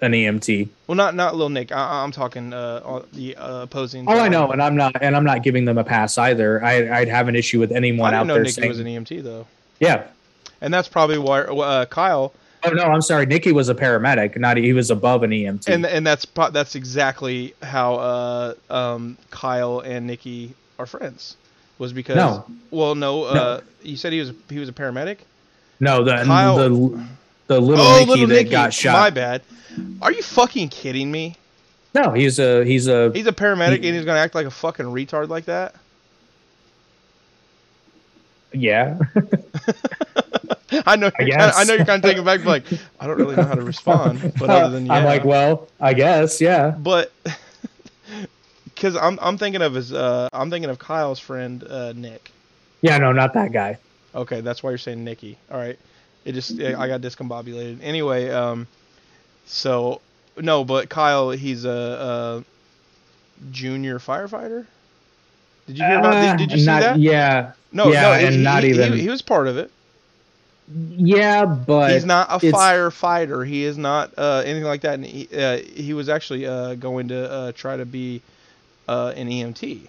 [0.00, 1.72] an emt Well, not not Lil Nick.
[1.72, 4.04] I, I'm talking uh, the uh, opposing.
[4.08, 6.98] oh i know and i'm not and i'm not giving them a pass either I,
[6.98, 8.86] i'd have an issue with anyone I didn't out know there Nicky saying was an
[8.86, 9.46] EMT though,
[9.80, 10.04] yeah
[10.60, 12.32] and that's probably why uh, Kyle.
[12.64, 13.26] Oh no, I'm sorry.
[13.26, 14.38] Nikki was a paramedic.
[14.38, 15.68] Not he was above an EMT.
[15.68, 21.36] And and that's that's exactly how uh, um, Kyle and Nikki are friends.
[21.78, 22.44] was because No.
[22.70, 25.18] well no, uh you said he was he was a paramedic?
[25.80, 27.04] No, the Kyle- the
[27.48, 28.50] the little oh, Nicky little that Nicky.
[28.50, 28.92] got shot.
[28.92, 29.42] My bad.
[30.00, 31.34] Are you fucking kidding me?
[31.94, 34.50] No, he's a he's a He's a paramedic He- and he's gonna act like a
[34.50, 35.74] fucking retard like that?
[38.52, 38.98] yeah.
[40.86, 41.10] I know.
[41.18, 42.64] I you're kinda, I know you're kind of taking it back, like
[43.00, 44.32] I don't really know how to respond.
[44.38, 46.70] But other than yeah, I'm like, well, I guess, yeah.
[46.70, 47.12] but
[48.64, 52.30] because I'm I'm thinking of his uh I'm thinking of Kyle's friend uh, Nick.
[52.80, 53.78] Yeah, no, not that guy.
[54.14, 55.38] Okay, that's why you're saying Nikki.
[55.50, 55.78] All right,
[56.24, 57.78] it just I got discombobulated.
[57.82, 58.66] Anyway, um,
[59.46, 60.00] so
[60.36, 62.44] no, but Kyle, he's a, a
[63.50, 64.66] junior firefighter.
[65.66, 66.14] Did you hear about?
[66.14, 66.98] Uh, Did, did you see not, that?
[66.98, 69.70] Yeah, No, yeah, no, and he, not even- He, he was part of it.
[70.74, 73.46] Yeah, but he's not a firefighter.
[73.46, 74.94] He is not uh, anything like that.
[74.94, 78.22] And he, uh, he was actually uh, going to uh, try to be
[78.88, 79.88] uh, an EMT.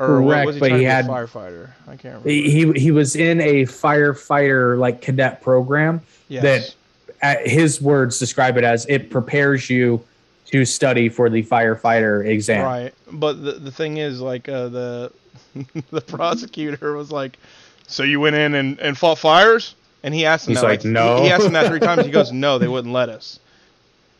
[0.00, 1.70] Or Correct, he but he to be a had- firefighter?
[1.86, 2.28] I can't remember.
[2.28, 6.00] he he was in a firefighter like cadet program.
[6.28, 6.42] yes.
[6.42, 6.74] that-
[7.22, 10.02] At his words describe it as it prepares you
[10.46, 12.64] to study for the firefighter exam.
[12.64, 15.12] Right, but the the thing is, like uh, the
[15.90, 17.38] the prosecutor was like,
[17.86, 20.82] "So you went in and, and fought fires?" And he asked him He's that, like,
[20.82, 22.04] he- "No." He, asked him that three times.
[22.04, 23.38] He goes, "No, they wouldn't let us."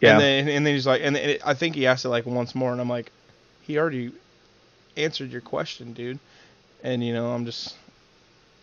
[0.00, 0.12] Yeah.
[0.12, 2.54] And then and then he's like, and it, I think he asked it like once
[2.54, 3.10] more, and I'm like,
[3.62, 4.12] he already
[4.96, 6.18] answered your question, dude.
[6.82, 7.74] And you know, I'm just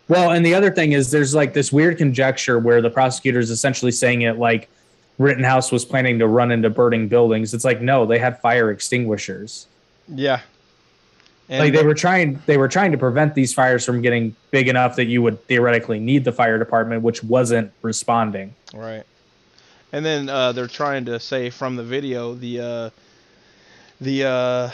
[0.08, 3.50] Well, and the other thing is there's like this weird conjecture where the prosecutor is
[3.50, 4.68] essentially saying it like
[5.18, 7.52] Rittenhouse was planning to run into burning buildings.
[7.54, 9.66] It's like no, they had fire extinguishers.
[10.08, 10.40] yeah.
[11.52, 14.68] And like they were trying they were trying to prevent these fires from getting big
[14.68, 18.54] enough that you would theoretically need the fire department which wasn't responding.
[18.72, 19.04] Right.
[19.92, 22.90] And then uh, they're trying to say from the video the uh,
[24.00, 24.70] the uh,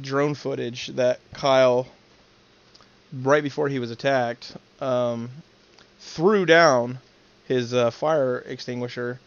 [0.00, 1.88] drone footage that Kyle,
[3.22, 5.28] right before he was attacked, um,
[5.98, 7.00] threw down
[7.48, 9.18] his uh, fire extinguisher,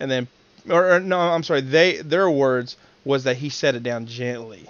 [0.00, 0.26] and then,
[0.68, 4.68] or, or no, I'm sorry, they their words was that he set it down gently.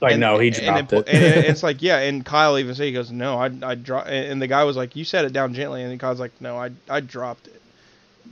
[0.00, 0.56] Like And- no, he and
[0.88, 1.08] dropped it.
[1.08, 1.14] it.
[1.36, 4.40] and it's like yeah, and Kyle even said he goes no, I I dropped, and
[4.40, 7.00] the guy was like you set it down gently, and Kyle's like no, I I
[7.00, 7.60] dropped it,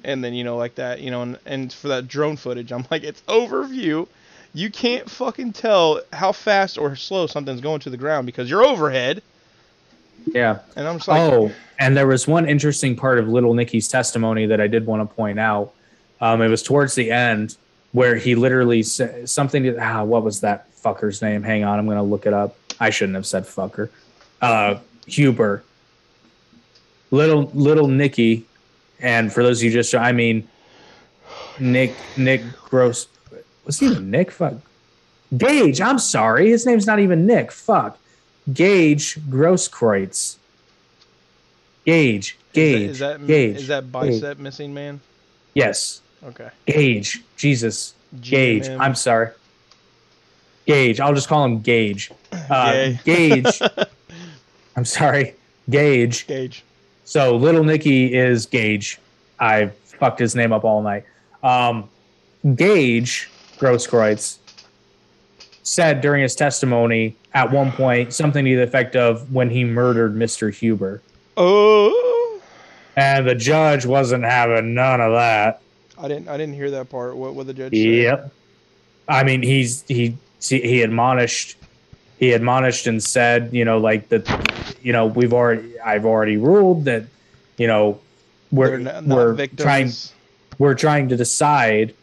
[0.05, 2.87] and then you know like that, you know, and and for that drone footage, I'm
[2.91, 4.09] like it's overview,
[4.55, 8.65] you can't fucking tell how fast or slow something's going to the ground because you're
[8.65, 9.23] overhead,
[10.27, 10.61] yeah.
[10.75, 14.47] and I'm just like oh, and there was one interesting part of Little Nicky's testimony
[14.47, 15.73] that I did want to point out.
[16.21, 17.57] Um, it was towards the end
[17.93, 19.63] where he literally said something.
[19.65, 21.43] To, ah, what was that fucker's name?
[21.43, 22.57] Hang on, I'm to look it up.
[22.81, 23.91] I shouldn't have said fucker.
[24.41, 25.63] Uh, Huber.
[27.11, 28.45] Little Little Nicky,
[29.01, 30.47] and for those of you just, I mean,
[31.59, 33.09] Nick Nick Gross.
[33.65, 34.31] Was he even Nick?
[34.31, 34.55] Fuck.
[35.35, 35.81] Gaige.
[35.81, 37.51] I'm sorry, his name's not even Nick.
[37.51, 37.99] Fuck.
[38.53, 40.37] Gaige Grosskreutz.
[41.87, 42.35] Gaige.
[42.53, 42.89] Gaige.
[42.91, 43.57] is that is that, Gaige.
[43.57, 45.01] is that bicep missing man?
[45.55, 46.03] Yes.
[46.25, 47.23] Okay, Gaige.
[47.37, 47.95] Jesus.
[48.21, 48.65] Gaige.
[48.69, 48.81] GMM.
[48.81, 49.31] I'm sorry.
[50.67, 51.01] Gaige.
[51.01, 52.11] I'll just call him Gaige.
[52.33, 53.87] Uh, Gaige.
[54.77, 55.35] I'm sorry.
[55.71, 56.27] Gaige.
[56.27, 56.63] Gaige.
[57.05, 58.99] So little Nicky is Gaige.
[59.41, 61.05] I fucked his name up all night.
[61.43, 61.89] Um,
[62.45, 63.29] Gaige
[63.59, 64.39] Grosskreutz
[65.63, 70.15] said during his testimony at one point something to the effect of when he murdered
[70.15, 70.53] Mr.
[70.53, 71.03] Huber.
[71.37, 72.41] Oh,
[72.97, 75.61] And the judge wasn't having none of that.
[76.01, 77.17] I didn't I didn't hear that part.
[77.17, 77.79] What what the judge said?
[77.79, 78.33] Yep.
[79.09, 81.57] I mean, he's he he admonished
[82.19, 86.85] he admonished and said, you know, like that, you know, we've already I've already ruled
[86.85, 87.05] that,
[87.57, 88.01] you know,
[88.51, 89.63] we're not, not we're victims.
[89.63, 89.93] trying
[90.59, 91.95] we're trying to decide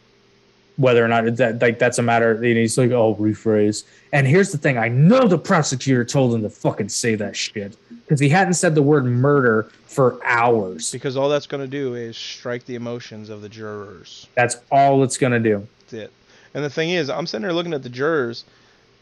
[0.76, 2.32] whether or not that like that's a matter.
[2.32, 3.84] And he's like, oh, rephrase.
[4.12, 7.76] And here's the thing: I know the prosecutor told him to fucking say that shit
[8.06, 10.92] because he hadn't said the word murder for hours.
[10.92, 14.28] Because all that's going to do is strike the emotions of the jurors.
[14.34, 15.66] That's all it's gonna do.
[15.80, 16.12] That's it.
[16.54, 18.44] And the thing is, I'm sitting there looking at the jurors,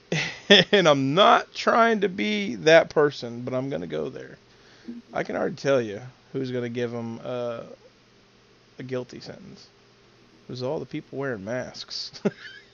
[0.73, 4.39] and I'm not trying to be that person, but I'm going to go there.
[5.13, 6.01] I can already tell you
[6.33, 7.61] who's going to give them uh,
[8.81, 9.69] a guilty sentence.
[10.49, 12.21] It was all the people wearing masks.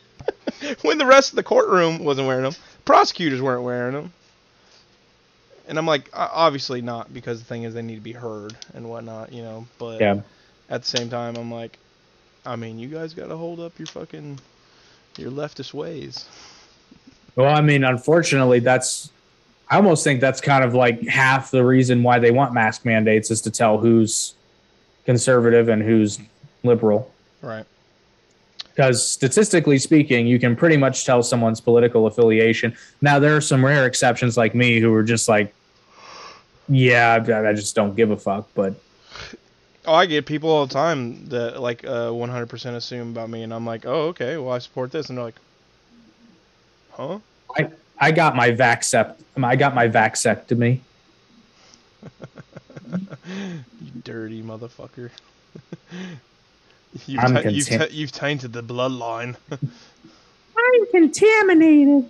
[0.82, 2.54] when the rest of the courtroom wasn't wearing them,
[2.86, 4.12] prosecutors weren't wearing them.
[5.70, 8.90] And I'm like, obviously not, because the thing is, they need to be heard and
[8.90, 9.66] whatnot, you know.
[9.78, 10.20] But Yeah.
[10.68, 11.78] at the same time, I'm like,
[12.44, 14.40] I mean, you guys got to hold up your fucking
[15.16, 16.26] your leftist ways.
[17.36, 19.10] Well, I mean, unfortunately, that's.
[19.68, 23.30] I almost think that's kind of like half the reason why they want mask mandates
[23.30, 24.34] is to tell who's
[25.06, 26.18] conservative and who's
[26.64, 27.10] liberal.
[27.42, 27.64] Right.
[28.70, 32.76] because statistically speaking, you can pretty much tell someone's political affiliation.
[33.00, 35.54] Now, there are some rare exceptions like me who are just like,
[36.70, 38.48] yeah, I I just don't give a fuck.
[38.54, 38.74] But
[39.86, 43.52] Oh, I get people all the time that like uh, 100% assume about me, and
[43.52, 45.40] I'm like, oh, okay, well, I support this, and they're like,
[46.92, 47.18] huh?
[47.56, 49.16] I I got my vaxcept.
[49.42, 50.80] I got my vaxectomy.
[52.92, 55.10] You dirty motherfucker.
[57.06, 59.36] you've, I'm ta- you've, ta- you've tainted the bloodline.
[59.52, 62.08] I'm contaminated.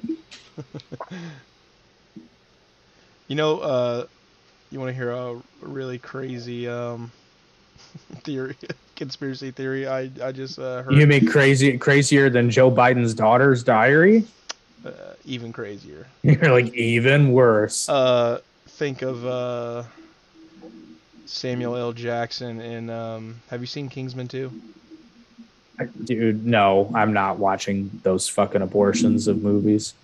[3.29, 4.07] you know, uh,
[4.71, 7.11] you want to hear a really crazy um,
[8.23, 8.57] theory,
[8.97, 9.87] conspiracy theory?
[9.87, 14.25] I I just uh, heard You mean crazy, crazier than Joe Biden's daughter's diary?
[14.85, 14.91] uh,
[15.25, 16.07] even crazier.
[16.23, 17.89] You're like even worse.
[17.89, 19.83] Uh, think of uh,
[21.27, 21.93] Samuel L.
[21.93, 22.91] Jackson in.
[22.91, 24.51] Um, have you seen Kingsman 2?
[26.05, 29.95] Dude, no, I'm not watching those fucking abortions of movies.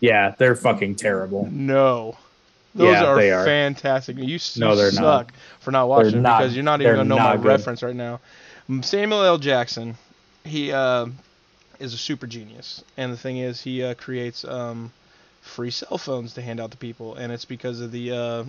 [0.00, 1.48] Yeah, they're fucking terrible.
[1.50, 2.16] No.
[2.74, 3.44] Those Yeah, are, are.
[3.44, 4.16] fantastic.
[4.18, 5.26] You, no, they're not.
[5.28, 7.44] suck for not watching them not- because you're not even gonna know my good.
[7.46, 8.20] reference right now.
[8.82, 9.38] Samuel L.
[9.38, 9.96] Jackson,
[10.44, 11.06] he uh,
[11.80, 14.92] is a super genius, and the thing is, he uh, creates um,
[15.40, 18.44] free cell phones to hand out to people, and it's because of the uh,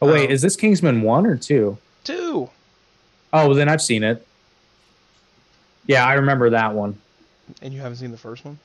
[0.00, 1.76] Oh wait, Um, is this Kingsman one or two?
[2.04, 2.48] two.
[3.32, 4.24] Oh, well, then I've seen it.
[5.86, 6.98] Yeah, I remember that one.
[7.60, 8.58] And you haven't seen the first one?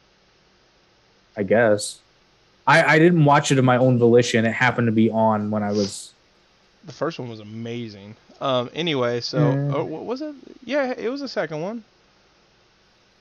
[1.36, 2.00] I guess.
[2.70, 4.46] I I didn't watch it of my own volition.
[4.46, 6.14] It happened to be on when I was.
[6.86, 8.16] The first one was amazing.
[8.40, 9.76] Um, anyway, so Yeah.
[9.76, 10.34] oh, what was it?
[10.64, 11.84] Yeah, it was the second one.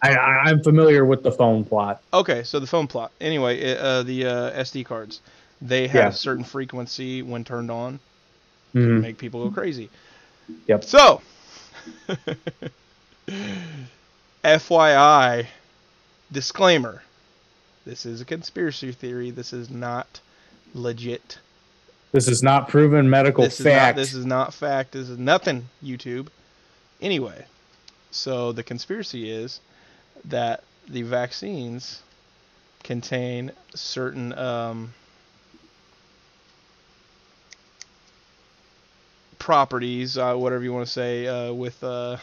[0.02, 2.00] I, I I'm familiar with the phone plot.
[2.12, 3.10] Okay, so the phone plot.
[3.20, 5.20] Anyway, it, uh, the uh, SD cards,
[5.60, 6.08] they have Yeah.
[6.08, 7.98] a certain frequency when turned on
[8.74, 9.00] Mhm.
[9.00, 9.90] make people go crazy.
[10.68, 10.84] Yep.
[10.84, 11.20] So,
[14.44, 15.46] FYI,
[16.30, 17.02] disclaimer:
[17.88, 19.30] this is a conspiracy theory.
[19.30, 20.20] This is not
[20.74, 21.38] legit.
[22.12, 23.72] This is not proven medical this is not.
[23.72, 23.96] fact.
[23.96, 24.92] This is not fact.
[24.92, 25.70] This is nothing.
[25.82, 26.28] YouTube.
[27.00, 27.46] Anyway,
[28.10, 29.60] so the conspiracy is
[30.26, 32.02] that the vaccines
[32.82, 34.92] contain certain um,
[39.38, 42.18] properties, uh, whatever you want to say, uh, with uh,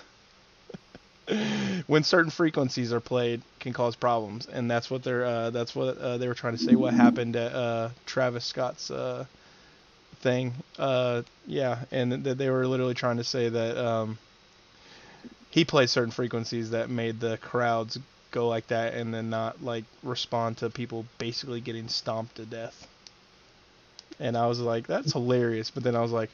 [1.88, 5.98] when certain frequencies are played can cause problems, and that's what they're uh, that's what
[5.98, 6.76] uh, they were trying to say.
[6.76, 9.26] What happened at uh, Travis Scott's uh,
[10.22, 10.54] thing?
[10.78, 14.18] Uh, yeah, and th- they were literally trying to say that um,
[15.50, 17.98] he played certain frequencies that made the crowds
[18.32, 22.88] go like that, and then not like respond to people basically getting stomped to death.
[24.20, 25.72] And I was like, that's hilarious.
[25.72, 26.30] But then I was like,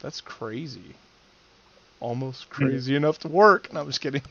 [0.00, 0.94] that's crazy.
[2.02, 3.68] Almost crazy enough to work.
[3.68, 4.22] And I'm just kidding.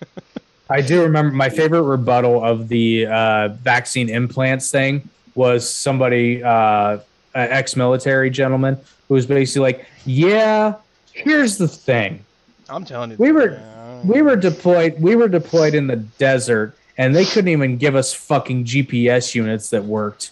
[0.70, 6.98] I do remember my favorite rebuttal of the uh, vaccine implants thing was somebody, uh,
[7.34, 8.78] an ex-military gentleman,
[9.08, 10.76] who was basically like, "Yeah,
[11.14, 12.26] here's the thing:
[12.70, 13.16] I'm telling you.
[13.18, 17.48] We were- yeah, we were deployed, we were deployed in the desert, and they couldn't
[17.48, 20.32] even give us fucking GPS units that worked."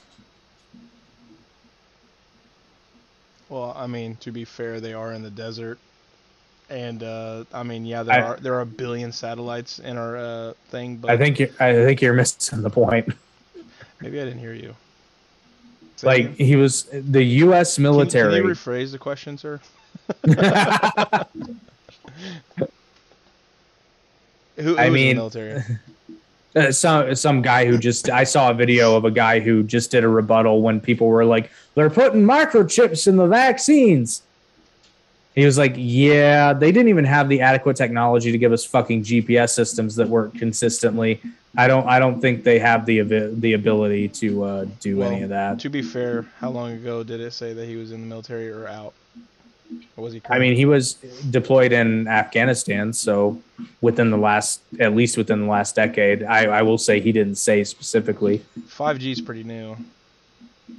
[3.48, 5.80] Well, I mean, to be fair, they are in the desert,
[6.70, 10.18] and uh, I mean, yeah, there I- are there are a billion satellites in our
[10.18, 13.10] uh, thing, but I think you I think you're missing the point.
[14.02, 14.76] maybe I didn't hear you.
[15.98, 16.36] Say Like again?
[16.48, 17.76] he was the U.S.
[17.76, 18.36] Can- Can, military.
[18.38, 19.60] you rephrase the question, sir?
[24.58, 25.64] Who, I in the mean- military?
[26.56, 29.92] Uh, some some guy who just I saw a video of a guy who just
[29.92, 34.24] did a rebuttal when people were like they're putting microchips in the vaccines.
[35.36, 39.04] He was like, "Yeah, they didn't even have the adequate technology to give us fucking
[39.04, 41.22] GPS systems that work consistently.
[41.58, 45.24] I don't I don't think they have the the ability to uh, do Well, any
[45.24, 45.60] of that.
[45.60, 48.50] To be fair, how long ago did it say that he was in the military
[48.50, 48.94] or out?
[49.98, 50.22] Or was he?
[50.30, 50.96] I mean, he was
[51.30, 53.40] deployed in Afghanistan, so
[53.82, 57.36] within the last at least within the last decade, I, I will say he didn't
[57.36, 58.44] say specifically.
[58.68, 59.76] five G is pretty new.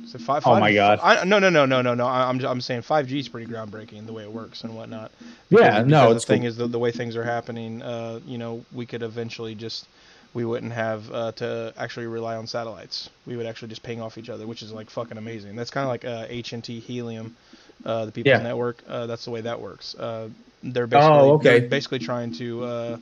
[0.06, 0.98] So five, Oh five- my God.
[1.02, 2.06] I, no, no, no, no, no, no.
[2.06, 5.12] I'm I'm saying five G is pretty groundbreaking the way it works and whatnot.
[5.50, 6.48] Yeah, no, because the thing cool.
[6.48, 7.82] is the, the way things are happening.
[7.82, 9.86] Uh, you know, we could eventually just
[10.34, 13.10] we wouldn't have uh, to actually rely on satellites.
[13.26, 15.56] We would actually just ping off each other, which is like fucking amazing.
[15.56, 17.36] That's kind of like uh, HNT Helium,
[17.84, 18.42] uh, the People's Yeah.
[18.42, 18.82] Network.
[18.88, 19.94] Uh, that's the way that works.
[19.96, 20.28] Uh,
[20.62, 21.60] they're basically Oh, okay.
[21.60, 22.96] they're basically trying to uh,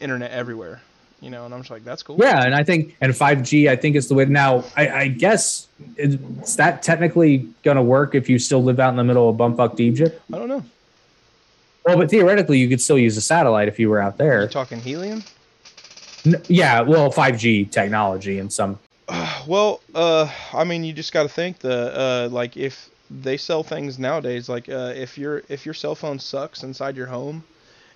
[0.00, 0.80] internet everywhere.
[1.20, 2.16] You know, and I'm just like, that's cool.
[2.20, 4.64] Yeah, and I think and 5G I think is the way now.
[4.76, 5.66] I, I guess
[5.96, 6.18] is
[6.56, 9.80] that technically going to work if you still live out in the middle of bumfucked
[9.80, 10.20] Egypt?
[10.32, 10.62] I don't know.
[11.86, 14.48] Well, but theoretically, you could still use a satellite if you were out You're there.
[14.48, 15.22] talking helium.
[16.26, 18.78] N- Yeah, well, 5G technology and some.
[19.46, 23.62] Well, uh, I mean, you just got to think the uh, like if they sell
[23.62, 27.44] things nowadays, like uh, if your if your cell phone sucks inside your home,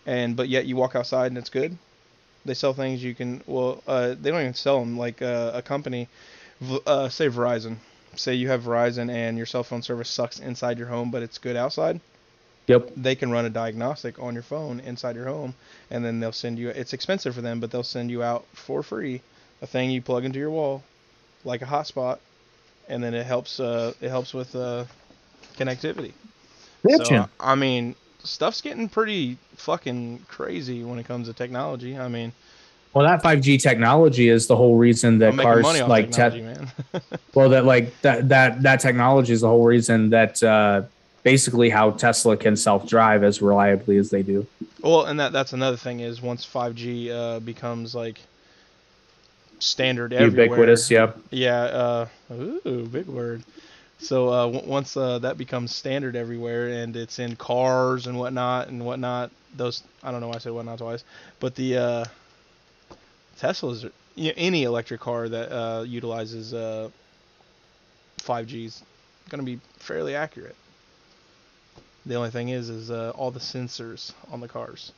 [0.06, 1.76] and but yet you walk outside and it's good,
[2.44, 3.42] they sell things you can.
[3.46, 4.98] Well, uh, they don't even sell them.
[4.98, 6.08] Like uh, a company,
[6.86, 7.76] uh, say Verizon.
[8.16, 11.38] Say you have Verizon and your cell phone service sucks inside your home, but it's
[11.38, 12.00] good outside.
[12.66, 12.92] Yep.
[12.96, 15.54] They can run a diagnostic on your phone inside your home,
[15.90, 16.68] and then they'll send you.
[16.68, 19.22] It's expensive for them, but they'll send you out for free
[19.62, 20.82] a thing you plug into your wall,
[21.44, 22.18] like a hotspot,
[22.88, 23.60] and then it helps.
[23.60, 24.84] Uh, it helps with uh,
[25.56, 26.12] connectivity.
[27.04, 27.94] So, I mean,
[28.24, 31.98] stuff's getting pretty fucking crazy when it comes to technology.
[31.98, 32.32] I mean,
[32.92, 36.70] Well, that 5G technology is the whole reason that cars like te- man.
[37.34, 40.82] well that like that that that technology is the whole reason that uh,
[41.22, 44.46] basically how Tesla can self-drive as reliably as they do.
[44.80, 48.20] well, and that that's another thing is once 5G uh, becomes like
[49.58, 50.46] standard everywhere.
[50.46, 51.18] Ubiquitous, yep.
[51.30, 53.44] Yeah, uh, ooh, big word.
[54.00, 58.68] So uh, w- once uh, that becomes standard everywhere and it's in cars and whatnot
[58.68, 61.04] and whatnot, those I don't know why I said whatnot twice,
[61.38, 62.04] but the uh,
[63.38, 66.88] Teslas, are- you know, any electric car that uh, utilizes uh,
[68.20, 68.82] 5G is
[69.28, 70.56] going to be fairly accurate.
[72.06, 74.92] The only thing is, is uh, all the sensors on the cars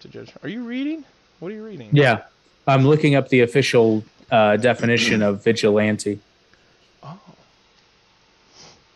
[0.00, 0.32] to judge.
[0.42, 1.04] Are you reading?
[1.40, 1.90] What are you reading?
[1.92, 2.22] Yeah.
[2.66, 6.18] I'm looking up the official uh, definition of vigilante.
[7.06, 7.18] Oh.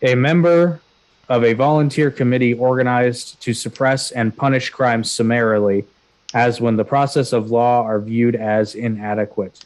[0.01, 0.81] A member
[1.29, 5.85] of a volunteer committee organized to suppress and punish crimes summarily,
[6.33, 9.65] as when the process of law are viewed as inadequate.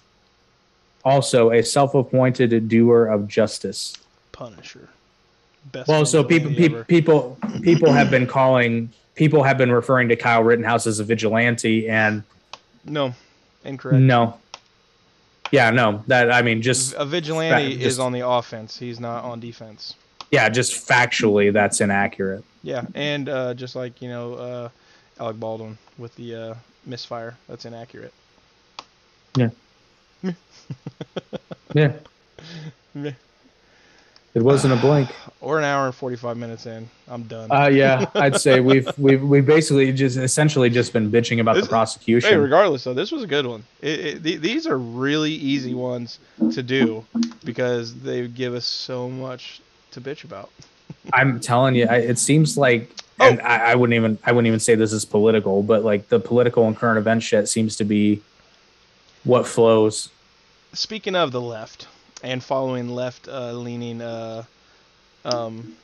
[1.03, 3.95] Also, a self appointed doer of justice.
[4.31, 4.89] Punisher.
[5.71, 10.15] Best Well, so people, people, people, people have been calling, people have been referring to
[10.15, 12.21] Kyle Rittenhouse as a vigilante, and
[12.83, 13.15] No,
[13.63, 13.99] incorrect.
[14.01, 14.37] no,
[15.55, 18.77] yeah, no, that I mean, just A vigilante Fa- is on the offense.
[18.77, 19.95] He's not on defense.
[20.31, 22.43] yeah, just factually, that's inaccurate.
[22.63, 24.69] Yeah, and uh, just like you know, uh,
[25.19, 26.53] Alec Baldwin with the uh,
[26.85, 28.13] misfire, that's inaccurate.
[29.37, 29.49] Yeah,
[32.93, 33.11] Meh.
[34.35, 35.09] It wasn't a blink.
[35.41, 37.51] Or an hour and forty-five minutes in, I'm done.
[37.51, 41.65] Uh, yeah, I'd say we've we've we've basically just essentially just been bitching about This-
[41.65, 42.29] the prosecution.
[42.29, 43.63] hey, regardless though, this was a good one.
[43.81, 46.19] It, it, th- these are really easy ones
[46.53, 47.03] to do
[47.43, 50.49] because they give us so much to bitch about.
[51.13, 53.29] I'm telling you, I, it seems like, Oh.
[53.29, 56.19] and I, I wouldn't even I wouldn't even say this is political, but like the
[56.19, 58.21] political and current event shit seems to be
[59.23, 60.09] what flows.
[60.73, 61.87] Speaking of the left
[62.23, 64.43] and following left-leaning uh,
[65.23, 65.75] um,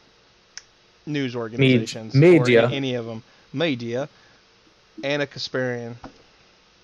[1.05, 2.69] news organizations, media.
[2.69, 4.07] any of them, media,
[5.03, 5.95] Ana Kasparian.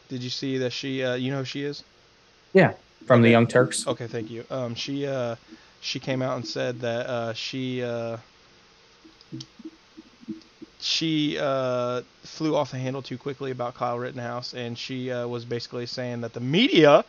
[0.09, 1.03] Did you see that she?
[1.03, 1.83] Uh, you know who she is?
[2.53, 2.73] Yeah,
[3.05, 3.85] from the Young Turks.
[3.87, 4.45] Okay, thank you.
[4.49, 5.35] Um, she uh,
[5.81, 8.17] she came out and said that uh, she uh,
[10.79, 15.45] she uh, flew off the handle too quickly about Kyle Rittenhouse, and she uh, was
[15.45, 17.03] basically saying that the media.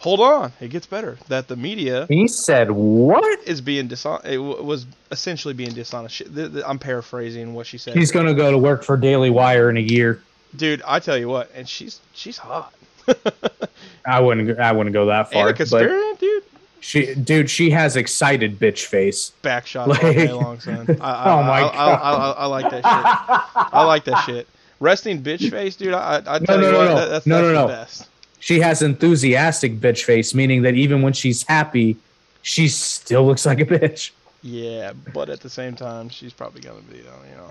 [0.00, 1.18] Hold on, it gets better.
[1.28, 3.40] That the media He said, "What?
[3.48, 4.26] is being dishonest.
[4.26, 6.14] It w- was essentially being dishonest.
[6.14, 7.96] She, th- th- I'm paraphrasing what she said.
[7.96, 10.22] He's gonna go to work for Daily Wire in a year."
[10.56, 12.72] Dude, I tell you what, and she's she's hot.
[14.06, 14.58] I wouldn't.
[14.58, 15.48] I wouldn't go that far.
[15.48, 16.42] Ana Kasparian, dude.
[16.80, 19.30] she, dude, she has excited bitch face.
[19.42, 20.86] back shot all day Like- long, son.
[21.00, 23.72] I, I, Oh my I, I, I, like that shit.
[23.72, 24.46] I like that shit.
[24.80, 25.92] Resting bitch face, dude.
[25.92, 26.94] I, I tell no, you no, what, no.
[26.94, 27.66] that, that's, No, that's no, the no.
[27.66, 28.08] best.
[28.40, 31.96] She has enthusiastic bitch face, meaning that even when she's happy,
[32.42, 34.10] she still looks like a bitch.
[34.42, 37.50] Yeah, but at the same time, she's probably gonna be, uh, you know,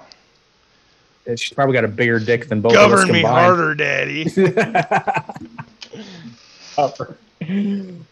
[1.36, 4.32] She's probably got a bigger dick than both of us govern me harder, daddy.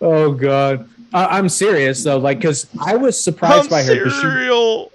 [0.02, 2.18] oh god, I, I'm serious though.
[2.18, 4.04] Like, cause I was surprised I'm by her.
[4.04, 4.90] 'cause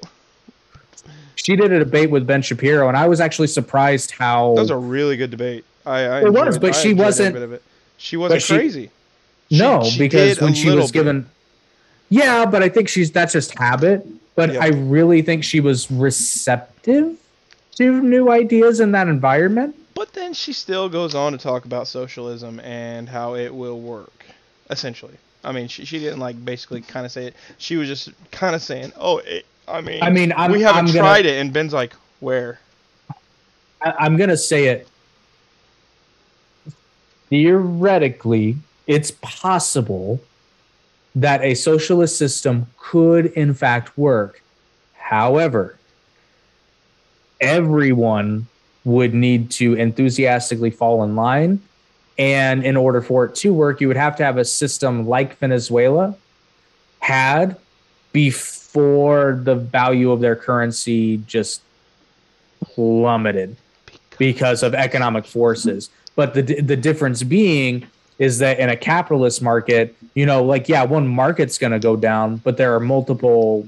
[1.36, 4.54] She, she did a debate with Ben Shapiro, and I was actually surprised how.
[4.54, 5.64] That was a really good debate.
[5.86, 7.62] I, I It was, but I she wasn't- bit of it.
[8.00, 8.90] She wasn't she- crazy.
[9.50, 11.00] She- no, she because when she was bit.
[11.00, 11.26] given.
[12.08, 14.06] Yeah, but I think she's that's just habit.
[14.36, 14.60] But Yeah.
[14.64, 17.16] I really think she was receptive
[17.76, 19.76] to new ideas in that environment.
[19.94, 24.24] But then she still goes on to talk about socialism and how it will work,
[24.70, 25.14] essentially.
[25.44, 27.34] I mean, she, she didn't like basically kind of say it.
[27.58, 30.78] She was just kind of saying, "Oh, it, I mean, I mean, I'm- we haven't
[30.78, 32.60] I'm gonna- tried it." And Ben's like, "Where?"
[33.82, 34.88] I, I'm gonna say it.
[37.30, 40.20] Theoretically, it's possible
[41.14, 44.42] that a socialist system could, in fact, work.
[44.94, 45.76] However,
[47.40, 48.46] everyone
[48.84, 51.60] would need to enthusiastically fall in line.
[52.18, 55.38] And in order for it to work, you would have to have a system like
[55.38, 56.16] Venezuela
[56.98, 57.56] had
[58.12, 61.62] before the value of their currency just
[62.60, 63.56] plummeted
[64.18, 65.88] because of economic forces.
[66.20, 67.86] But the the difference being
[68.18, 71.96] is that in a capitalist market, you know, like yeah, one market's going to go
[71.96, 73.66] down, but there are multiple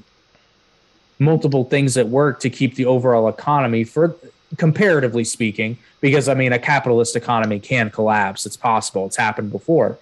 [1.17, 4.15] multiple things at work to keep the overall economy for
[4.59, 8.45] comparatively speaking because i mean a capitalist economy can collapse.
[8.45, 9.07] It's possible.
[9.07, 9.97] It's happened before.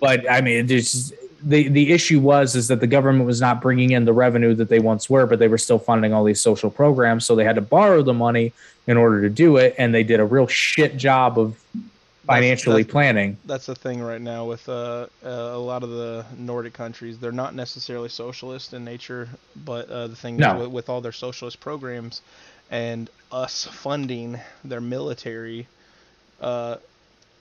[0.00, 1.12] But i mean there's
[1.42, 4.68] the the issue was is that the government was not bringing in the revenue that
[4.68, 7.54] they once were but they were still funding all these social programs so they had
[7.54, 8.52] to borrow the money
[8.86, 11.56] in order to do it and they did a real shit job of
[12.30, 13.36] financially that's, planning.
[13.44, 17.18] That's the thing right now with uh, uh, a lot of the Nordic countries.
[17.18, 19.28] They're not necessarily socialist in nature,
[19.64, 20.54] but uh, the thing no.
[20.54, 22.22] is with, with, all their socialist programs
[22.70, 25.66] and us funding their military.
[26.40, 26.76] Uh,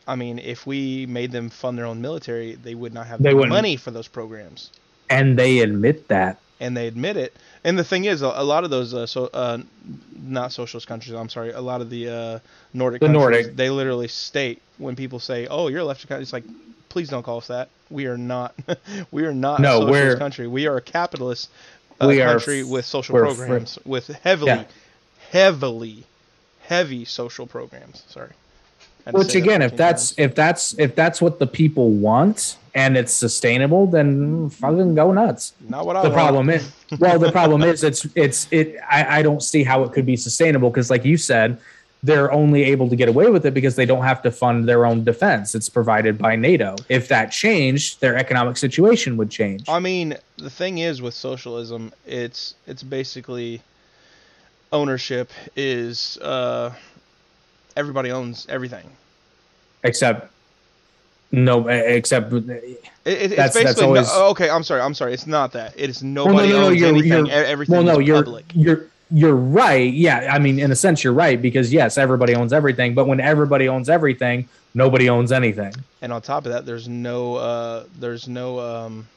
[0.10, 3.32] I mean, if we made them fund their own military, they would not have the
[3.46, 4.72] money for those programs.
[5.08, 6.40] And they admit that.
[6.60, 7.36] And they admit it.
[7.64, 9.60] And the thing is, a, a lot of those uh, so uh,
[10.20, 11.14] not socialist countries.
[11.14, 11.52] I'm sorry.
[11.52, 12.40] A lot of the uh,
[12.74, 13.56] Nordic the countries, Nordic.
[13.56, 16.44] they literally state when people say, "Oh, you're a leftist country," it's like,
[16.90, 17.70] please don't call us that.
[17.92, 18.56] We are not.
[19.12, 20.48] we are not no, a socialist we're, country.
[20.48, 21.50] We are a capitalist
[22.02, 24.64] uh, we country are, with social programs, fr- with heavily, yeah.
[25.30, 26.04] heavily,
[26.62, 28.04] heavy social programs.
[28.10, 28.32] Sorry.
[29.12, 30.30] Which again, if that's times.
[30.30, 35.54] if that's if that's what the people want and it's sustainable, then fucking go nuts.
[35.68, 36.04] Not what I.
[36.04, 36.20] The want.
[36.20, 38.78] problem is, well, the problem is it's it's it.
[38.90, 41.60] I, I don't see how it could be sustainable because, like you said,
[42.04, 44.86] they're only able to get away with it because they don't have to fund their
[44.86, 45.56] own defense.
[45.56, 46.76] It's provided by NATO.
[46.88, 49.68] If that changed, their economic situation would change.
[49.68, 53.62] I mean, the thing is with socialism, it's it's basically
[54.72, 56.74] ownership is uh,
[57.80, 58.86] everybody owns everything,
[59.84, 60.32] except
[61.32, 64.50] no, except it, it, it's that's, basically that's always, no, okay.
[64.50, 64.82] I'm sorry.
[64.82, 65.14] I'm sorry.
[65.14, 65.74] It's not that.
[65.78, 67.26] It is nobody well, no, no, owns you're, anything.
[67.28, 68.46] You're, everything well, no, you're, public.
[68.54, 69.92] You're you're right.
[69.92, 72.94] Yeah, I mean, in a sense, you're right because yes, everybody owns everything.
[72.94, 75.74] But when everybody owns everything, nobody owns anything.
[76.02, 79.08] And on top of that, there's no, uh, there's no, um,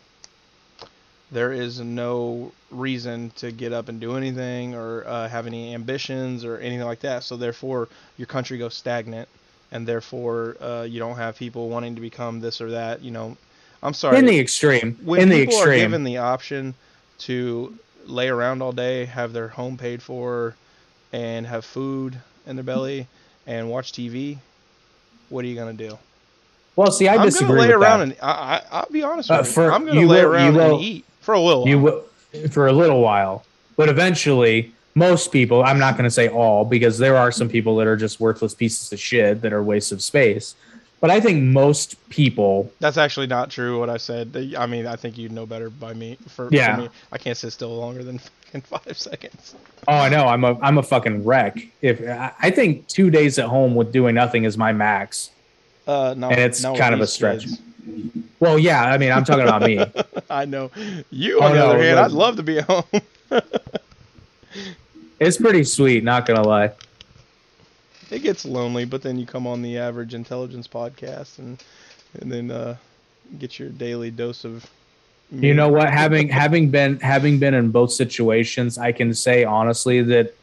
[1.33, 6.45] there is no reason to get up and do anything or uh, have any ambitions
[6.45, 7.25] or anything like that.
[7.25, 7.89] So therefore,
[8.19, 9.29] your country goes stagnant,
[9.73, 13.03] and therefore, uh, you don't have people wanting to become this or that.
[13.03, 13.37] You know,
[13.83, 14.19] I'm sorry.
[14.19, 16.75] In the extreme, when in people the extreme, are given the option
[17.21, 17.77] to
[18.07, 20.55] lay around all day, have their home paid for,
[21.13, 23.07] and have food in their belly
[23.47, 24.39] and watch TV,
[25.29, 25.99] what are you gonna do?
[26.77, 27.47] Well, see, I I'm disagree.
[27.47, 28.05] I'm gonna lay around that.
[28.05, 29.53] and I, I, will be honest uh, with you.
[29.53, 31.62] For, I'm gonna you lay will, around will, and eat for a little.
[31.62, 31.69] While.
[31.69, 32.05] You will
[32.51, 33.44] for a little while,
[33.77, 35.62] but eventually, most people.
[35.65, 38.93] I'm not gonna say all because there are some people that are just worthless pieces
[38.93, 40.55] of shit that are wastes of space.
[41.01, 42.70] But I think most people.
[42.78, 43.81] That's actually not true.
[43.81, 44.55] What I said.
[44.57, 46.16] I mean, I think you know better by me.
[46.28, 46.77] For, yeah.
[46.77, 48.19] For me, I can't sit still longer than
[48.53, 49.57] fucking five seconds.
[49.89, 50.27] Oh, I know.
[50.27, 51.59] I'm a I'm a fucking wreck.
[51.81, 52.01] If
[52.40, 55.31] I think two days at home with doing nothing is my max.
[55.89, 57.47] Uh, no, and it's kind of a stretch.
[57.47, 57.61] Kids.
[58.43, 58.82] Well, yeah.
[58.85, 59.85] I mean, I'm talking about me.
[60.31, 60.70] I know.
[61.10, 62.85] You, on oh, the no, other hand, I'd love to be at home.
[65.20, 66.02] it's pretty sweet.
[66.02, 66.73] Not gonna lie
[68.12, 71.62] it gets lonely, but then you come on the average intelligence podcast and
[72.20, 72.77] and then uh,
[73.39, 74.69] get your daily dose of.
[75.31, 75.89] You know what?
[75.89, 80.35] Having having been having been in both situations, I can say honestly that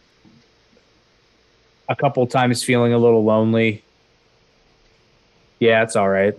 [1.88, 3.84] a couple times feeling a little lonely.
[5.60, 6.36] Yeah, it's all right.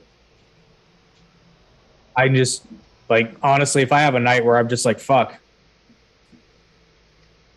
[2.21, 2.67] I just
[3.09, 5.39] like honestly, if I have a night where I'm just like fuck,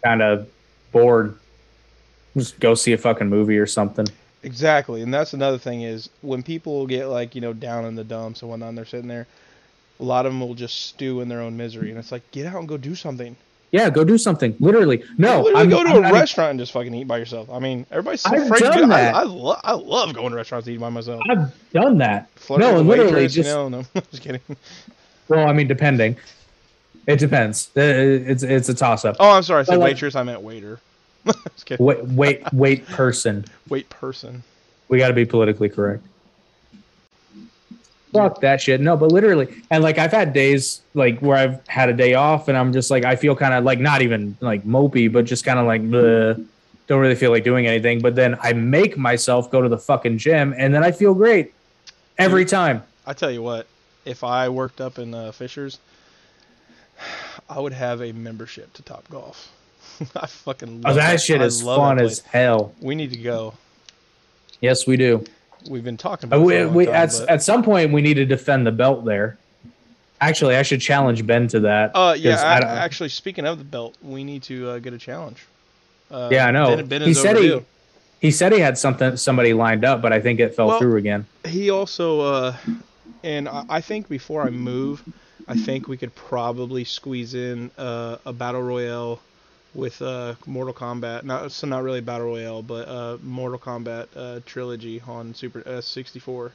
[0.03, 0.47] kind of
[0.91, 1.37] bored
[2.37, 4.07] just go see a fucking movie or something.
[4.43, 8.03] Exactly, and that's another thing is when people get like you know down in the
[8.03, 9.27] dumps and whatnot, and they're sitting there.
[9.99, 12.47] A lot of them will just stew in their own misery, and it's like get
[12.47, 13.35] out and go do something.
[13.73, 14.55] Yeah, go do something.
[14.59, 15.41] Literally, no.
[15.41, 17.49] Literally go to I'm a restaurant and just fucking eat by yourself.
[17.49, 18.85] I mean, everybody's so I've afraid done to.
[18.85, 19.15] That.
[19.15, 21.23] I, I, lo- I love going to restaurants to eat by myself.
[21.27, 22.29] I've done that.
[22.51, 24.41] no, literally, waitress, just you know, no, just kidding.
[25.27, 26.17] Well, I mean, depending.
[27.07, 27.71] It depends.
[27.75, 29.15] Uh, it's it's a toss up.
[29.19, 29.61] Oh, I'm sorry.
[29.61, 30.15] I said waitress.
[30.15, 30.79] I meant waiter.
[31.79, 33.43] wait, wait, wait, person.
[33.69, 34.43] Wait, person.
[34.87, 36.03] We got to be politically correct.
[38.13, 38.79] Fuck that shit.
[38.81, 42.47] No, but literally, and like I've had days like where I've had a day off,
[42.47, 45.43] and I'm just like I feel kind of like not even like mopey, but just
[45.45, 46.45] kind of like bleh,
[46.87, 48.01] don't really feel like doing anything.
[48.01, 51.53] But then I make myself go to the fucking gym, and then I feel great
[52.17, 52.83] every time.
[53.05, 53.67] I tell you what,
[54.05, 55.79] if I worked up in uh, Fishers,
[57.49, 59.51] I would have a membership to Top Golf.
[60.15, 62.73] I fucking Oh, love that shit I is fun as hell.
[62.79, 63.53] We need to go.
[64.61, 65.25] Yes, we do.
[65.69, 67.91] We've been talking Uh, about we, a long we, time, at, but- at some point,
[67.91, 69.37] we need to defend the belt there.
[70.21, 71.91] Actually, I should challenge Ben to that.
[71.93, 72.35] Uh, yeah.
[72.41, 75.45] I I, actually, speaking of the belt, we need to uh, get a challenge.
[76.09, 76.75] Uh, Yeah, I know.
[76.77, 77.59] Ben, ben He said he-
[78.21, 80.95] he said he had something somebody lined up, but I think it fell Well- through
[80.97, 81.25] again.
[81.45, 82.55] He also, uh,
[83.23, 85.03] and I, I think before I move,
[85.45, 89.19] I think we could probably squeeze in uh, a battle royale
[89.73, 91.23] with uh, Mortal Kombat.
[91.23, 95.81] Not so not really battle royale, but uh, Mortal Kombat uh, trilogy on Super uh,
[95.81, 96.51] 64.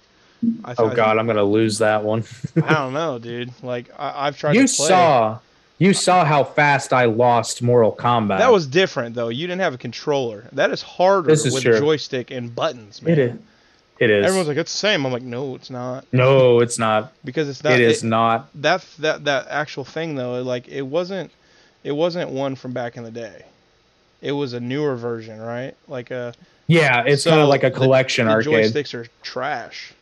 [0.65, 2.25] I, Oh I- God, I'm gonna lose that one.
[2.65, 3.53] I don't know, dude.
[3.63, 4.87] Like I, I've tried you to play.
[4.89, 5.39] saw,
[5.79, 8.39] you saw how fast I lost Mortal Kombat.
[8.39, 9.29] That was different though.
[9.31, 10.49] You didn't have a controller.
[10.53, 11.79] That is harder This is with true.
[11.79, 13.13] joystick and buttons, man.
[13.13, 13.39] it is.
[13.99, 14.27] It is.
[14.27, 15.05] Everyone's like, it's the same.
[15.05, 16.05] I'm like, no, it's not.
[16.13, 17.13] no, it's not.
[17.25, 17.73] Because it's not.
[17.73, 18.49] it is not.
[18.63, 21.33] that that that actual thing though, like it wasn't
[21.85, 23.45] it wasn't one from back in the day.
[24.21, 25.75] It was a newer version, right?
[25.87, 26.35] Like a
[26.67, 28.73] Yeah, it's So kind of like a collection the arcade.
[28.73, 29.93] joysticks are trash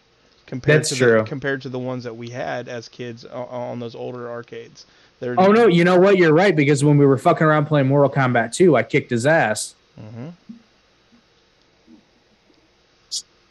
[0.47, 1.19] compared That's to true.
[1.19, 4.87] The, compared to the ones that we had as kids on, on those older arcades.
[5.21, 6.17] They're Oh no, you know what?
[6.19, 9.27] You're right because when we were fucking around playing Mortal Kombat 2, I kicked his
[9.27, 10.33] ass Mhm.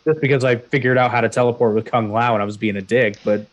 [0.05, 2.75] just because I figured out how to teleport with Kung Lao and I was being
[2.75, 3.17] a dick.
[3.25, 3.47] But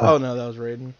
[0.00, 0.08] On.
[0.08, 0.92] Oh no, that was Raiden.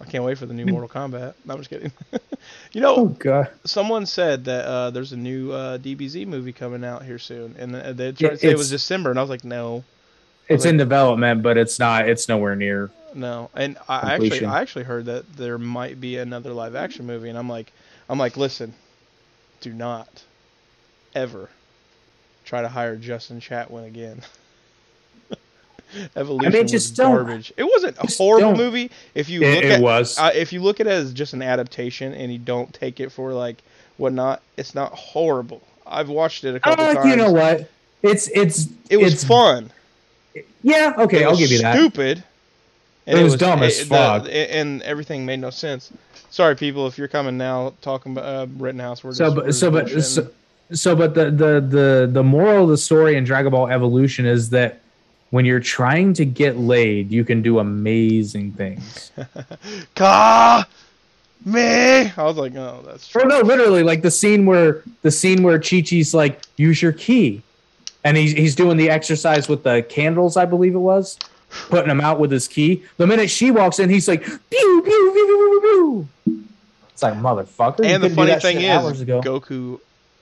[0.00, 1.34] I can't wait for the new Mortal Kombat.
[1.44, 1.92] No, I'm just kidding.
[2.72, 6.84] you know, oh god, someone said that uh, there's a new uh, DBZ movie coming
[6.84, 9.30] out here soon, and uh, they tried to say it was December, and I was
[9.30, 9.84] like, no,
[10.48, 12.08] it's in development, but it's not.
[12.08, 12.90] It's nowhere near.
[13.14, 13.50] no.
[13.54, 17.38] And I actually, I actually heard that there might be another live action movie, and
[17.38, 17.72] I'm like,
[18.08, 18.74] I'm like, listen,
[19.60, 20.24] do not
[21.14, 21.50] ever
[22.50, 24.20] try to hire Justin Chatwin again.
[26.16, 27.52] Evolution just was don't- garbage.
[27.56, 28.56] It wasn't a just horrible don't.
[28.58, 30.18] movie if you It, look it at was.
[30.18, 33.10] uh, if you look at it as just an adaptation and you don't take it
[33.10, 33.56] for like
[33.98, 35.62] whatnot, it's not horrible.
[35.86, 37.06] I've watched it a couple Uh, times.
[37.06, 37.70] you know what?
[38.02, 39.70] It's it's It was it's, fun.
[40.62, 41.74] Yeah, okay, It I'll was give you that.
[41.76, 42.24] Stupid.
[43.06, 43.94] It was dumb as the-
[44.56, 45.92] and everything made no sense.
[46.30, 49.54] Sorry, people, if you're coming now talking about uh, Rittenhouse, we're just, So, we're but
[49.54, 50.28] so, but so,
[50.72, 54.50] so, but the the the the moral of the story in Dragon Ball Evolution is
[54.50, 54.80] that
[55.30, 59.12] when you're trying to get laid, you can do amazing things.
[59.94, 60.66] Ka
[61.44, 61.60] me.
[62.16, 63.28] I was like, oh, that's Or true.
[63.28, 67.42] no, literally, like the scene where the scene where Chi Chi's like, use your key,
[68.04, 71.18] and he's he's doing the exercise with the candles, I believe it was,
[71.68, 72.82] putting them out with his key.
[72.98, 76.40] The minute she walks in, he's like, pew pew pew pew pew pew.
[76.90, 77.84] It's like motherfucker.
[77.86, 79.04] And the funny thing is.
[79.04, 79.80] Goku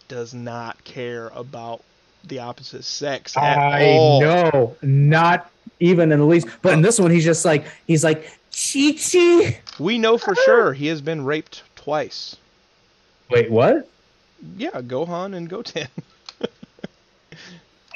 [0.08, 1.82] does not care about
[2.24, 4.20] the opposite sex at I all.
[4.20, 6.48] know, not even in the least.
[6.62, 9.60] But in this one, he's just like he's like Chi Chi.
[9.78, 12.36] We know for sure he has been raped twice.
[13.30, 13.88] Wait, what?
[14.56, 15.88] Yeah, Gohan and Goten.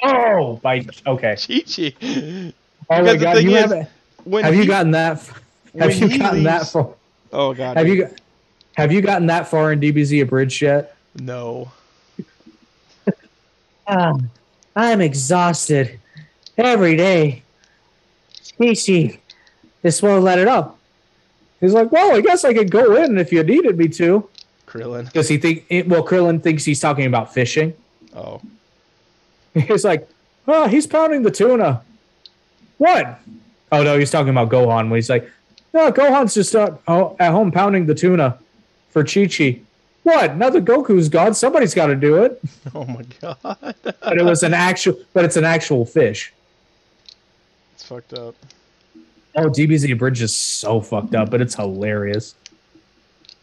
[0.03, 1.35] Oh, by okay.
[1.35, 2.53] Chi Chi.
[2.89, 3.89] Oh Because my god, you is, haven't.
[4.25, 5.29] When Have he, you gotten that?
[5.79, 6.93] Have you gotten that far?
[7.31, 7.77] Oh god.
[7.77, 8.09] Have you
[8.75, 10.95] have you gotten that far in DBZ abridged yet?
[11.15, 11.71] No.
[13.87, 14.29] Um,
[14.75, 15.99] I'm exhausted
[16.57, 17.43] every day.
[18.59, 19.19] Chi
[19.81, 20.79] this won't let it up.
[21.59, 24.27] He's like, well, I guess I could go in if you needed me to.
[24.65, 25.05] Krillin.
[25.05, 25.65] Because he think?
[25.87, 27.73] Well, Krillin thinks he's talking about fishing.
[28.15, 28.41] Oh.
[29.53, 30.09] He's like,
[30.47, 31.83] oh, he's pounding the tuna.
[32.79, 33.19] What?
[33.71, 34.89] Oh no, he's talking about Gohan.
[34.89, 35.29] When he's like,
[35.73, 38.39] no, Gohan's just uh, oh, at home pounding the tuna
[38.89, 39.61] for Chi Chi.
[40.03, 40.35] What?
[40.35, 42.41] Now that Goku's gone, somebody's got to do it.
[42.75, 43.75] Oh my god.
[43.83, 46.33] But it was an actual, but it's an actual fish.
[47.73, 48.35] it's fucked up.
[49.35, 52.33] Oh, DBZ Abridged is so fucked up, but it's hilarious.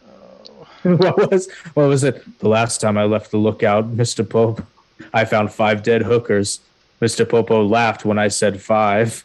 [0.04, 0.96] Oh.
[0.96, 2.38] what was what was it?
[2.40, 4.28] The last time I left the lookout, Mr.
[4.28, 4.66] Popo,
[5.14, 6.60] I found five dead hookers.
[7.00, 7.28] Mr.
[7.28, 9.24] Popo laughed when I said five.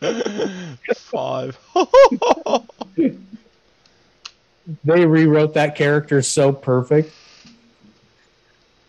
[0.94, 1.58] Five.
[4.84, 7.12] They rewrote that character so perfect.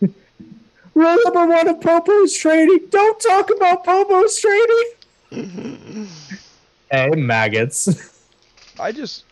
[0.00, 6.08] Rule number one of Popo's training: don't talk about Popo's training.
[6.90, 8.12] hey, maggots.
[8.80, 9.24] I just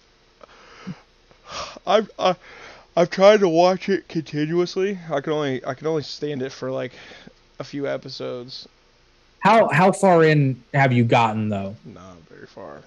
[1.86, 2.36] I've I,
[2.96, 4.98] I've tried to watch it continuously.
[5.10, 6.92] I can only I can only stand it for like
[7.58, 8.68] a few episodes.
[9.40, 11.76] How how far in have you gotten though?
[11.84, 12.82] Not very far.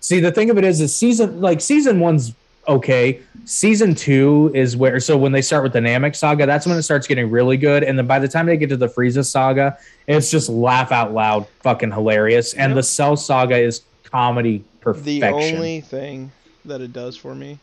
[0.00, 2.34] See, the thing of it is, is season like season one's
[2.68, 3.20] okay.
[3.46, 6.82] Season two is where so when they start with the Namek saga, that's when it
[6.82, 7.84] starts getting really good.
[7.84, 11.12] And then by the time they get to the Frieza saga, it's just laugh out
[11.12, 12.54] loud, fucking hilarious.
[12.54, 12.76] And Yep.
[12.76, 15.20] the Cell saga is comedy perfection.
[15.20, 16.32] The only thing
[16.64, 17.58] that it does for me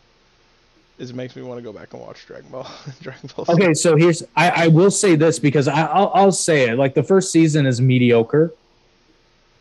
[0.99, 2.69] is it makes me want to go back and watch Dragon Ball.
[3.01, 3.45] Dragon Ball.
[3.45, 3.53] Z.
[3.53, 6.93] Okay, so here's I, I will say this because I, I'll I'll say it like
[6.93, 8.53] the first season is mediocre,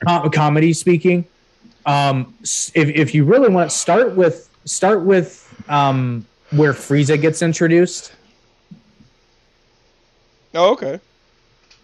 [0.07, 1.25] Com- comedy speaking.
[1.87, 7.43] Um, if if you really want, to start with start with um where Frieza gets
[7.43, 8.12] introduced,
[10.55, 10.99] Oh, okay.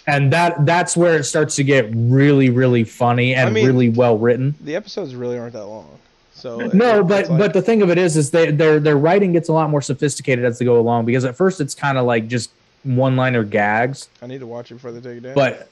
[0.07, 3.89] and that that's where it starts to get really really funny and I mean- really
[3.91, 4.55] well written.
[4.61, 5.89] The episodes really aren't that long,
[6.35, 8.97] so No, it- but like- but the thing of it is, is they their their
[8.97, 11.97] writing gets a lot more sophisticated as they go along because at first it's kind
[11.99, 12.51] of like just
[12.83, 14.09] one liner gags.
[14.23, 15.35] I need to watch it before they take it down.
[15.35, 15.69] But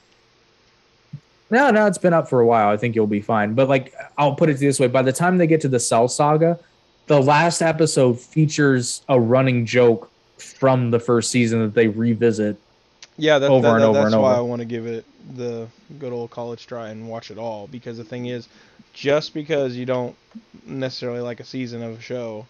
[1.51, 2.69] no, no, it's been up for a while.
[2.71, 3.55] I think you'll be fine.
[3.55, 6.09] But like, I'll put it this way: by the time they get to the Cell
[6.09, 6.59] Saga,
[7.07, 12.57] the last episode features a running joke from the first season that they revisit.
[13.17, 14.39] yeah, that, over that- and that- over that's and why over.
[14.39, 15.05] I want to give it
[15.37, 15.69] the
[15.99, 17.67] good old college try and watch it all.
[17.69, 18.49] Because the thing is,
[18.93, 20.15] just because you don't
[20.67, 22.47] necessarily like a season of a show,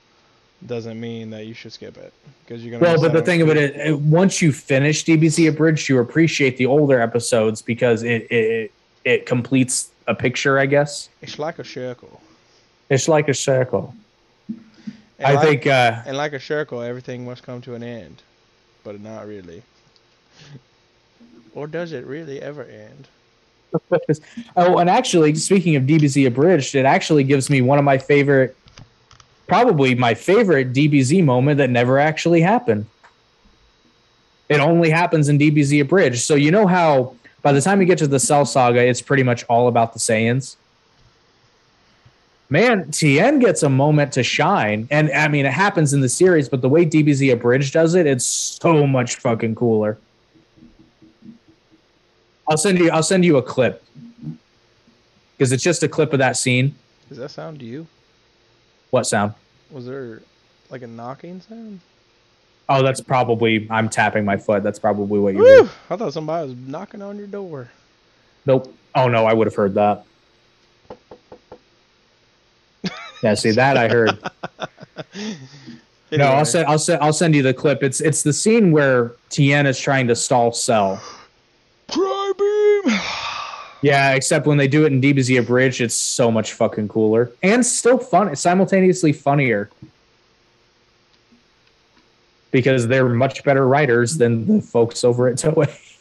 [0.66, 2.12] doesn't mean that you should skip it.
[2.46, 2.82] Because you're gonna.
[2.92, 6.66] Well, but the thing of it is, once you finish DBZ Abridged, you appreciate the
[6.66, 8.72] older episodes because it it
[9.04, 10.58] it completes a picture.
[10.58, 12.20] I guess it's like a circle.
[12.88, 13.94] it's like a circle.
[15.24, 15.66] I like, think.
[15.66, 18.22] uh And like a circle, everything must come to an end,
[18.82, 19.62] but not really.
[21.54, 23.08] Or does it really ever end?
[24.56, 28.56] oh, and actually, speaking of DBZ Abridged, it actually gives me one of my favorite,
[29.46, 32.86] probably my favorite DBZ moment that never actually happened.
[34.48, 36.20] It only happens in DBZ Abridged.
[36.20, 39.22] So you know how by the time you get to the Cell Saga, it's pretty
[39.22, 40.56] much all about the Saiyans.
[42.50, 46.48] Man, Tien gets a moment to shine, and I mean it happens in the series,
[46.48, 49.98] but the way DBZ Abridged does it, it's so much fucking cooler.
[52.48, 52.90] I'll send you.
[52.90, 53.82] I'll send you a clip
[55.36, 56.74] because it's just a clip of that scene.
[57.08, 57.86] Does that sound to you?
[58.90, 59.34] What sound?
[59.70, 60.22] Was there
[60.70, 61.80] like a knocking sound?
[62.68, 64.62] Oh, that's probably I'm tapping my foot.
[64.62, 65.68] That's probably what you Woo!
[65.90, 67.70] I thought somebody was knocking on your door.
[68.46, 68.74] Nope.
[68.94, 70.04] Oh no, I would have heard that.
[73.24, 74.18] Yeah, see that I heard.
[76.12, 77.82] No, I'll send I'll send I'll send you the clip.
[77.82, 81.02] It's it's the scene where Tien is trying to stall Cell.
[81.88, 83.00] Tri-beam!
[83.82, 87.66] Yeah, except when they do it in DBZ Abridged, it's so much fucking cooler and
[87.66, 89.68] still fun, It's simultaneously funnier
[92.50, 95.98] because they're much better writers than the folks over at Toei.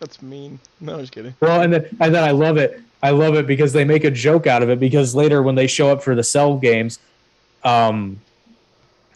[0.00, 0.58] That's mean.
[0.80, 1.34] No, I'm just kidding.
[1.40, 2.80] Well, and then and then I love it.
[3.02, 5.66] I love it because they make a joke out of it because later when they
[5.66, 6.98] show up for the Cell games,
[7.62, 8.20] um,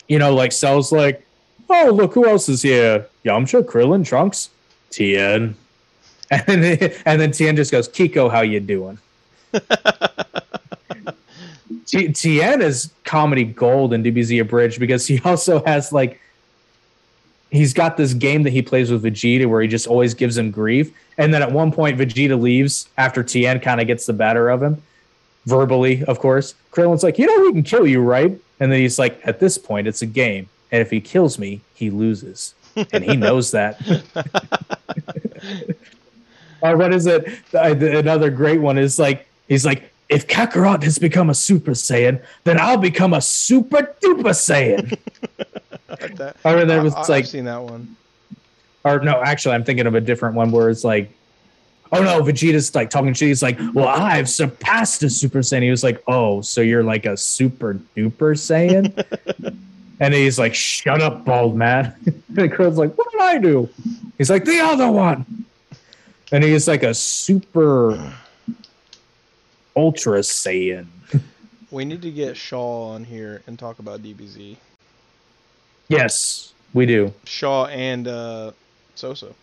[0.09, 1.27] you know, like Cell's like,
[1.69, 3.07] oh look who else is here?
[3.25, 4.51] Yamcha, Krillin, Trunks,
[4.91, 5.57] Tien,
[6.31, 8.99] and then and then Tien just goes, Kiko, how you doing?
[11.87, 16.21] T- Tien is comedy gold in DBZ Abridged because he also has like
[17.51, 20.51] he's got this game that he plays with Vegeta where he just always gives him
[20.51, 20.93] grief.
[21.19, 24.63] And then at one point, Vegeta leaves after Tien kind of gets the better of
[24.63, 24.81] him,
[25.47, 26.55] verbally, of course.
[26.73, 28.39] Krillin's like, You know, he can kill you, right?
[28.61, 30.49] And then he's like, At this point, it's a game.
[30.73, 32.55] And if he kills me, he loses.
[32.93, 33.81] And he knows that.
[36.63, 37.29] or what is it?
[37.53, 41.73] Uh, the- Another great one is like, He's like, If Kakarot has become a Super
[41.73, 44.97] Saiyan, then I'll become a Super Duper Saiyan.
[46.17, 46.37] That.
[46.45, 47.97] or there was I, I, like, I've seen that one.
[48.85, 51.11] or no, actually, I'm thinking of a different one where it's like,
[51.93, 53.29] oh no, Vegeta's like talking shit.
[53.29, 55.63] He's like, well, I've surpassed a Super Saiyan.
[55.63, 59.57] He was like, oh, so you're like a Super Duper Saiyan?
[60.01, 61.95] and he's like, shut up, bald man.
[62.05, 63.69] and Krill's like, what did I do?
[64.19, 65.45] He's like, the other one.
[66.33, 68.13] And he's like a Super
[69.77, 70.87] Ultra Saiyan.
[71.73, 74.57] We need to get Shaw on here and talk about DBZ.
[75.91, 77.13] Yes, we do.
[77.25, 78.53] Shaw and uh,
[78.95, 79.27] Sosa.
[79.27, 79.35] I'm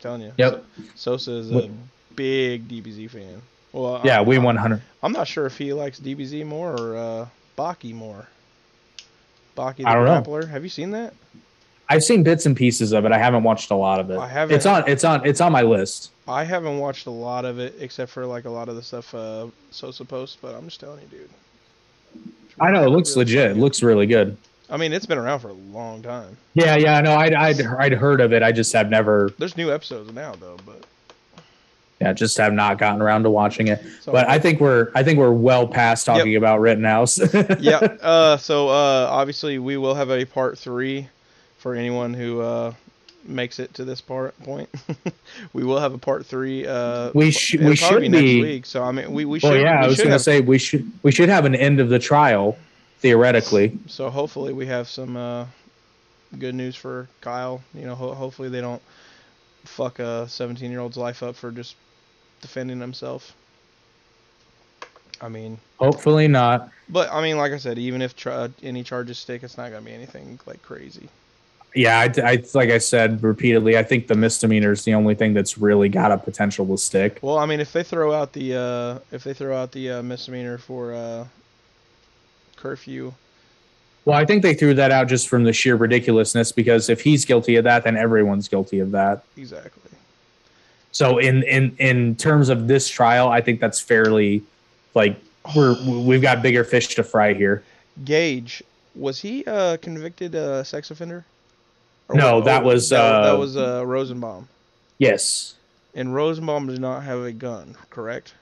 [0.00, 0.32] telling you.
[0.38, 0.64] Yep.
[0.94, 1.68] Sosa is a
[2.14, 3.42] big DBZ fan.
[3.72, 4.80] Well, Yeah, I, we 100.
[5.02, 7.26] I'm not sure if he likes DBZ more or uh,
[7.58, 8.26] Baki more.
[9.56, 10.22] Baki the I don't know.
[10.22, 10.48] Grappler.
[10.48, 11.12] Have you seen that?
[11.88, 13.10] I've seen bits and pieces of it.
[13.10, 14.18] I haven't watched a lot of it.
[14.18, 14.84] I haven't- It's on.
[14.88, 15.26] It's on.
[15.26, 16.12] It's on my list.
[16.28, 19.12] I haven't watched a lot of it except for like a lot of the stuff
[19.12, 21.30] uh, Sosa posts, but I'm just telling you, dude.
[22.60, 23.50] I know it looks really legit.
[23.52, 24.36] It looks really good.
[24.70, 26.36] I mean, it's been around for a long time.
[26.54, 27.00] Yeah, yeah.
[27.00, 28.42] No, I'd, I'd I'd heard of it.
[28.42, 29.32] I just have never.
[29.38, 30.84] There's new episodes now though, but
[32.00, 33.82] Yeah, just have not gotten around to watching it.
[34.00, 37.18] So, But I think we're I think we're well past talking about Rittenhouse.
[37.60, 37.78] yeah.
[37.78, 41.08] Uh, so uh, obviously we will have a part three
[41.58, 42.72] for anyone who uh,
[43.24, 44.68] makes it to this part point.
[45.52, 46.66] we will have a part three.
[46.66, 48.40] Uh, we should we should next be.
[48.42, 48.66] week.
[48.66, 49.50] So I mean, we we should.
[49.50, 51.80] Well, yeah, we I was gonna have- say we should we should have an end
[51.80, 52.56] of the trial
[53.00, 53.78] theoretically.
[53.86, 55.46] So hopefully we have some uh,
[56.38, 57.62] good news for Kyle.
[57.74, 58.82] You know, ho- hopefully they don't
[59.64, 61.76] fuck a 17 year old's life up for just
[62.40, 63.34] defending himself.
[65.22, 66.70] I mean, Hopefully not.
[66.88, 69.84] but I mean, like I said, even if tr- any charges stick, it's not gonna
[69.84, 71.08] be anything like crazy.
[71.74, 73.76] Yeah, I, I like I said repeatedly.
[73.76, 77.18] I think the misdemeanor is the only thing that's really got a potential to stick.
[77.22, 80.02] Well, I mean, if they throw out the uh, if they throw out the uh,
[80.02, 81.26] misdemeanor for uh,
[82.60, 83.12] curfew,
[84.04, 87.24] Well, I think they threw that out just from the sheer ridiculousness because if he's
[87.24, 89.24] guilty of that, then everyone's guilty of that.
[89.36, 89.90] exactly.
[90.92, 94.42] So in in in terms of this trial, I think that's fairly
[94.94, 95.16] like
[95.54, 97.62] we're we've got bigger fish to fry here.
[98.04, 98.62] Gaige
[98.96, 101.24] was he a convicted uh, sex offender?
[102.08, 104.48] Or No, what- that was, that, uh, that was uh, Rosenbaum.
[104.98, 105.54] Yes,
[105.94, 108.34] And Rosenbaum does not have a gun, correct?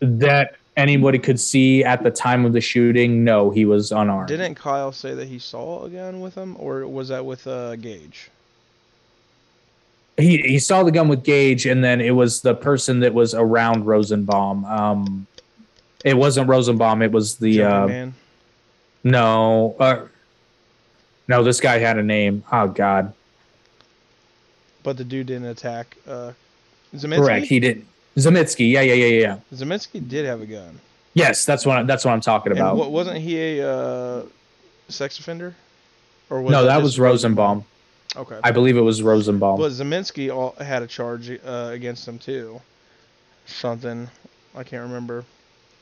[0.00, 3.24] that anybody could see at the time of the shooting.
[3.24, 4.28] No, he was unarmed.
[4.28, 7.76] Didn't Kyle say that he saw a gun with him, or was that with uh,
[7.76, 8.28] Gaige?
[10.16, 13.34] he he saw the gun with Gaige, and then it was the person that was
[13.34, 14.64] around Rosenbaum.
[14.64, 15.26] Um,
[16.04, 17.02] it wasn't Rosenbaum.
[17.02, 18.14] It was the uh, man.
[19.02, 20.06] no, uh,
[21.26, 21.42] no.
[21.42, 22.44] This guy had a name.
[22.52, 23.12] Oh God,
[24.84, 26.32] But the dude didn't attack uh,
[26.94, 27.16] Ziminski.
[27.16, 27.46] correct.
[27.46, 27.84] He did.
[28.16, 28.70] Zemitsky.
[28.70, 29.38] Yeah, yeah, yeah, yeah.
[29.52, 30.80] Ziminski did have a gun.
[31.14, 32.76] Yes, that's what that's what I'm talking And about.
[32.76, 34.22] wa- wasn't he a uh,
[34.88, 35.54] sex offender?
[36.30, 37.64] Or no, that was Rosenbaum.
[38.16, 38.38] Okay.
[38.44, 39.58] I believe it was Rosenbaum.
[39.58, 42.60] But Ziminski had a charge uh, against him too.
[43.46, 44.08] Something
[44.54, 45.24] I can't remember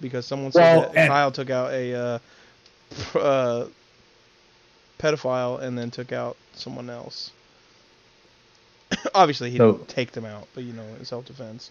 [0.00, 2.18] because someone said Well, that Kyle took out a uh,
[3.18, 3.66] uh,
[4.98, 7.30] pedophile and then took out someone else.
[9.14, 11.70] Obviously, he So- didn't take them out, but you know, in self-defense.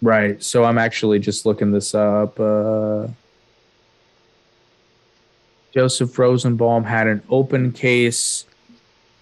[0.00, 0.42] Right.
[0.42, 2.38] So I'm actually just looking this up.
[2.38, 3.08] Uh,
[5.74, 8.44] Joseph Rosenbaum had an open case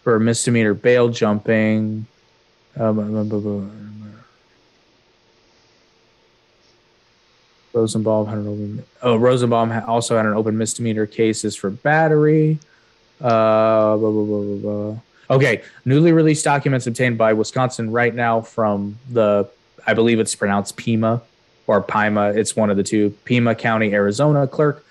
[0.03, 2.07] for misdemeanor bail jumping.
[2.77, 3.63] Um, blah.
[7.73, 8.85] Rosenbaum had an open.
[9.03, 12.59] Oh, Rosenbaum also had an open misdemeanor cases for battery.
[13.21, 14.97] Uh, blah, blah, blah.
[15.29, 19.49] Okay, newly released documents obtained by Wisconsin right now from the
[19.87, 21.23] I believe it's pronounced Pima
[21.67, 22.31] or Pima.
[22.31, 23.11] It's one of the two.
[23.25, 24.87] Pima County, Arizona clerk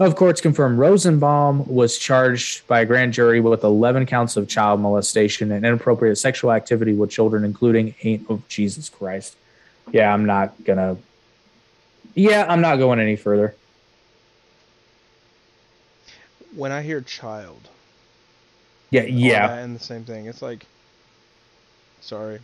[0.00, 4.80] of courts confirmed Rosenbaum was charged by a grand jury with 11 counts of child
[4.80, 8.24] molestation and inappropriate sexual activity with children, including eight.
[8.30, 9.36] Oh, Jesus Christ.
[9.92, 10.96] Yeah, I'm not gonna.
[12.14, 13.54] Yeah, I'm not going any further.
[16.54, 17.68] When I hear child,
[18.90, 20.26] Yeah, yeah, and the same thing.
[20.26, 20.66] It's like,
[22.00, 22.40] sorry,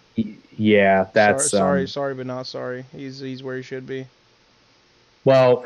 [0.57, 1.07] yeah.
[1.13, 2.85] That's sorry, sorry, um, sorry, but not sorry.
[2.93, 4.07] He's he's where he should be.
[5.25, 5.65] well,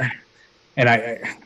[0.77, 1.37] and I,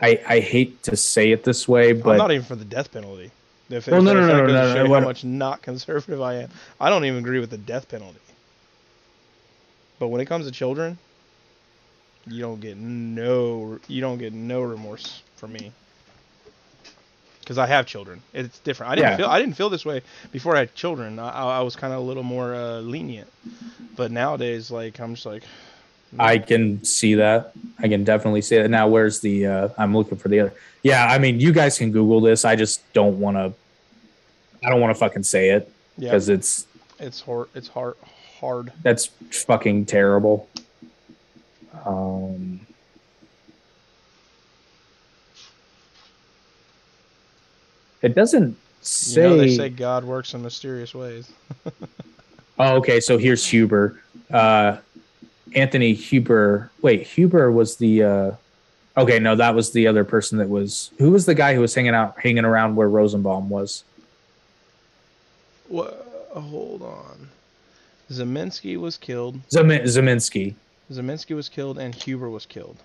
[0.00, 2.92] I, I hate to say it this way, I'm but not even for the death
[2.92, 3.30] penalty.
[3.70, 6.34] If, Well, if no, no, no, no, no, no, you how much not conservative I
[6.34, 6.50] am.
[6.80, 8.18] I don't even agree with the death penalty.
[9.98, 10.98] But when it comes to children,
[12.26, 15.72] you don't get no you don't get no remorse from me.
[17.44, 18.92] Because I have children, it's different.
[18.92, 19.16] I didn't Yeah.
[19.18, 20.02] feel I didn't feel this way
[20.32, 21.18] before I had children.
[21.18, 23.30] I, I was kind of a little more uh, lenient,
[23.96, 25.42] but nowadays, like I'm just like,
[26.18, 27.52] I can see that.
[27.78, 28.70] I can definitely see it.
[28.70, 29.46] Now, where's the?
[29.46, 30.52] Uh, I'm looking for the other.
[30.82, 32.44] Yeah, I mean, you guys can Google this.
[32.44, 33.52] I just don't want to.
[34.66, 36.66] I don't want to fucking say it yeah, because it's
[36.98, 37.48] it's hard.
[37.54, 37.96] It's hard.
[38.40, 38.72] Hard.
[38.82, 39.06] that's
[39.46, 40.48] fucking terrible.
[41.84, 42.60] Um,
[48.04, 49.22] it doesn't say.
[49.22, 51.30] You know they say God works in mysterious ways.
[52.56, 53.00] Oh, okay.
[53.00, 54.00] So here's Huber.
[54.30, 54.76] Uh,
[55.56, 56.70] Anthony Huber.
[56.82, 58.02] Wait, Huber was the.
[58.04, 58.30] Uh,
[58.96, 60.92] okay, no, that was the other person that was.
[60.98, 63.82] Who was the guy who was hanging out, hanging around where Rosenbaum was?
[65.68, 66.28] What?
[66.32, 67.28] Hold on.
[68.10, 69.40] Ziminski was killed.
[69.48, 70.54] Zemin- Ziminski.
[70.92, 72.76] Ziminski was killed, and Huber was killed.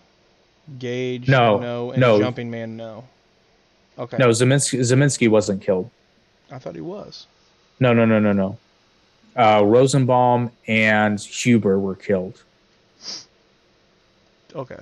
[0.80, 2.20] Gaige, No, no, and no.
[2.20, 3.04] Jumping Man, no.
[3.98, 4.18] Okay.
[4.18, 4.80] No, Ziminski.
[4.80, 5.90] Ziminski wasn't killed.
[6.52, 7.28] I thought he was.
[7.80, 8.58] No, no, no, no, no.
[9.36, 12.44] Uh, Rosenbaum and Huber were killed.
[14.56, 14.80] Okay.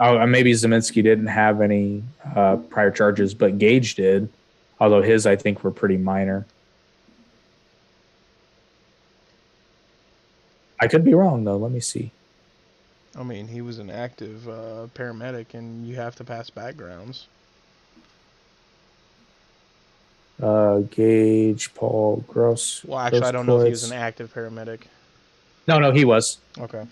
[0.00, 2.02] Oh, maybe Ziminski didn't have any.
[2.34, 4.28] uh, prior charges, but Gaige did,
[4.80, 6.46] although his I think were pretty minor.
[10.80, 11.56] I could be wrong though.
[11.56, 12.10] Let me see.
[13.16, 17.26] I mean, he was an active uh, paramedic, and you have to pass backgrounds.
[20.42, 22.84] Uh, Gaige, Paul, Gross.
[22.84, 24.82] Well, actually, Gross I don't know if he was an active paramedic.
[25.68, 26.38] No, no, he was.
[26.58, 26.84] Okay.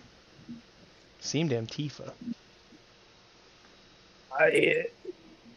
[1.20, 2.12] Seemed Antifa.
[4.38, 4.86] I,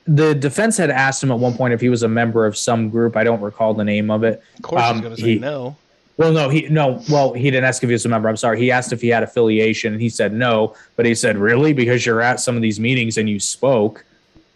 [0.07, 2.89] the defense had asked him at one point if he was a member of some
[2.89, 3.15] group.
[3.15, 4.41] I don't recall the name of it.
[4.57, 5.77] Of course, Um, he's gonna say he- no.
[6.17, 7.01] Well, no, he no.
[7.09, 8.29] Well, he didn't ask if he was a member.
[8.29, 8.59] I'm sorry.
[8.59, 10.73] He asked if he had affiliation, and he said no.
[10.95, 11.73] But he said, "Really?
[11.73, 14.05] Because you're at some of these meetings and you spoke."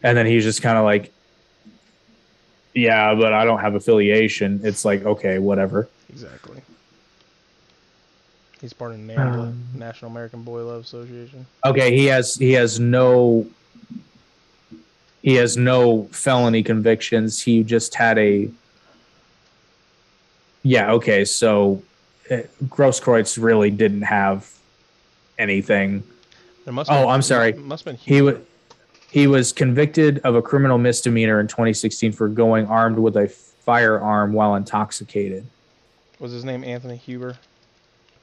[0.01, 1.11] And then he's just kind of like,
[2.73, 5.89] "Yeah, but I don't have affiliation." It's like, okay, whatever.
[6.09, 6.61] Exactly.
[8.61, 11.45] He's part of NAMBLA, Um, National American Boy Love Association.
[11.65, 13.47] Okay, he has he has no
[15.21, 17.41] he has no felony convictions.
[17.41, 18.49] He just had a
[20.63, 20.91] yeah.
[20.93, 21.81] Okay, so
[22.29, 24.51] uh, Grosskreutz really didn't have
[25.37, 26.03] anything.
[26.65, 26.91] There must.
[26.91, 27.53] Oh, I'm sorry.
[27.53, 28.01] Must have been.
[28.03, 28.37] He was
[29.11, 34.33] he was convicted of a criminal misdemeanor in 2016 for going armed with a firearm
[34.33, 35.45] while intoxicated.
[36.19, 37.37] Was his name Anthony Huber?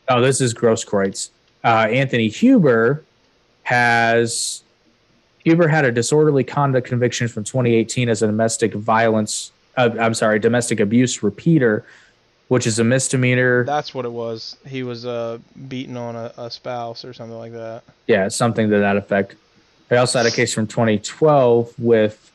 [0.09, 1.31] Oh, this is Grosskreutz.
[1.65, 3.05] Uh, Anthony Huber
[3.65, 4.63] has
[5.43, 9.53] Huber had a disorderly conduct conviction from 2018 as a domestic violence.
[9.77, 11.85] Uh, I'm sorry, domestic abuse repeater,
[12.49, 13.65] which is a misdemeanor.
[13.65, 14.57] That's what it was.
[14.67, 17.83] He was uh beating on a, a spouse or something like that.
[18.07, 19.35] Yeah, something to that effect.
[19.91, 22.33] I also had a case from 2012 with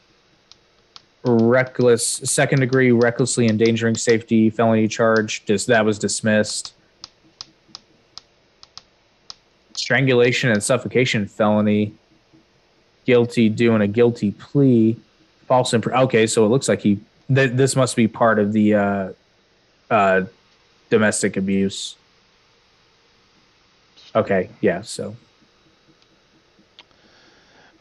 [1.23, 5.45] reckless second degree recklessly endangering safety felony charge.
[5.45, 6.73] Just that was dismissed.
[9.75, 11.93] Strangulation and suffocation felony.
[13.05, 14.97] Guilty doing a guilty plea.
[15.47, 16.99] False imp- Okay, so it looks like he.
[17.33, 19.09] Th- this must be part of the uh,
[19.91, 20.23] uh,
[20.89, 21.95] domestic abuse.
[24.15, 24.81] Okay, yeah.
[24.81, 25.15] So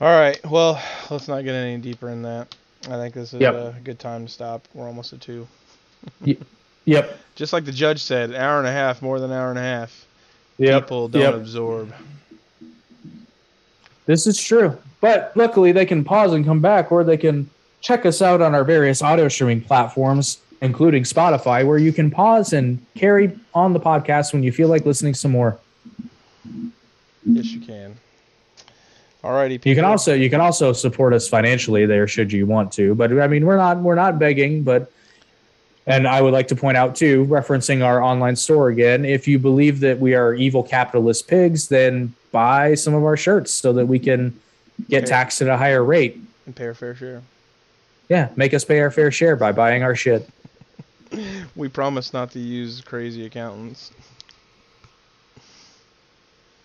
[0.00, 0.38] All right.
[0.48, 0.80] Well,
[1.10, 2.54] let's not get any deeper in that.
[2.86, 3.54] I think this is Yep.
[3.54, 4.66] a good time to stop.
[4.74, 5.46] We're almost at two.
[6.86, 7.18] yep.
[7.34, 9.62] Just like the judge said, hour and a half, more than an hour and a
[9.62, 10.06] half.
[10.58, 10.84] Yep.
[10.84, 11.34] People don't Yep.
[11.34, 11.92] absorb.
[14.06, 14.76] This is true.
[15.02, 17.50] But luckily, they can pause and come back, or they can
[17.80, 22.52] check us out on our various audio streaming platforms, including Spotify, where you can pause
[22.52, 25.58] and carry on the podcast when you feel like listening some more.
[27.24, 27.96] Yes, you can.
[29.22, 29.50] Alrighty.
[29.50, 29.68] People.
[29.70, 32.94] You can also you can also support us financially there, should you want to.
[32.94, 34.90] But I mean, we're not we're not begging, but.
[35.86, 39.38] And I would like to point out too, referencing our online store again, if you
[39.40, 43.86] believe that we are evil capitalist pigs, then buy some of our shirts so that
[43.86, 44.38] we can
[44.88, 46.20] get taxed at a higher rate.
[46.46, 47.22] and pay our fair share.
[48.08, 50.28] Yeah, make us pay our fair share by buying our shit.
[51.56, 53.90] We promise not to use crazy accountants.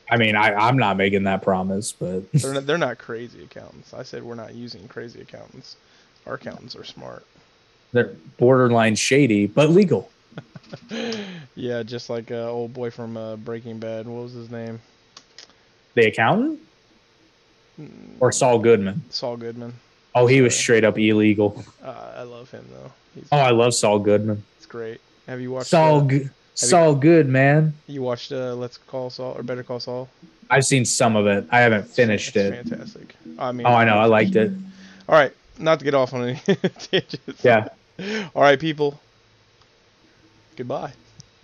[0.09, 3.93] I mean, I, I'm not making that promise, but They're not, they're not crazy accountants.
[3.93, 5.77] I said we're not using crazy accountants.
[6.27, 7.25] Our accountants are smart.
[7.91, 10.09] they're borderline shady, but legal.
[11.57, 14.07] Yeah, just like uh, old boy from uh, Breaking Bad.
[14.07, 14.81] What was his name?
[15.93, 16.59] The accountant
[18.19, 19.01] or Saul Goodman?
[19.09, 19.73] Saul Goodman.
[20.15, 21.63] Oh, he was straight up illegal.
[21.83, 22.91] Uh, I love him though.
[23.13, 24.43] He's, Oh, I love Saul Goodman.
[24.57, 25.01] it's great.
[25.27, 25.67] Have you watched?
[25.69, 27.73] Saul, uh, G- Saul Good, man.
[27.87, 30.07] you watched uh, Let's Call Saul or Better Call Saul?
[30.49, 31.45] I've seen some of it.
[31.51, 32.69] I haven't finished It's it.
[32.69, 33.15] Fantastic.
[33.37, 33.97] I mean, Oh, I know.
[33.97, 34.51] I liked it.
[35.09, 36.39] All right, not to get off on any
[36.79, 37.43] tangents.
[37.43, 37.67] Yeah.
[38.35, 38.99] All right, people.
[40.55, 40.93] Goodbye.